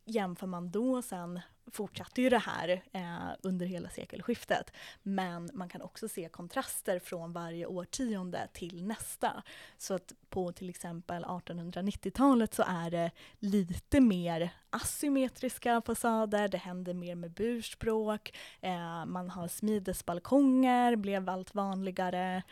Jämför 0.06 0.48
man 0.48 0.72
då 0.72 1.02
sen 1.02 1.40
fortsatte 1.72 2.22
ju 2.22 2.30
det 2.30 2.38
här 2.38 2.84
eh, 2.92 3.36
under 3.42 3.66
hela 3.66 3.90
sekelskiftet. 3.90 4.72
Men 5.04 5.50
man 5.54 5.70
kan 5.70 5.82
också 5.82 6.08
se 6.08 6.30
kontraster 6.30 7.00
från 7.00 7.34
varje 7.34 7.66
årtionde 7.66 8.48
till 8.54 8.84
nästa. 8.84 9.44
Så 9.78 9.94
att 9.94 10.14
på 10.30 10.52
till 10.52 10.70
exempel 10.70 11.24
1890-talet 11.24 12.54
så 12.54 12.64
är 12.68 12.92
det 12.92 13.12
lite 13.40 14.02
mer 14.02 14.50
asymmetriska 14.74 15.82
fasader, 15.86 16.48
det 16.48 16.58
händer 16.58 16.94
mer 16.94 17.16
med 17.16 17.32
burspråk, 17.32 18.38
eh, 18.62 19.06
man 19.06 19.30
har 19.30 19.48
smidesbalkonger, 19.48 20.96
blev 20.96 21.30
allt 21.30 21.56
vanligare. 21.56 22.44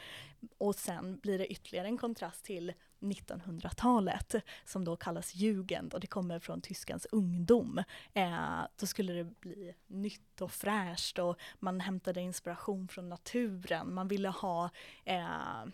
Och 0.58 0.76
sen 0.76 1.18
blir 1.18 1.38
det 1.38 1.48
ytterligare 1.48 1.88
en 1.88 1.98
kontrast 1.98 2.46
till 2.46 2.74
1900-talet 3.00 4.36
som 4.66 4.86
då 4.86 4.96
kallas 4.96 5.36
jugend 5.36 5.94
och 5.94 6.00
det 6.00 6.08
kommer 6.08 6.40
från 6.40 6.62
tyskans 6.62 7.08
ungdom. 7.12 7.84
Eh, 8.14 8.62
då 8.80 8.86
skulle 8.86 9.14
det 9.14 9.40
bli 9.40 9.74
nytt 9.88 10.42
och 10.42 10.52
fräscht 10.52 11.20
och 11.20 11.40
man 11.60 11.80
hämtade 11.80 12.22
inspiration 12.22 12.88
från 12.88 13.10
naturen. 13.10 13.94
Man 13.94 14.08
ville 14.08 14.30
ha 14.30 14.70
eh, 15.06 15.66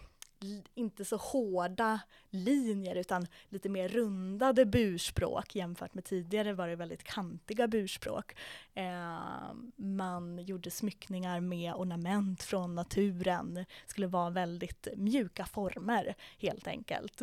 inte 0.76 1.06
så 1.06 1.18
hårda 1.18 2.00
linjer 2.30 2.96
utan 2.96 3.28
lite 3.50 3.70
mer 3.70 3.90
rundade 3.90 4.66
burspråk 4.66 5.56
jämfört 5.56 5.94
med 5.94 6.04
tidigare 6.04 6.54
var 6.54 6.68
det 6.68 6.76
väldigt 6.76 7.04
kantiga 7.04 7.68
burspråk. 7.68 8.36
Eh, 8.74 9.20
man 9.76 10.40
gjorde 10.40 10.72
smyckningar 10.72 11.40
med 11.40 11.74
ornament 11.74 12.44
från 12.44 12.76
naturen, 12.76 13.54
det 13.54 13.66
skulle 13.88 14.08
vara 14.08 14.30
väldigt 14.30 14.88
mjuka 14.96 15.46
former 15.46 16.16
helt 16.38 16.68
enkelt. 16.68 17.22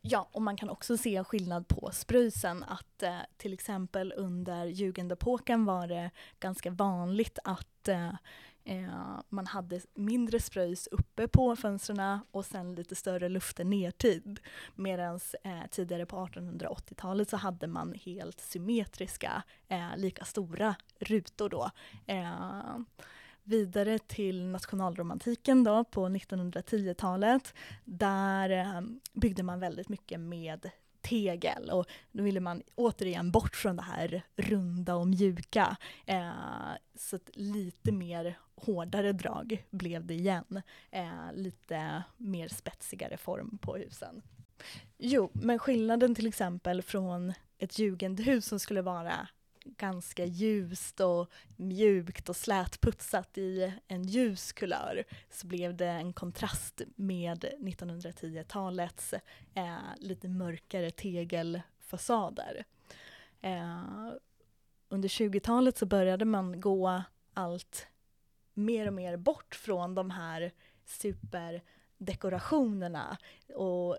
Ja, 0.00 0.28
och 0.32 0.42
man 0.42 0.56
kan 0.56 0.70
också 0.70 0.96
se 0.96 1.24
skillnad 1.24 1.68
på 1.68 1.90
spröjsen 1.92 2.62
att 2.62 3.02
eh, 3.02 3.18
till 3.36 3.52
exempel 3.52 4.12
under 4.16 4.66
jugendepoken 4.66 5.64
var 5.64 5.86
det 5.86 6.10
ganska 6.40 6.70
vanligt 6.70 7.38
att 7.44 7.88
eh, 7.88 8.12
Eh, 8.68 9.20
man 9.28 9.46
hade 9.46 9.80
mindre 9.94 10.40
spröjs 10.40 10.86
uppe 10.86 11.28
på 11.28 11.56
fönstren 11.56 12.18
och 12.30 12.44
sen 12.44 12.74
lite 12.74 12.94
större 12.94 13.28
lufter 13.28 13.64
nertid. 13.64 14.40
Medan 14.74 15.20
eh, 15.42 15.66
tidigare 15.70 16.06
på 16.06 16.16
1880-talet 16.16 17.30
så 17.30 17.36
hade 17.36 17.66
man 17.66 17.94
helt 17.94 18.40
symmetriska, 18.40 19.42
eh, 19.68 19.96
lika 19.96 20.24
stora 20.24 20.74
rutor 20.98 21.48
då. 21.48 21.70
Eh, 22.06 22.78
vidare 23.42 23.98
till 23.98 24.46
nationalromantiken 24.46 25.64
då 25.64 25.84
på 25.84 26.08
1910-talet. 26.08 27.54
Där 27.84 28.50
eh, 28.50 28.80
byggde 29.12 29.42
man 29.42 29.60
väldigt 29.60 29.88
mycket 29.88 30.20
med 30.20 30.70
tegel 31.08 31.70
och 31.70 31.86
då 32.12 32.22
ville 32.22 32.40
man 32.40 32.62
återigen 32.74 33.30
bort 33.30 33.56
från 33.56 33.76
det 33.76 33.82
här 33.82 34.22
runda 34.36 34.94
och 34.94 35.08
mjuka. 35.08 35.76
Eh, 36.06 36.30
så 36.94 37.18
lite 37.32 37.92
mer 37.92 38.38
hårdare 38.54 39.12
drag 39.12 39.64
blev 39.70 40.06
det 40.06 40.14
igen. 40.14 40.62
Eh, 40.90 41.32
lite 41.34 42.02
mer 42.16 42.48
spetsigare 42.48 43.16
form 43.16 43.58
på 43.58 43.76
husen. 43.76 44.22
Jo, 44.98 45.30
men 45.32 45.58
skillnaden 45.58 46.14
till 46.14 46.26
exempel 46.26 46.82
från 46.82 47.32
ett 47.58 47.78
jugendhus 47.78 48.46
som 48.46 48.60
skulle 48.60 48.82
vara 48.82 49.28
ganska 49.76 50.24
ljust 50.24 51.00
och 51.00 51.30
mjukt 51.56 52.28
och 52.28 52.36
slätputsat 52.36 53.38
i 53.38 53.72
en 53.88 54.02
ljus 54.02 54.52
kulör 54.52 55.04
så 55.30 55.46
blev 55.46 55.76
det 55.76 55.86
en 55.86 56.12
kontrast 56.12 56.80
med 56.96 57.44
1910-talets 57.58 59.14
eh, 59.54 59.76
lite 59.96 60.28
mörkare 60.28 60.90
tegelfasader. 60.90 62.64
Eh, 63.40 63.82
under 64.88 65.08
20-talet 65.08 65.78
så 65.78 65.86
började 65.86 66.24
man 66.24 66.60
gå 66.60 67.02
allt 67.34 67.86
mer 68.54 68.86
och 68.86 68.94
mer 68.94 69.16
bort 69.16 69.54
från 69.54 69.94
de 69.94 70.10
här 70.10 70.52
superdekorationerna 70.84 73.18
och 73.54 73.98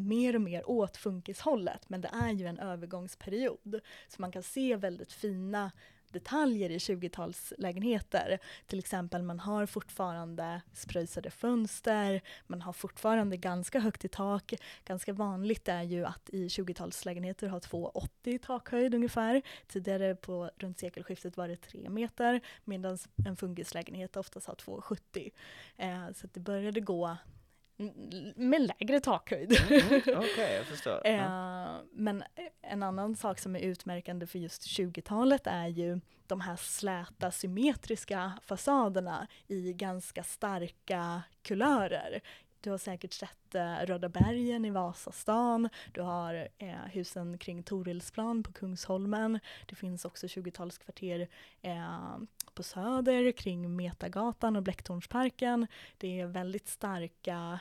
mer 0.00 0.34
och 0.34 0.42
mer 0.42 0.70
åt 0.70 0.96
funkishållet, 0.96 1.88
men 1.88 2.00
det 2.00 2.10
är 2.12 2.32
ju 2.32 2.46
en 2.46 2.58
övergångsperiod. 2.58 3.80
Så 4.08 4.22
man 4.22 4.32
kan 4.32 4.42
se 4.42 4.76
väldigt 4.76 5.12
fina 5.12 5.70
detaljer 6.12 6.70
i 6.70 6.78
20-talslägenheter. 6.78 8.38
Till 8.66 8.78
exempel 8.78 9.22
man 9.22 9.40
har 9.40 9.66
fortfarande 9.66 10.62
spröjsade 10.72 11.30
fönster, 11.30 12.22
man 12.46 12.62
har 12.62 12.72
fortfarande 12.72 13.36
ganska 13.36 13.80
högt 13.80 14.04
i 14.04 14.08
tak. 14.08 14.54
Ganska 14.84 15.12
vanligt 15.12 15.68
är 15.68 15.82
ju 15.82 16.04
att 16.04 16.30
i 16.30 16.48
20-talslägenheter 16.48 17.48
ha 17.48 17.58
2,80 17.58 18.08
i 18.24 18.38
takhöjd 18.38 18.94
ungefär. 18.94 19.42
Tidigare 19.66 20.14
på 20.14 20.50
runt 20.56 20.78
sekelskiftet 20.78 21.36
var 21.36 21.48
det 21.48 21.56
3 21.56 21.88
meter 21.88 22.40
medan 22.64 22.98
en 23.26 23.36
funkislägenhet 23.36 24.16
oftast 24.16 24.46
har 24.46 24.54
2,70. 24.54 25.30
Eh, 25.76 26.12
så 26.14 26.28
det 26.32 26.40
började 26.40 26.80
gå 26.80 27.16
med 28.36 28.72
lägre 28.78 29.00
takhöjd. 29.00 29.52
Mm, 29.52 29.82
mm. 29.82 30.00
Okej, 30.00 30.16
okay, 30.16 30.54
jag 30.54 30.66
förstår. 30.66 31.06
eh, 31.06 31.76
men 31.92 32.24
en 32.62 32.82
annan 32.82 33.16
sak 33.16 33.38
som 33.38 33.56
är 33.56 33.60
utmärkande 33.60 34.26
för 34.26 34.38
just 34.38 34.62
20-talet 34.62 35.46
är 35.46 35.66
ju 35.66 36.00
de 36.26 36.40
här 36.40 36.56
släta 36.56 37.30
symmetriska 37.30 38.32
fasaderna 38.42 39.26
i 39.48 39.72
ganska 39.72 40.22
starka 40.22 41.22
kulörer. 41.42 42.20
Du 42.60 42.70
har 42.70 42.78
säkert 42.78 43.12
sett 43.12 43.54
eh, 43.54 43.76
Röda 43.76 44.08
bergen 44.08 44.64
i 44.64 44.70
Vasastan, 44.70 45.68
du 45.92 46.00
har 46.00 46.48
eh, 46.58 46.84
husen 46.92 47.38
kring 47.38 47.62
Torilsplan 47.62 48.42
på 48.42 48.52
Kungsholmen, 48.52 49.40
det 49.66 49.74
finns 49.74 50.04
också 50.04 50.26
20-talskvarter 50.26 51.28
eh, 51.62 52.18
på 52.54 52.62
Söder 52.62 53.32
kring 53.32 53.76
Metagatan 53.76 54.56
och 54.56 54.62
Blecktornsparken. 54.62 55.66
Det 55.98 56.20
är 56.20 56.26
väldigt 56.26 56.68
starka 56.68 57.60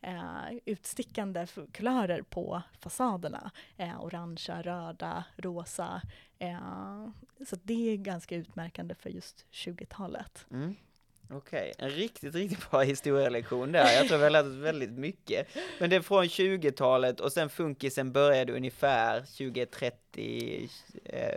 eh, 0.00 0.58
utstickande 0.64 1.46
kulörer 1.72 2.22
på 2.22 2.62
fasaderna. 2.80 3.50
Eh, 3.76 4.04
orangea, 4.04 4.62
röda, 4.62 5.24
rosa. 5.36 6.02
Eh, 6.38 7.08
så 7.46 7.56
det 7.62 7.92
är 7.92 7.96
ganska 7.96 8.36
utmärkande 8.36 8.94
för 8.94 9.10
just 9.10 9.46
20-talet. 9.50 10.46
Mm. 10.50 10.76
Okej, 11.32 11.72
okay. 11.74 11.86
en 11.86 11.90
riktigt, 11.90 12.34
riktigt 12.34 12.70
bra 12.70 12.80
historielektion 12.82 13.72
där. 13.72 13.92
Jag 13.92 14.08
tror 14.08 14.18
vi 14.18 14.24
har 14.24 14.30
lärt 14.30 14.46
oss 14.46 14.54
väldigt 14.54 14.90
mycket. 14.90 15.48
Men 15.78 15.90
det 15.90 15.96
är 15.96 16.00
från 16.00 16.24
20-talet 16.24 17.20
och 17.20 17.32
sen 17.32 17.50
funkisen 17.50 18.12
började 18.12 18.52
ungefär 18.52 19.20
2030, 19.20 20.68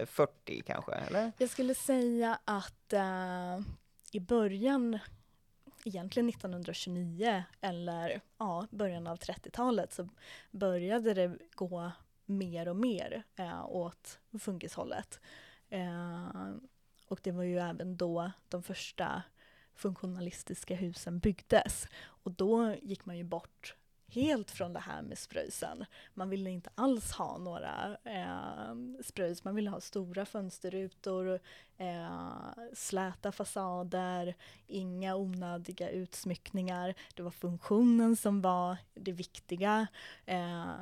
40 0.06 0.62
kanske, 0.62 0.94
eller? 0.94 1.32
Jag 1.38 1.50
skulle 1.50 1.76
säga 1.76 2.40
att 2.46 2.94
uh, 2.94 3.66
i 4.12 4.20
början, 4.20 5.00
egentligen 5.86 6.30
1929 6.30 7.44
eller 7.62 8.22
ja, 8.38 8.68
början 8.70 9.08
av 9.08 9.18
30-talet 9.18 9.94
så 9.94 10.10
började 10.52 11.14
det 11.14 11.38
gå 11.56 11.92
mer 12.26 12.68
och 12.68 12.76
mer 12.76 13.24
uh, 13.40 13.66
åt 13.66 14.20
funkishållet. 14.40 15.20
Uh, 15.74 16.56
och 17.08 17.20
det 17.24 17.32
var 17.32 17.44
ju 17.44 17.60
även 17.60 17.98
då 17.98 18.32
de 18.50 18.64
första 18.64 19.24
funktionalistiska 19.76 20.76
husen 20.76 21.20
byggdes. 21.20 21.88
Och 22.00 22.32
då 22.32 22.76
gick 22.82 23.06
man 23.06 23.18
ju 23.18 23.24
bort 23.24 23.76
helt 24.14 24.52
från 24.52 24.74
det 24.74 24.80
här 24.80 25.02
med 25.02 25.18
spröjsen. 25.18 25.86
Man 26.14 26.30
ville 26.30 26.50
inte 26.50 26.70
alls 26.76 27.12
ha 27.12 27.38
några 27.38 27.98
eh, 28.04 28.76
spröjs, 29.04 29.44
man 29.44 29.56
ville 29.56 29.70
ha 29.70 29.82
stora 29.82 30.26
fönsterrutor, 30.26 31.40
eh, 31.78 32.30
släta 32.74 33.32
fasader, 33.32 34.36
inga 34.68 35.16
onödiga 35.16 35.90
utsmyckningar. 35.90 36.96
Det 37.16 37.24
var 37.24 37.32
funktionen 37.32 38.16
som 38.16 38.42
var 38.42 38.78
det 38.94 39.12
viktiga. 39.12 39.88
Eh, 40.26 40.76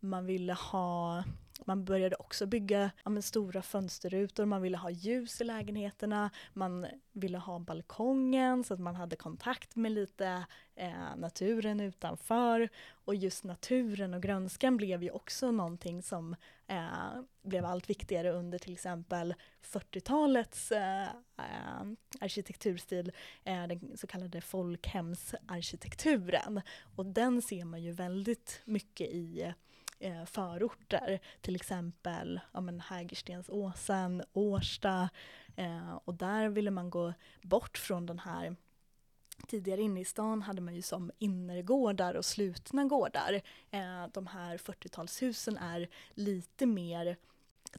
man 0.00 0.26
ville 0.26 0.52
ha 0.52 1.24
man 1.64 1.84
började 1.84 2.16
också 2.16 2.46
bygga 2.46 2.90
ja, 3.04 3.10
men, 3.10 3.22
stora 3.22 3.62
fönsterrutor, 3.62 4.44
man 4.44 4.62
ville 4.62 4.76
ha 4.76 4.90
ljus 4.90 5.40
i 5.40 5.44
lägenheterna, 5.44 6.30
man 6.52 6.86
ville 7.12 7.38
ha 7.38 7.58
balkongen 7.58 8.64
så 8.64 8.74
att 8.74 8.80
man 8.80 8.94
hade 8.94 9.16
kontakt 9.16 9.76
med 9.76 9.92
lite 9.92 10.46
eh, 10.74 11.16
naturen 11.16 11.80
utanför. 11.80 12.68
Och 12.88 13.14
just 13.14 13.44
naturen 13.44 14.14
och 14.14 14.22
grönskan 14.22 14.76
blev 14.76 15.02
ju 15.02 15.10
också 15.10 15.50
någonting 15.50 16.02
som 16.02 16.36
eh, 16.66 17.20
blev 17.42 17.64
allt 17.64 17.90
viktigare 17.90 18.32
under 18.32 18.58
till 18.58 18.72
exempel 18.72 19.34
40-talets 19.62 20.72
eh, 20.72 21.08
eh, 21.38 21.82
arkitekturstil, 22.20 23.12
eh, 23.44 23.66
den 23.66 23.96
så 23.96 24.06
kallade 24.06 24.40
folkhemsarkitekturen. 24.40 26.60
Och 26.96 27.06
den 27.06 27.42
ser 27.42 27.64
man 27.64 27.82
ju 27.82 27.92
väldigt 27.92 28.60
mycket 28.64 29.08
i 29.08 29.54
eh, 29.98 30.24
förorter, 30.24 31.20
till 31.40 31.56
exempel 31.56 32.40
ja, 32.52 32.60
men 32.60 32.80
Hägerstensåsen, 32.80 34.22
Årsta 34.32 35.08
eh, 35.56 35.94
och 36.04 36.14
där 36.14 36.48
ville 36.48 36.70
man 36.70 36.90
gå 36.90 37.12
bort 37.42 37.78
från 37.78 38.06
den 38.06 38.18
här 38.18 38.56
Tidigare 39.48 39.82
inne 39.82 40.00
i 40.00 40.04
stan 40.04 40.42
hade 40.42 40.60
man 40.60 40.74
ju 40.74 40.82
som 40.82 41.10
innergårdar 41.18 42.14
och 42.14 42.24
slutna 42.24 42.84
gårdar. 42.84 43.40
Eh, 43.70 44.06
de 44.12 44.26
här 44.26 44.58
40-talshusen 44.58 45.58
är 45.60 45.88
lite 46.14 46.66
mer 46.66 47.16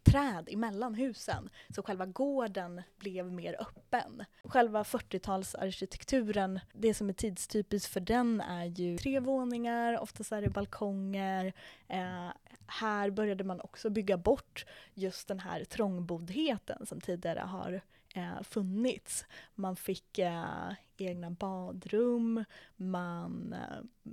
träd 0.04 0.50
emellan 0.52 0.96
husen, 0.96 1.50
så 1.76 1.84
själva 1.84 2.06
gården 2.06 2.82
blev 2.98 3.32
mer 3.32 3.62
öppen. 3.62 4.24
Själva 4.44 4.84
40-talsarkitekturen, 4.84 6.60
det 6.74 6.94
som 6.94 7.10
är 7.10 7.14
tidstypiskt 7.14 7.94
för 7.94 8.00
den 8.00 8.42
är 8.42 8.66
ju 8.66 8.98
tre 8.98 9.20
våningar, 9.20 10.00
oftast 10.00 10.32
är 10.32 10.42
det 10.42 10.50
balkonger. 10.50 11.54
Eh, 11.88 12.30
här 12.68 13.10
började 13.10 13.44
man 13.44 13.62
också 13.62 13.90
bygga 13.90 14.18
bort 14.18 14.66
just 14.94 15.28
den 15.28 15.40
här 15.40 15.64
trångboddheten 15.64 16.86
som 16.86 17.02
tidigare 17.02 17.40
har 17.40 17.82
eh, 18.16 18.42
funnits. 18.44 19.26
Man 19.56 19.76
fick 19.76 20.20
eh, 20.20 20.72
egna 20.98 21.30
badrum, 21.30 22.46
man 22.76 23.54
eh, 23.54 24.12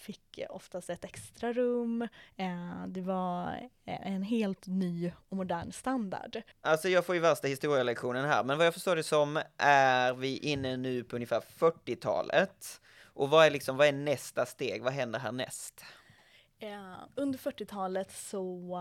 fick 0.00 0.40
oftast 0.48 0.90
ett 0.90 1.04
extra 1.04 1.52
rum. 1.52 2.02
Eh, 2.36 2.86
det 2.86 3.00
var 3.00 3.68
en 3.84 4.22
helt 4.22 4.66
ny 4.66 5.12
och 5.28 5.36
modern 5.36 5.72
standard. 5.72 6.42
Alltså 6.60 6.88
jag 6.88 7.06
får 7.06 7.14
ju 7.14 7.20
värsta 7.20 7.48
historielektionen 7.48 8.24
här, 8.24 8.44
men 8.44 8.58
vad 8.58 8.66
jag 8.66 8.74
förstår 8.74 8.96
det 8.96 9.02
som 9.02 9.42
är 9.56 10.14
vi 10.14 10.38
inne 10.38 10.76
nu 10.76 11.04
på 11.04 11.16
ungefär 11.16 11.40
40-talet. 11.40 12.80
Och 13.04 13.30
vad 13.30 13.46
är 13.46 13.50
liksom, 13.50 13.76
vad 13.76 13.86
är 13.86 13.92
nästa 13.92 14.46
steg? 14.46 14.82
Vad 14.82 14.92
händer 14.92 15.18
härnäst? 15.18 15.84
Eh, 16.58 16.96
under 17.14 17.38
40-talet 17.38 18.12
så 18.12 18.78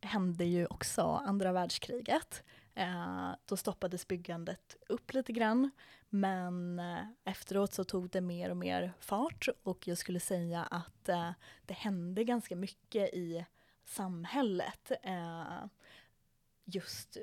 hände 0.00 0.44
ju 0.44 0.66
också 0.66 1.02
andra 1.02 1.52
världskriget. 1.52 2.42
Eh, 2.74 3.30
då 3.44 3.56
stoppades 3.56 4.08
byggandet 4.08 4.76
upp 4.88 5.12
lite 5.12 5.32
grann, 5.32 5.70
men 6.08 6.78
eh, 6.78 7.04
efteråt 7.24 7.72
så 7.72 7.84
tog 7.84 8.10
det 8.10 8.20
mer 8.20 8.50
och 8.50 8.56
mer 8.56 8.92
fart 9.00 9.48
och 9.62 9.88
jag 9.88 9.98
skulle 9.98 10.20
säga 10.20 10.62
att 10.62 11.08
eh, 11.08 11.30
det 11.66 11.74
hände 11.74 12.24
ganska 12.24 12.56
mycket 12.56 13.14
i 13.14 13.46
samhället 13.84 14.92
eh, 15.02 15.64
just 16.64 17.16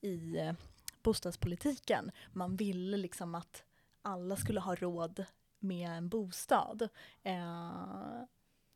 i 0.00 0.36
bostadspolitiken. 1.02 2.10
Man 2.32 2.56
ville 2.56 2.96
liksom 2.96 3.34
att 3.34 3.64
alla 4.02 4.36
skulle 4.36 4.60
ha 4.60 4.74
råd 4.74 5.24
med 5.58 5.90
en 5.90 6.08
bostad. 6.08 6.88
Eh, 7.22 8.22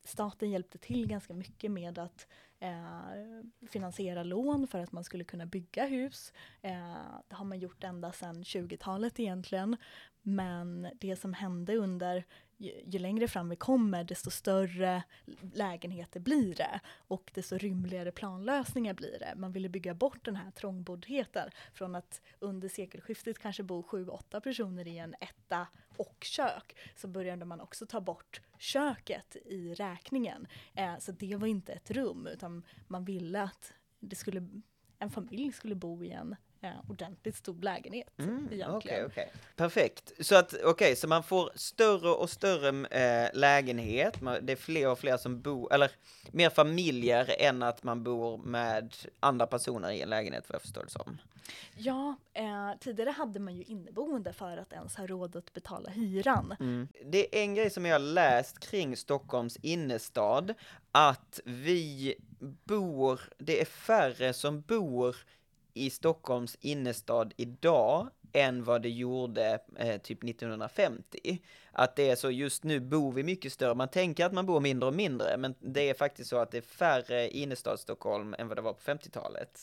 staten 0.05 0.51
hjälpte 0.51 0.79
till 0.79 1.07
ganska 1.07 1.35
mycket 1.35 1.71
med 1.71 1.99
att 1.99 2.27
eh, 2.65 3.69
finansiera 3.69 4.23
lån 4.23 4.67
för 4.67 4.79
att 4.79 4.93
man 4.93 5.05
skulle 5.05 5.25
kunna 5.25 5.47
bygga 5.47 5.87
hus. 5.87 6.33
Eh, 6.63 6.73
det 7.29 7.35
har 7.35 7.45
man 7.45 7.59
gjort 7.59 7.85
ända 7.85 8.13
sedan 8.13 8.43
20-talet 8.43 9.21
egentligen. 9.21 9.77
Men 10.23 10.89
det 11.01 11.17
som 11.17 11.35
hände 11.35 11.77
under 11.77 12.25
ju, 12.57 12.83
ju, 12.87 12.99
längre 12.99 13.29
fram 13.29 13.49
vi 13.49 13.57
kommer 13.57 14.05
desto 14.05 14.31
större 14.31 15.03
lägenheter 15.55 16.21
blir 16.21 16.55
det 16.55 16.81
och 16.87 17.31
desto 17.35 17.59
rymligare 17.59 18.13
planlösningar 18.13 18.95
blir 18.95 19.19
det. 19.19 19.35
Man 19.37 19.53
ville 19.53 19.69
bygga 19.69 19.95
bort 19.95 20.25
den 20.25 20.37
här 20.37 20.51
trångboddheten 20.51 21.51
från 21.75 21.95
att 21.95 22.21
under 22.39 22.69
sekelskiftet 22.69 23.39
kanske 23.39 23.63
bo 23.63 23.83
sju, 23.83 24.09
åtta 24.09 24.41
personer 24.41 24.89
i 24.89 24.99
en 24.99 25.15
etta 25.21 25.67
och 25.97 26.25
kök 26.25 26.77
så 26.97 27.09
började 27.09 27.45
man 27.45 27.61
också 27.61 27.87
ta 27.87 28.01
bort 28.01 28.41
köket 28.59 29.37
i 29.37 29.75
räkningen. 29.75 30.47
Eh, 30.75 30.99
så 30.99 31.13
det 31.13 31.37
var 31.37 31.47
inte 31.47 31.73
ett 31.73 31.91
rum 31.91 32.27
utan 32.27 32.63
man 32.89 33.05
ville 33.05 33.43
att 33.43 33.73
det 34.01 34.17
skulle, 34.17 34.49
en 34.99 35.11
familj 35.11 35.53
skulle 35.53 35.75
bo 35.75 36.05
i 36.05 36.11
en 36.11 36.37
eh, 36.65 36.91
ordentligt 36.91 37.37
stor 37.37 37.63
lägenhet. 37.63 38.19
Mm, 38.19 38.49
egentligen. 38.53 38.77
Okay, 38.77 39.05
okay. 39.05 39.27
Perfekt. 39.57 40.13
Så 40.21 40.37
att 40.37 40.55
okej, 40.55 40.67
okay, 40.67 40.97
så 40.97 41.09
man 41.09 41.23
får 41.23 41.51
större 41.55 42.09
och 42.09 42.31
större 42.31 42.87
eh, 42.87 43.31
lägenhet. 43.35 44.15
Det 44.43 44.53
är 44.53 44.57
fler 44.57 44.89
och 44.89 44.99
fler 44.99 45.17
som 45.17 45.41
bor, 45.41 45.73
eller 45.73 45.91
mer 46.33 46.51
familjer 46.51 47.35
än 47.39 47.63
att 47.63 47.83
man 47.83 48.05
bor 48.05 48.39
med 48.39 48.95
andra 49.21 49.47
personer 49.47 49.91
i 49.91 50.03
en 50.03 50.11
lägenhet, 50.11 50.45
vad 50.49 50.55
jag 50.55 50.63
förstår 50.63 50.85
det 50.85 50.91
som. 50.91 51.19
Ja, 51.77 52.17
eh, 52.33 52.71
tidigare 52.81 53.11
hade 53.11 53.41
man 53.41 53.55
ju 53.55 53.63
inneboende 53.63 54.33
för 54.33 54.57
att 54.57 54.73
ens 54.73 54.97
ha 54.97 55.07
råd 55.07 55.37
att 55.37 55.53
betala 55.53 55.91
hyran. 55.91 56.57
Mm. 56.61 56.89
Det 57.05 57.39
är 57.39 57.43
en 57.43 57.55
grej 57.55 57.71
som 57.71 57.87
jag 57.87 58.01
läst 58.01 58.59
kring 58.59 58.97
Stockholms 58.97 59.57
innerstad, 59.57 60.55
att 60.93 61.41
vi 61.45 62.15
bor, 62.65 63.21
det 63.39 63.61
är 63.61 63.65
färre 63.65 64.33
som 64.33 64.61
bor 64.61 65.17
i 65.75 65.91
Stockholms 65.91 66.57
innerstad 66.61 67.35
idag 67.37 68.11
än 68.33 68.65
vad 68.65 68.83
det 68.83 68.91
gjorde 68.91 69.59
eh, 69.77 70.01
typ 70.01 70.25
1950. 70.25 71.41
Att 71.73 71.97
det 71.97 72.11
är 72.11 72.17
så, 72.17 72.31
just 72.31 72.65
nu 72.65 72.81
bor 72.81 73.13
vi 73.13 73.23
mycket 73.23 73.53
större, 73.53 73.75
man 73.75 73.89
tänker 73.89 74.27
att 74.27 74.33
man 74.33 74.47
bor 74.47 74.61
mindre 74.61 74.89
och 74.89 74.95
mindre, 74.95 75.37
men 75.37 75.55
det 75.61 75.91
är 75.91 75.95
faktiskt 75.95 76.31
så 76.31 76.39
att 76.39 76.51
det 76.51 76.59
är 76.59 76.63
färre 76.63 77.29
innerstad 77.29 77.81
Stockholm 77.81 78.35
än 78.39 78.49
vad 78.49 78.59
det 78.59 78.63
var 78.63 78.73
på 78.73 78.81
50-talet. 78.81 79.61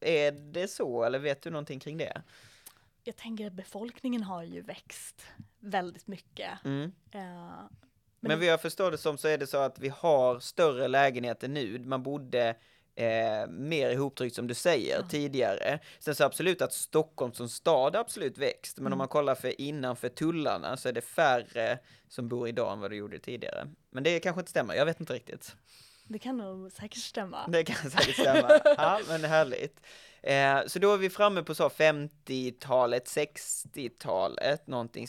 Är 0.00 0.32
det 0.32 0.68
så, 0.68 1.04
eller 1.04 1.18
vet 1.18 1.42
du 1.42 1.50
någonting 1.50 1.80
kring 1.80 1.98
det? 1.98 2.22
Jag 3.04 3.16
tänker 3.16 3.46
att 3.46 3.52
befolkningen 3.52 4.22
har 4.22 4.42
ju 4.42 4.60
växt 4.60 5.26
väldigt 5.60 6.06
mycket. 6.06 6.64
Mm. 6.64 6.82
Uh, 6.82 6.90
men, 7.14 7.68
men 8.20 8.38
vad 8.38 8.48
jag 8.48 8.62
förstår 8.62 8.90
det 8.90 8.98
som 8.98 9.18
så 9.18 9.28
är 9.28 9.38
det 9.38 9.46
så 9.46 9.58
att 9.58 9.78
vi 9.78 9.88
har 9.88 10.40
större 10.40 10.88
lägenheter 10.88 11.48
nu. 11.48 11.78
Man 11.78 12.02
bodde 12.02 12.56
eh, 12.96 13.46
mer 13.48 13.90
ihoptryckt 13.90 14.36
som 14.36 14.46
du 14.46 14.54
säger 14.54 14.96
ja. 14.96 15.08
tidigare. 15.08 15.78
Sen 15.98 16.14
så 16.14 16.24
absolut 16.24 16.62
att 16.62 16.72
Stockholm 16.72 17.32
som 17.32 17.48
stad 17.48 17.96
absolut 17.96 18.38
växt, 18.38 18.76
men 18.76 18.86
mm. 18.86 18.92
om 18.92 18.98
man 18.98 19.08
kollar 19.08 19.34
för 19.34 19.60
innanför 19.60 20.08
tullarna 20.08 20.76
så 20.76 20.88
är 20.88 20.92
det 20.92 21.00
färre 21.00 21.78
som 22.08 22.28
bor 22.28 22.48
idag 22.48 22.72
än 22.72 22.80
vad 22.80 22.90
det 22.90 22.96
gjorde 22.96 23.18
tidigare. 23.18 23.68
Men 23.90 24.04
det 24.04 24.20
kanske 24.20 24.40
inte 24.40 24.50
stämmer, 24.50 24.74
jag 24.74 24.86
vet 24.86 25.00
inte 25.00 25.12
riktigt. 25.12 25.56
Det 26.08 26.18
kan 26.18 26.36
nog 26.36 26.72
säkert 26.72 27.02
stämma. 27.02 27.46
Det 27.48 27.64
kan 27.64 27.90
säkert 27.90 28.14
stämma. 28.14 28.60
Ja, 28.76 29.00
men 29.08 29.24
härligt. 29.24 29.80
Eh, 30.26 30.66
så 30.66 30.78
då 30.78 30.94
är 30.94 30.98
vi 30.98 31.10
framme 31.10 31.42
på 31.42 31.54
så 31.54 31.68
50-talet, 31.68 33.04
60-talet, 33.04 34.66
någonting 34.66 35.08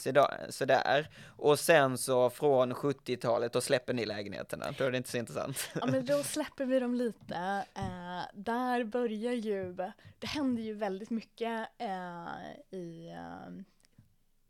sådär. 0.50 1.10
Och 1.26 1.60
sen 1.60 1.98
så 1.98 2.30
från 2.30 2.74
70-talet, 2.74 3.54
då 3.54 3.62
släpper 3.62 3.94
ni 3.94 4.06
lägenheterna. 4.06 4.66
Då 4.78 4.84
är 4.84 4.92
det 4.92 4.98
inte 4.98 5.10
så 5.10 5.18
intressant. 5.18 5.70
Ja, 5.76 5.86
men 5.86 6.06
då 6.06 6.24
släpper 6.24 6.66
vi 6.66 6.80
dem 6.80 6.96
lite. 6.96 7.66
Eh, 7.76 8.22
där 8.34 8.84
börjar 8.84 9.34
ju, 9.34 9.74
det 10.20 10.28
händer 10.28 10.64
ju 10.64 10.74
väldigt 10.74 11.10
mycket 11.10 11.68
eh, 11.78 12.78
i 12.80 13.10
eh, 13.10 13.64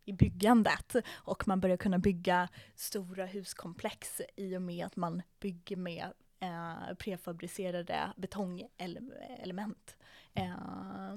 i 0.06 0.14
byggandet 0.14 0.96
och 1.14 1.48
man 1.48 1.60
börjar 1.60 1.78
kunna 1.78 2.00
bygga 2.00 2.50
stora 2.76 3.26
huskomplex 3.26 4.22
i 4.36 4.58
och 4.58 4.62
med 4.62 4.86
att 4.86 4.96
man 4.96 5.22
bygger 5.40 5.76
med 5.76 6.14
eh, 6.40 6.96
prefabricerade 6.98 8.14
betongelement. 8.18 9.97
Eh, 10.38 11.16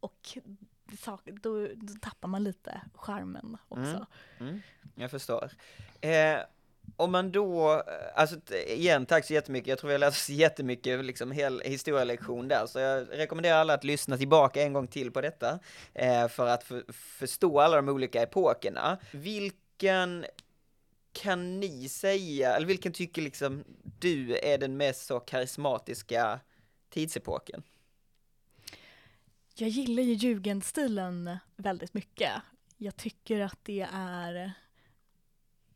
och 0.00 0.38
då, 1.24 1.68
då, 1.74 1.94
tappar 2.00 2.28
man 2.28 2.44
lite 2.44 2.80
charmen 2.94 3.56
också. 3.68 4.06
Mm, 4.38 4.52
mm, 4.52 4.60
jag 4.94 5.10
förstår. 5.10 5.50
Eh, 6.00 6.38
om 6.96 7.12
man 7.12 7.32
då, 7.32 7.72
eh, 7.72 7.80
alltså 8.14 8.36
igen, 8.54 9.06
tack 9.06 9.24
så 9.24 9.32
jättemycket. 9.32 9.68
Jag 9.68 9.78
tror 9.78 9.88
vi 9.88 9.94
har 9.94 9.98
lärt 9.98 10.12
oss 10.12 10.28
jättemycket, 10.30 11.04
liksom 11.04 11.32
hel 11.32 11.60
historielektion 11.60 12.48
där. 12.48 12.66
Så 12.66 12.78
jag 12.78 13.06
rekommenderar 13.10 13.56
alla 13.56 13.74
att 13.74 13.84
lyssna 13.84 14.16
tillbaka 14.16 14.62
en 14.62 14.72
gång 14.72 14.86
till 14.86 15.10
på 15.10 15.20
detta, 15.20 15.58
eh, 15.94 16.28
för 16.28 16.46
att 16.46 16.64
för, 16.64 16.92
förstå 16.92 17.60
alla 17.60 17.76
de 17.76 17.88
olika 17.88 18.22
epokerna. 18.22 18.98
Vilken 19.12 20.24
kan 21.12 21.60
ni 21.60 21.88
säga, 21.88 22.56
eller 22.56 22.66
vilken 22.66 22.92
tycker 22.92 23.22
liksom 23.22 23.64
du 23.82 24.36
är 24.36 24.58
den 24.58 24.76
mest 24.76 25.06
så 25.06 25.20
karismatiska 25.20 26.40
tidsepoken? 26.90 27.62
Jag 29.56 29.68
gillar 29.68 30.02
ju 30.02 30.12
jugendstilen 30.12 31.38
väldigt 31.56 31.94
mycket. 31.94 32.32
Jag 32.76 32.96
tycker 32.96 33.40
att 33.40 33.58
det 33.62 33.88
är 33.92 34.52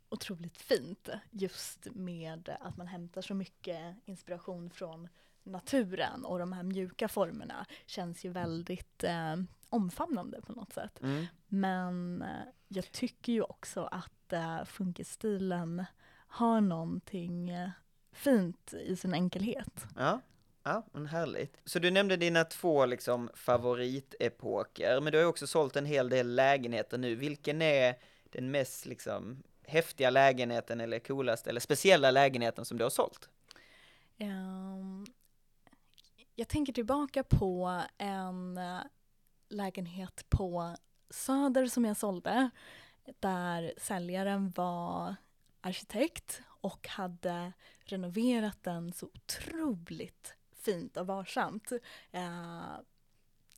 otroligt 0.09 0.59
fint 0.59 1.09
just 1.31 1.87
med 1.95 2.57
att 2.61 2.77
man 2.77 2.87
hämtar 2.87 3.23
så 3.23 3.35
mycket 3.35 3.97
inspiration 4.05 4.71
från 4.71 5.09
naturen 5.43 6.25
och 6.25 6.39
de 6.39 6.53
här 6.53 6.63
mjuka 6.63 7.09
formerna 7.09 7.67
känns 7.87 8.25
ju 8.25 8.29
väldigt 8.29 9.05
eh, 9.05 9.37
omfamnande 9.69 10.41
på 10.41 10.53
något 10.53 10.73
sätt. 10.73 11.03
Mm. 11.03 11.27
Men 11.47 12.23
eh, 12.23 12.49
jag 12.69 12.93
tycker 12.93 13.33
ju 13.33 13.43
också 13.43 13.85
att 13.85 14.33
eh, 14.33 14.65
funkisstilen 14.65 15.85
har 16.29 16.61
någonting 16.61 17.51
eh, 17.51 17.71
fint 18.13 18.73
i 18.73 18.97
sin 18.97 19.15
enkelhet. 19.15 19.87
Ja, 19.97 20.21
ja, 20.69 20.87
men 20.93 21.07
härligt. 21.07 21.57
Så 21.65 21.79
du 21.79 21.91
nämnde 21.91 22.17
dina 22.17 22.45
två 22.45 22.87
liksom 22.87 23.31
favoritepoker, 23.35 25.01
men 25.01 25.13
du 25.13 25.19
har 25.19 25.23
ju 25.23 25.29
också 25.29 25.47
sålt 25.47 25.77
en 25.77 25.87
hel 25.87 26.09
del 26.09 26.35
lägenheter 26.35 26.99
nu. 26.99 27.15
Vilken 27.15 27.63
är 27.63 27.99
den 28.31 28.51
mest 28.51 28.87
liksom 28.87 29.43
häftiga 29.67 30.11
lägenheten 30.11 30.81
eller 30.81 30.99
coolaste 30.99 31.51
eller 31.51 31.61
speciella 31.61 32.11
lägenheten 32.11 32.65
som 32.65 32.79
du 32.79 32.85
har 32.85 32.91
sålt? 32.91 33.29
Um, 34.21 35.07
jag 36.35 36.49
tänker 36.49 36.73
tillbaka 36.73 37.25
på 37.25 37.83
en 37.99 38.59
eh, 38.59 38.81
lägenhet 39.49 40.27
på 40.29 40.77
Söder 41.11 41.67
som 41.67 41.85
jag 41.85 41.97
sålde 41.97 42.51
där 43.21 43.73
säljaren 43.77 44.51
var 44.57 45.15
arkitekt 45.61 46.43
och 46.47 46.89
hade 46.89 47.53
renoverat 47.85 48.63
den 48.63 48.93
så 48.93 49.07
otroligt 49.07 50.35
fint 50.71 50.97
och 50.97 51.07
varsamt. 51.07 51.73
Uh, 52.15 52.77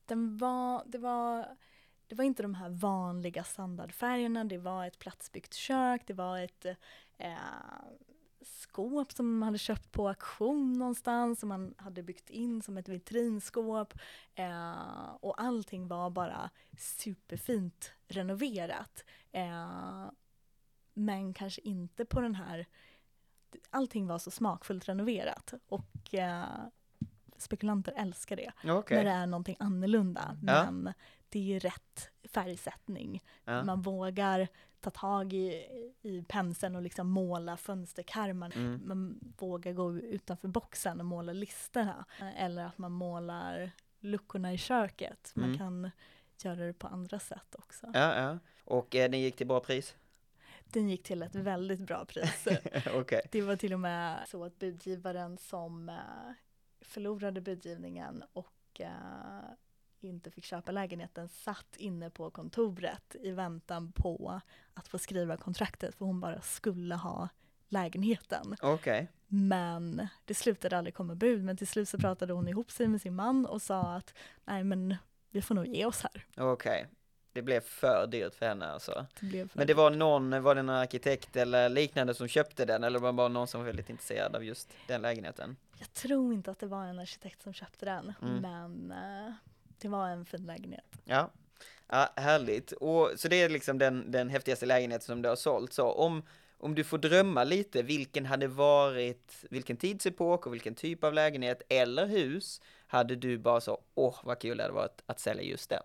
den 0.06 0.36
var, 0.36 0.82
det, 0.86 0.98
var, 0.98 1.56
det 2.06 2.14
var 2.14 2.24
inte 2.24 2.42
de 2.42 2.54
här 2.54 2.70
vanliga 2.70 3.44
standardfärgerna, 3.44 4.44
det 4.44 4.58
var 4.58 4.86
ett 4.86 4.98
platsbyggt 4.98 5.54
kök, 5.54 6.02
det 6.06 6.14
var 6.14 6.38
ett 6.38 6.66
uh, 6.66 7.36
skåp 8.44 9.12
som 9.12 9.38
man 9.38 9.46
hade 9.46 9.58
köpt 9.58 9.92
på 9.92 10.08
auktion 10.08 10.72
någonstans 10.72 11.40
som 11.40 11.48
man 11.48 11.74
hade 11.78 12.02
byggt 12.02 12.30
in 12.30 12.62
som 12.62 12.78
ett 12.78 12.88
vitrinskåp. 12.88 13.94
Eh, 14.34 15.14
och 15.20 15.40
allting 15.40 15.88
var 15.88 16.11
bara 16.11 16.50
superfint 16.78 17.92
renoverat. 18.08 19.04
Eh, 19.32 20.11
men 20.94 21.34
kanske 21.34 21.61
inte 21.61 22.04
på 22.04 22.20
den 22.20 22.34
här, 22.34 22.66
allting 23.70 24.06
var 24.06 24.18
så 24.18 24.30
smakfullt 24.30 24.88
renoverat 24.88 25.54
och 25.68 26.14
eh, 26.14 26.66
spekulanter 27.43 27.93
älskar 27.97 28.36
det. 28.36 28.53
Okej. 28.64 28.97
När 28.97 29.05
det 29.05 29.11
är 29.11 29.26
någonting 29.26 29.57
annorlunda. 29.59 30.36
Ja. 30.47 30.70
Men 30.70 30.93
det 31.28 31.55
är 31.57 31.61
rätt 31.61 32.11
färgsättning. 32.32 33.22
Ja. 33.45 33.64
Man 33.64 33.82
vågar 33.82 34.49
ta 34.80 34.91
tag 34.91 35.32
i, 35.32 35.66
i 36.03 36.22
penseln 36.28 36.76
och 36.76 36.82
liksom 36.82 37.11
måla 37.11 37.57
fönsterkarmar. 37.57 38.53
Mm. 38.57 38.80
Man 38.84 39.18
vågar 39.38 39.72
gå 39.72 39.99
utanför 39.99 40.49
boxen 40.49 41.01
och 41.01 41.07
måla 41.07 41.32
listerna. 41.32 42.05
Eller 42.36 42.64
att 42.64 42.78
man 42.78 42.93
målar 42.93 43.70
luckorna 44.01 44.53
i 44.53 44.59
köket. 44.59 45.32
Man 45.34 45.45
Mm. 45.45 45.59
kan 45.59 45.91
göra 46.43 46.66
det 46.66 46.72
på 46.72 46.86
andra 46.86 47.18
sätt 47.18 47.55
också. 47.59 47.86
Ja, 47.95 48.20
ja. 48.22 48.38
Och 48.64 48.95
eh, 48.97 49.11
den 49.11 49.20
gick 49.20 49.36
till 49.36 49.47
bra 49.47 49.61
pris? 49.61 49.97
Den 50.64 50.88
gick 50.88 51.03
till 51.03 51.22
ett 51.22 51.34
väldigt 51.34 51.80
bra 51.80 52.05
pris. 52.05 52.47
Okej. 52.95 53.20
Det 53.32 53.43
var 53.43 53.57
till 53.57 53.72
och 53.72 53.80
med 53.80 54.24
så 54.28 54.45
att 54.45 54.59
budgivaren 54.59 55.38
som 55.38 55.88
eh, 55.88 55.95
förlorade 56.91 57.41
budgivningen 57.41 58.24
och 58.32 58.80
eh, 58.80 59.51
inte 60.01 60.30
fick 60.30 60.45
köpa 60.45 60.72
lägenheten 60.72 61.28
satt 61.28 61.76
inne 61.76 62.11
på 62.11 62.30
kontoret 62.30 63.16
i 63.20 63.30
väntan 63.30 63.93
på 63.93 64.41
att 64.74 64.88
få 64.88 64.99
skriva 64.99 65.36
kontraktet 65.36 65.95
för 65.95 66.05
hon 66.05 66.20
bara 66.20 66.41
skulle 66.41 66.95
ha 66.95 67.28
lägenheten. 67.68 68.57
Okej. 68.62 69.09
Men 69.26 70.09
det 70.24 70.34
slutade 70.34 70.78
aldrig 70.78 70.95
komma 70.95 71.14
bud 71.14 71.45
men 71.45 71.57
till 71.57 71.66
slut 71.66 71.88
så 71.88 71.99
pratade 71.99 72.32
hon 72.32 72.49
ihop 72.49 72.70
sig 72.70 72.88
med 72.88 73.01
sin 73.01 73.14
man 73.14 73.47
och 73.47 73.62
sa 73.62 73.82
att 73.82 74.14
nej 74.45 74.64
men 74.64 74.97
vi 75.30 75.43
får 75.43 75.55
nog 75.55 75.66
ge 75.66 75.84
oss 75.84 76.03
här. 76.03 76.26
Okej. 76.36 76.86
Det 77.33 77.43
blev 77.43 77.61
för 77.61 78.07
dyrt 78.07 78.35
för 78.35 78.47
henne 78.47 78.66
alltså. 78.66 79.07
Det 79.20 79.51
för 79.51 79.59
Men 79.59 79.66
det 79.66 79.74
var 79.74 79.91
någon, 79.91 80.43
var 80.43 80.55
det 80.55 80.62
någon 80.62 80.76
arkitekt 80.76 81.37
eller 81.37 81.68
liknande 81.68 82.14
som 82.14 82.28
köpte 82.28 82.64
den 82.64 82.85
eller 82.85 82.99
var 82.99 83.09
det 83.09 83.12
bara 83.12 83.28
någon 83.28 83.47
som 83.49 83.61
var 83.61 83.66
väldigt 83.66 83.91
intresserad 83.91 84.37
av 84.37 84.45
just 84.45 84.68
den 84.87 85.03
lägenheten? 85.03 85.57
Jag 85.78 85.93
tror 85.93 86.33
inte 86.35 86.51
att 86.51 86.59
det 86.59 86.66
var 86.66 86.85
en 86.85 86.99
arkitekt 86.99 87.43
som 87.43 87.53
köpte 87.53 87.85
den 87.85 88.12
Mm. 88.22 88.37
men 88.43 88.91
eh, 88.93 89.33
det 89.78 89.89
var 89.89 90.09
en 90.09 90.24
fin 90.24 90.47
lägenhet. 90.47 90.85
Ja. 91.05 91.31
Ja, 91.89 92.12
härligt. 92.16 92.72
Och, 92.72 93.11
så 93.16 93.28
det 93.28 93.43
är 93.43 93.49
liksom 93.49 93.78
den, 93.78 94.11
den 94.11 94.28
häftigaste 94.28 94.66
lägenheten 94.66 95.07
som 95.07 95.22
du 95.22 95.28
har 95.28 95.37
sålt. 95.37 95.72
Så 95.72 95.93
om, 95.93 96.22
om 96.59 96.74
du 96.74 96.85
får 96.85 96.99
drömma 96.99 97.45
lite, 97.45 97.83
vilken 97.83 98.26
hade 98.26 98.49
varit, 98.49 99.45
vilken 99.51 99.76
tidsepok 99.76 100.47
och 100.47 100.55
vilken 100.55 100.74
typ 100.74 101.05
av 101.05 101.14
lägenhet 101.14 101.62
eller 101.68 102.07
hus 102.07 102.61
hade 102.87 103.16
du 103.16 103.39
bara 103.39 103.61
så, 103.61 103.81
åh 103.95 104.16
vad 104.24 104.39
kul 104.39 104.57
det 104.57 104.62
hade 104.62 104.74
varit 104.74 105.03
att 105.07 105.20
sälja 105.20 105.43
just 105.43 105.70
den? 105.70 105.83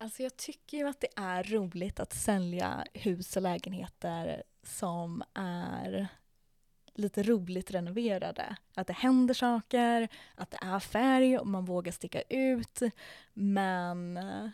Alltså 0.00 0.22
jag 0.22 0.36
tycker 0.36 0.78
ju 0.78 0.88
att 0.88 1.00
det 1.00 1.08
är 1.16 1.42
roligt 1.42 2.00
att 2.00 2.12
sälja 2.12 2.84
hus 2.94 3.36
och 3.36 3.42
lägenheter 3.42 4.42
som 4.62 5.22
är 5.34 6.08
lite 6.94 7.22
roligt 7.22 7.70
renoverade. 7.70 8.56
Att 8.74 8.86
det 8.86 8.92
händer 8.92 9.34
saker, 9.34 10.08
att 10.34 10.50
det 10.50 10.58
är 10.60 10.80
färg 10.80 11.38
och 11.38 11.46
man 11.46 11.64
vågar 11.64 11.92
sticka 11.92 12.22
ut. 12.22 12.80
Men 13.32 14.16
eh, 14.16 14.48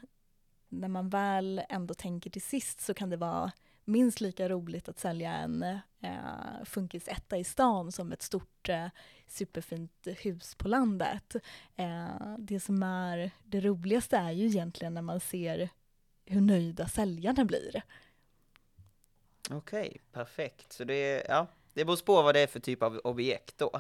när 0.69 0.89
man 0.89 1.09
väl 1.09 1.63
ändå 1.69 1.95
tänker 1.95 2.31
till 2.31 2.43
sist 2.43 2.81
så 2.81 2.95
kan 2.95 3.11
det 3.11 3.17
vara 3.17 3.53
minst 3.85 4.21
lika 4.21 4.49
roligt 4.49 4.89
att 4.89 4.99
sälja 4.99 5.33
en 5.33 5.63
eh, 6.01 6.65
funkisetta 6.65 7.37
i 7.37 7.45
stan 7.45 7.93
som 7.93 8.13
ett 8.13 8.23
stort 8.23 8.69
eh, 8.69 8.87
superfint 9.27 10.07
hus 10.07 10.55
på 10.55 10.69
landet. 10.69 11.37
Eh, 11.77 12.37
det 12.39 12.61
som 12.61 12.83
är 12.83 13.31
det 13.45 13.61
roligaste 13.61 14.17
är 14.17 14.31
ju 14.31 14.47
egentligen 14.47 14.95
när 14.95 15.03
man 15.03 15.21
ser 15.21 15.69
hur 16.25 16.41
nöjda 16.41 16.89
säljarna 16.89 17.45
blir. 17.45 17.83
Okej, 19.51 20.01
perfekt. 20.13 20.73
Så 20.73 20.85
det 20.85 20.95
är, 20.95 21.27
ja, 21.29 21.47
det 21.73 21.85
beror 21.85 22.05
på 22.05 22.23
vad 22.23 22.35
det 22.35 22.41
är 22.41 22.47
för 22.47 22.61
typ 22.61 22.83
av 22.83 23.01
objekt 23.05 23.59
då. 23.59 23.71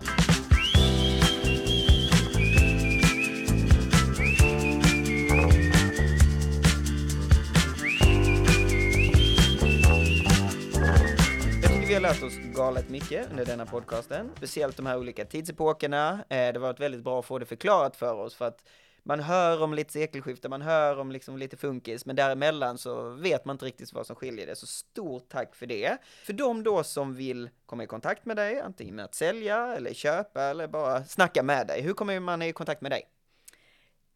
Vi 11.94 11.96
har 11.96 12.12
lärt 12.12 12.22
oss 12.22 12.38
galet 12.54 12.88
mycket 12.88 13.30
under 13.30 13.44
denna 13.44 13.66
podcasten, 13.66 14.30
speciellt 14.36 14.76
de 14.76 14.86
här 14.86 14.98
olika 14.98 15.24
tidsepokerna. 15.24 16.24
Eh, 16.28 16.52
det 16.52 16.58
var 16.58 16.70
ett 16.70 16.80
väldigt 16.80 17.04
bra 17.04 17.18
att 17.18 17.24
få 17.24 17.38
det 17.38 17.46
förklarat 17.46 17.96
för 17.96 18.14
oss 18.14 18.34
för 18.34 18.44
att 18.44 18.64
man 19.02 19.20
hör 19.20 19.62
om 19.62 19.74
lite 19.74 19.92
sekelskifte, 19.92 20.48
man 20.48 20.62
hör 20.62 20.98
om 20.98 21.12
liksom 21.12 21.38
lite 21.38 21.56
funkis, 21.56 22.06
men 22.06 22.16
däremellan 22.16 22.78
så 22.78 23.10
vet 23.10 23.44
man 23.44 23.54
inte 23.54 23.64
riktigt 23.64 23.92
vad 23.92 24.06
som 24.06 24.16
skiljer 24.16 24.46
det. 24.46 24.56
Så 24.56 24.66
stort 24.66 25.28
tack 25.28 25.54
för 25.54 25.66
det. 25.66 25.96
För 26.24 26.32
de 26.32 26.62
då 26.62 26.84
som 26.84 27.14
vill 27.14 27.50
komma 27.66 27.84
i 27.84 27.86
kontakt 27.86 28.24
med 28.24 28.36
dig, 28.36 28.60
antingen 28.60 28.94
med 28.94 29.04
att 29.04 29.14
sälja 29.14 29.76
eller 29.76 29.94
köpa 29.94 30.42
eller 30.42 30.68
bara 30.68 31.04
snacka 31.04 31.42
med 31.42 31.66
dig, 31.66 31.82
hur 31.82 31.92
kommer 31.92 32.20
man 32.20 32.42
i 32.42 32.52
kontakt 32.52 32.80
med 32.80 32.92
dig? 32.92 33.02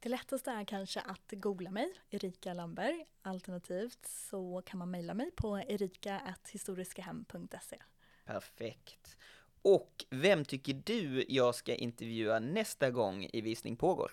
Det 0.01 0.09
lättaste 0.09 0.51
är 0.51 0.65
kanske 0.65 1.01
att 1.01 1.31
googla 1.31 1.71
mig, 1.71 1.93
Erika 2.11 2.55
Lamberg. 2.55 3.07
Alternativt 3.23 4.07
så 4.07 4.63
kan 4.67 4.79
man 4.79 4.91
mejla 4.91 5.15
mig 5.15 5.31
på 5.31 5.59
erika.historiskahem.se. 5.59 7.79
Perfekt. 8.25 9.17
Och 9.63 10.05
vem 10.11 10.45
tycker 10.45 10.75
du 10.75 11.25
jag 11.29 11.55
ska 11.55 11.75
intervjua 11.75 12.39
nästa 12.39 12.91
gång 12.91 13.29
i 13.33 13.41
Visning 13.41 13.77
pågår? 13.77 14.13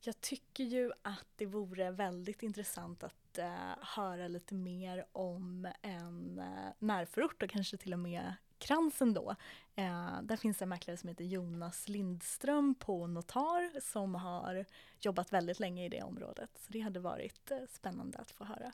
Jag 0.00 0.20
tycker 0.20 0.64
ju 0.64 0.92
att 1.02 1.26
det 1.36 1.46
vore 1.46 1.90
väldigt 1.90 2.42
intressant 2.42 3.04
att 3.04 3.38
eh, 3.38 3.74
höra 3.80 4.28
lite 4.28 4.54
mer 4.54 5.06
om 5.12 5.72
en 5.82 6.38
uh, 6.38 6.72
närförort 6.78 7.42
och 7.42 7.50
kanske 7.50 7.76
till 7.76 7.92
och 7.92 7.98
med 7.98 8.34
Kransen 8.58 9.14
då. 9.14 9.36
Eh, 9.80 10.22
där 10.22 10.36
finns 10.36 10.62
en 10.62 10.68
mäklare 10.68 10.96
som 10.96 11.08
heter 11.08 11.24
Jonas 11.24 11.88
Lindström 11.88 12.74
på 12.74 13.06
Notar 13.06 13.80
som 13.80 14.14
har 14.14 14.64
jobbat 15.00 15.32
väldigt 15.32 15.60
länge 15.60 15.84
i 15.84 15.88
det 15.88 16.02
området. 16.02 16.50
Så 16.54 16.72
det 16.72 16.80
hade 16.80 17.00
varit 17.00 17.50
eh, 17.50 17.58
spännande 17.72 18.18
att 18.18 18.30
få 18.30 18.44
höra. 18.44 18.72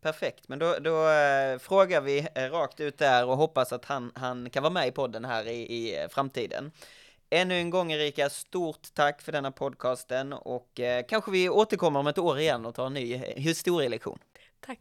Perfekt, 0.00 0.48
men 0.48 0.58
då, 0.58 0.76
då 0.80 1.08
eh, 1.08 1.58
frågar 1.58 2.00
vi 2.00 2.28
eh, 2.34 2.50
rakt 2.50 2.80
ut 2.80 2.98
där 2.98 3.26
och 3.26 3.36
hoppas 3.36 3.72
att 3.72 3.84
han, 3.84 4.12
han 4.14 4.50
kan 4.50 4.62
vara 4.62 4.72
med 4.72 4.88
i 4.88 4.90
podden 4.90 5.24
här 5.24 5.48
i, 5.48 5.60
i 5.60 6.08
framtiden. 6.10 6.72
Ännu 7.30 7.54
en 7.54 7.70
gång 7.70 7.92
Erika, 7.92 8.30
stort 8.30 8.94
tack 8.94 9.22
för 9.22 9.32
denna 9.32 9.50
podcasten 9.50 10.32
och 10.32 10.80
eh, 10.80 11.04
kanske 11.08 11.30
vi 11.30 11.48
återkommer 11.48 12.00
om 12.00 12.06
ett 12.06 12.18
år 12.18 12.38
igen 12.38 12.66
och 12.66 12.74
tar 12.74 12.86
en 12.86 12.94
ny 12.94 13.16
historielektion. 13.16 14.18
Tack. 14.60 14.78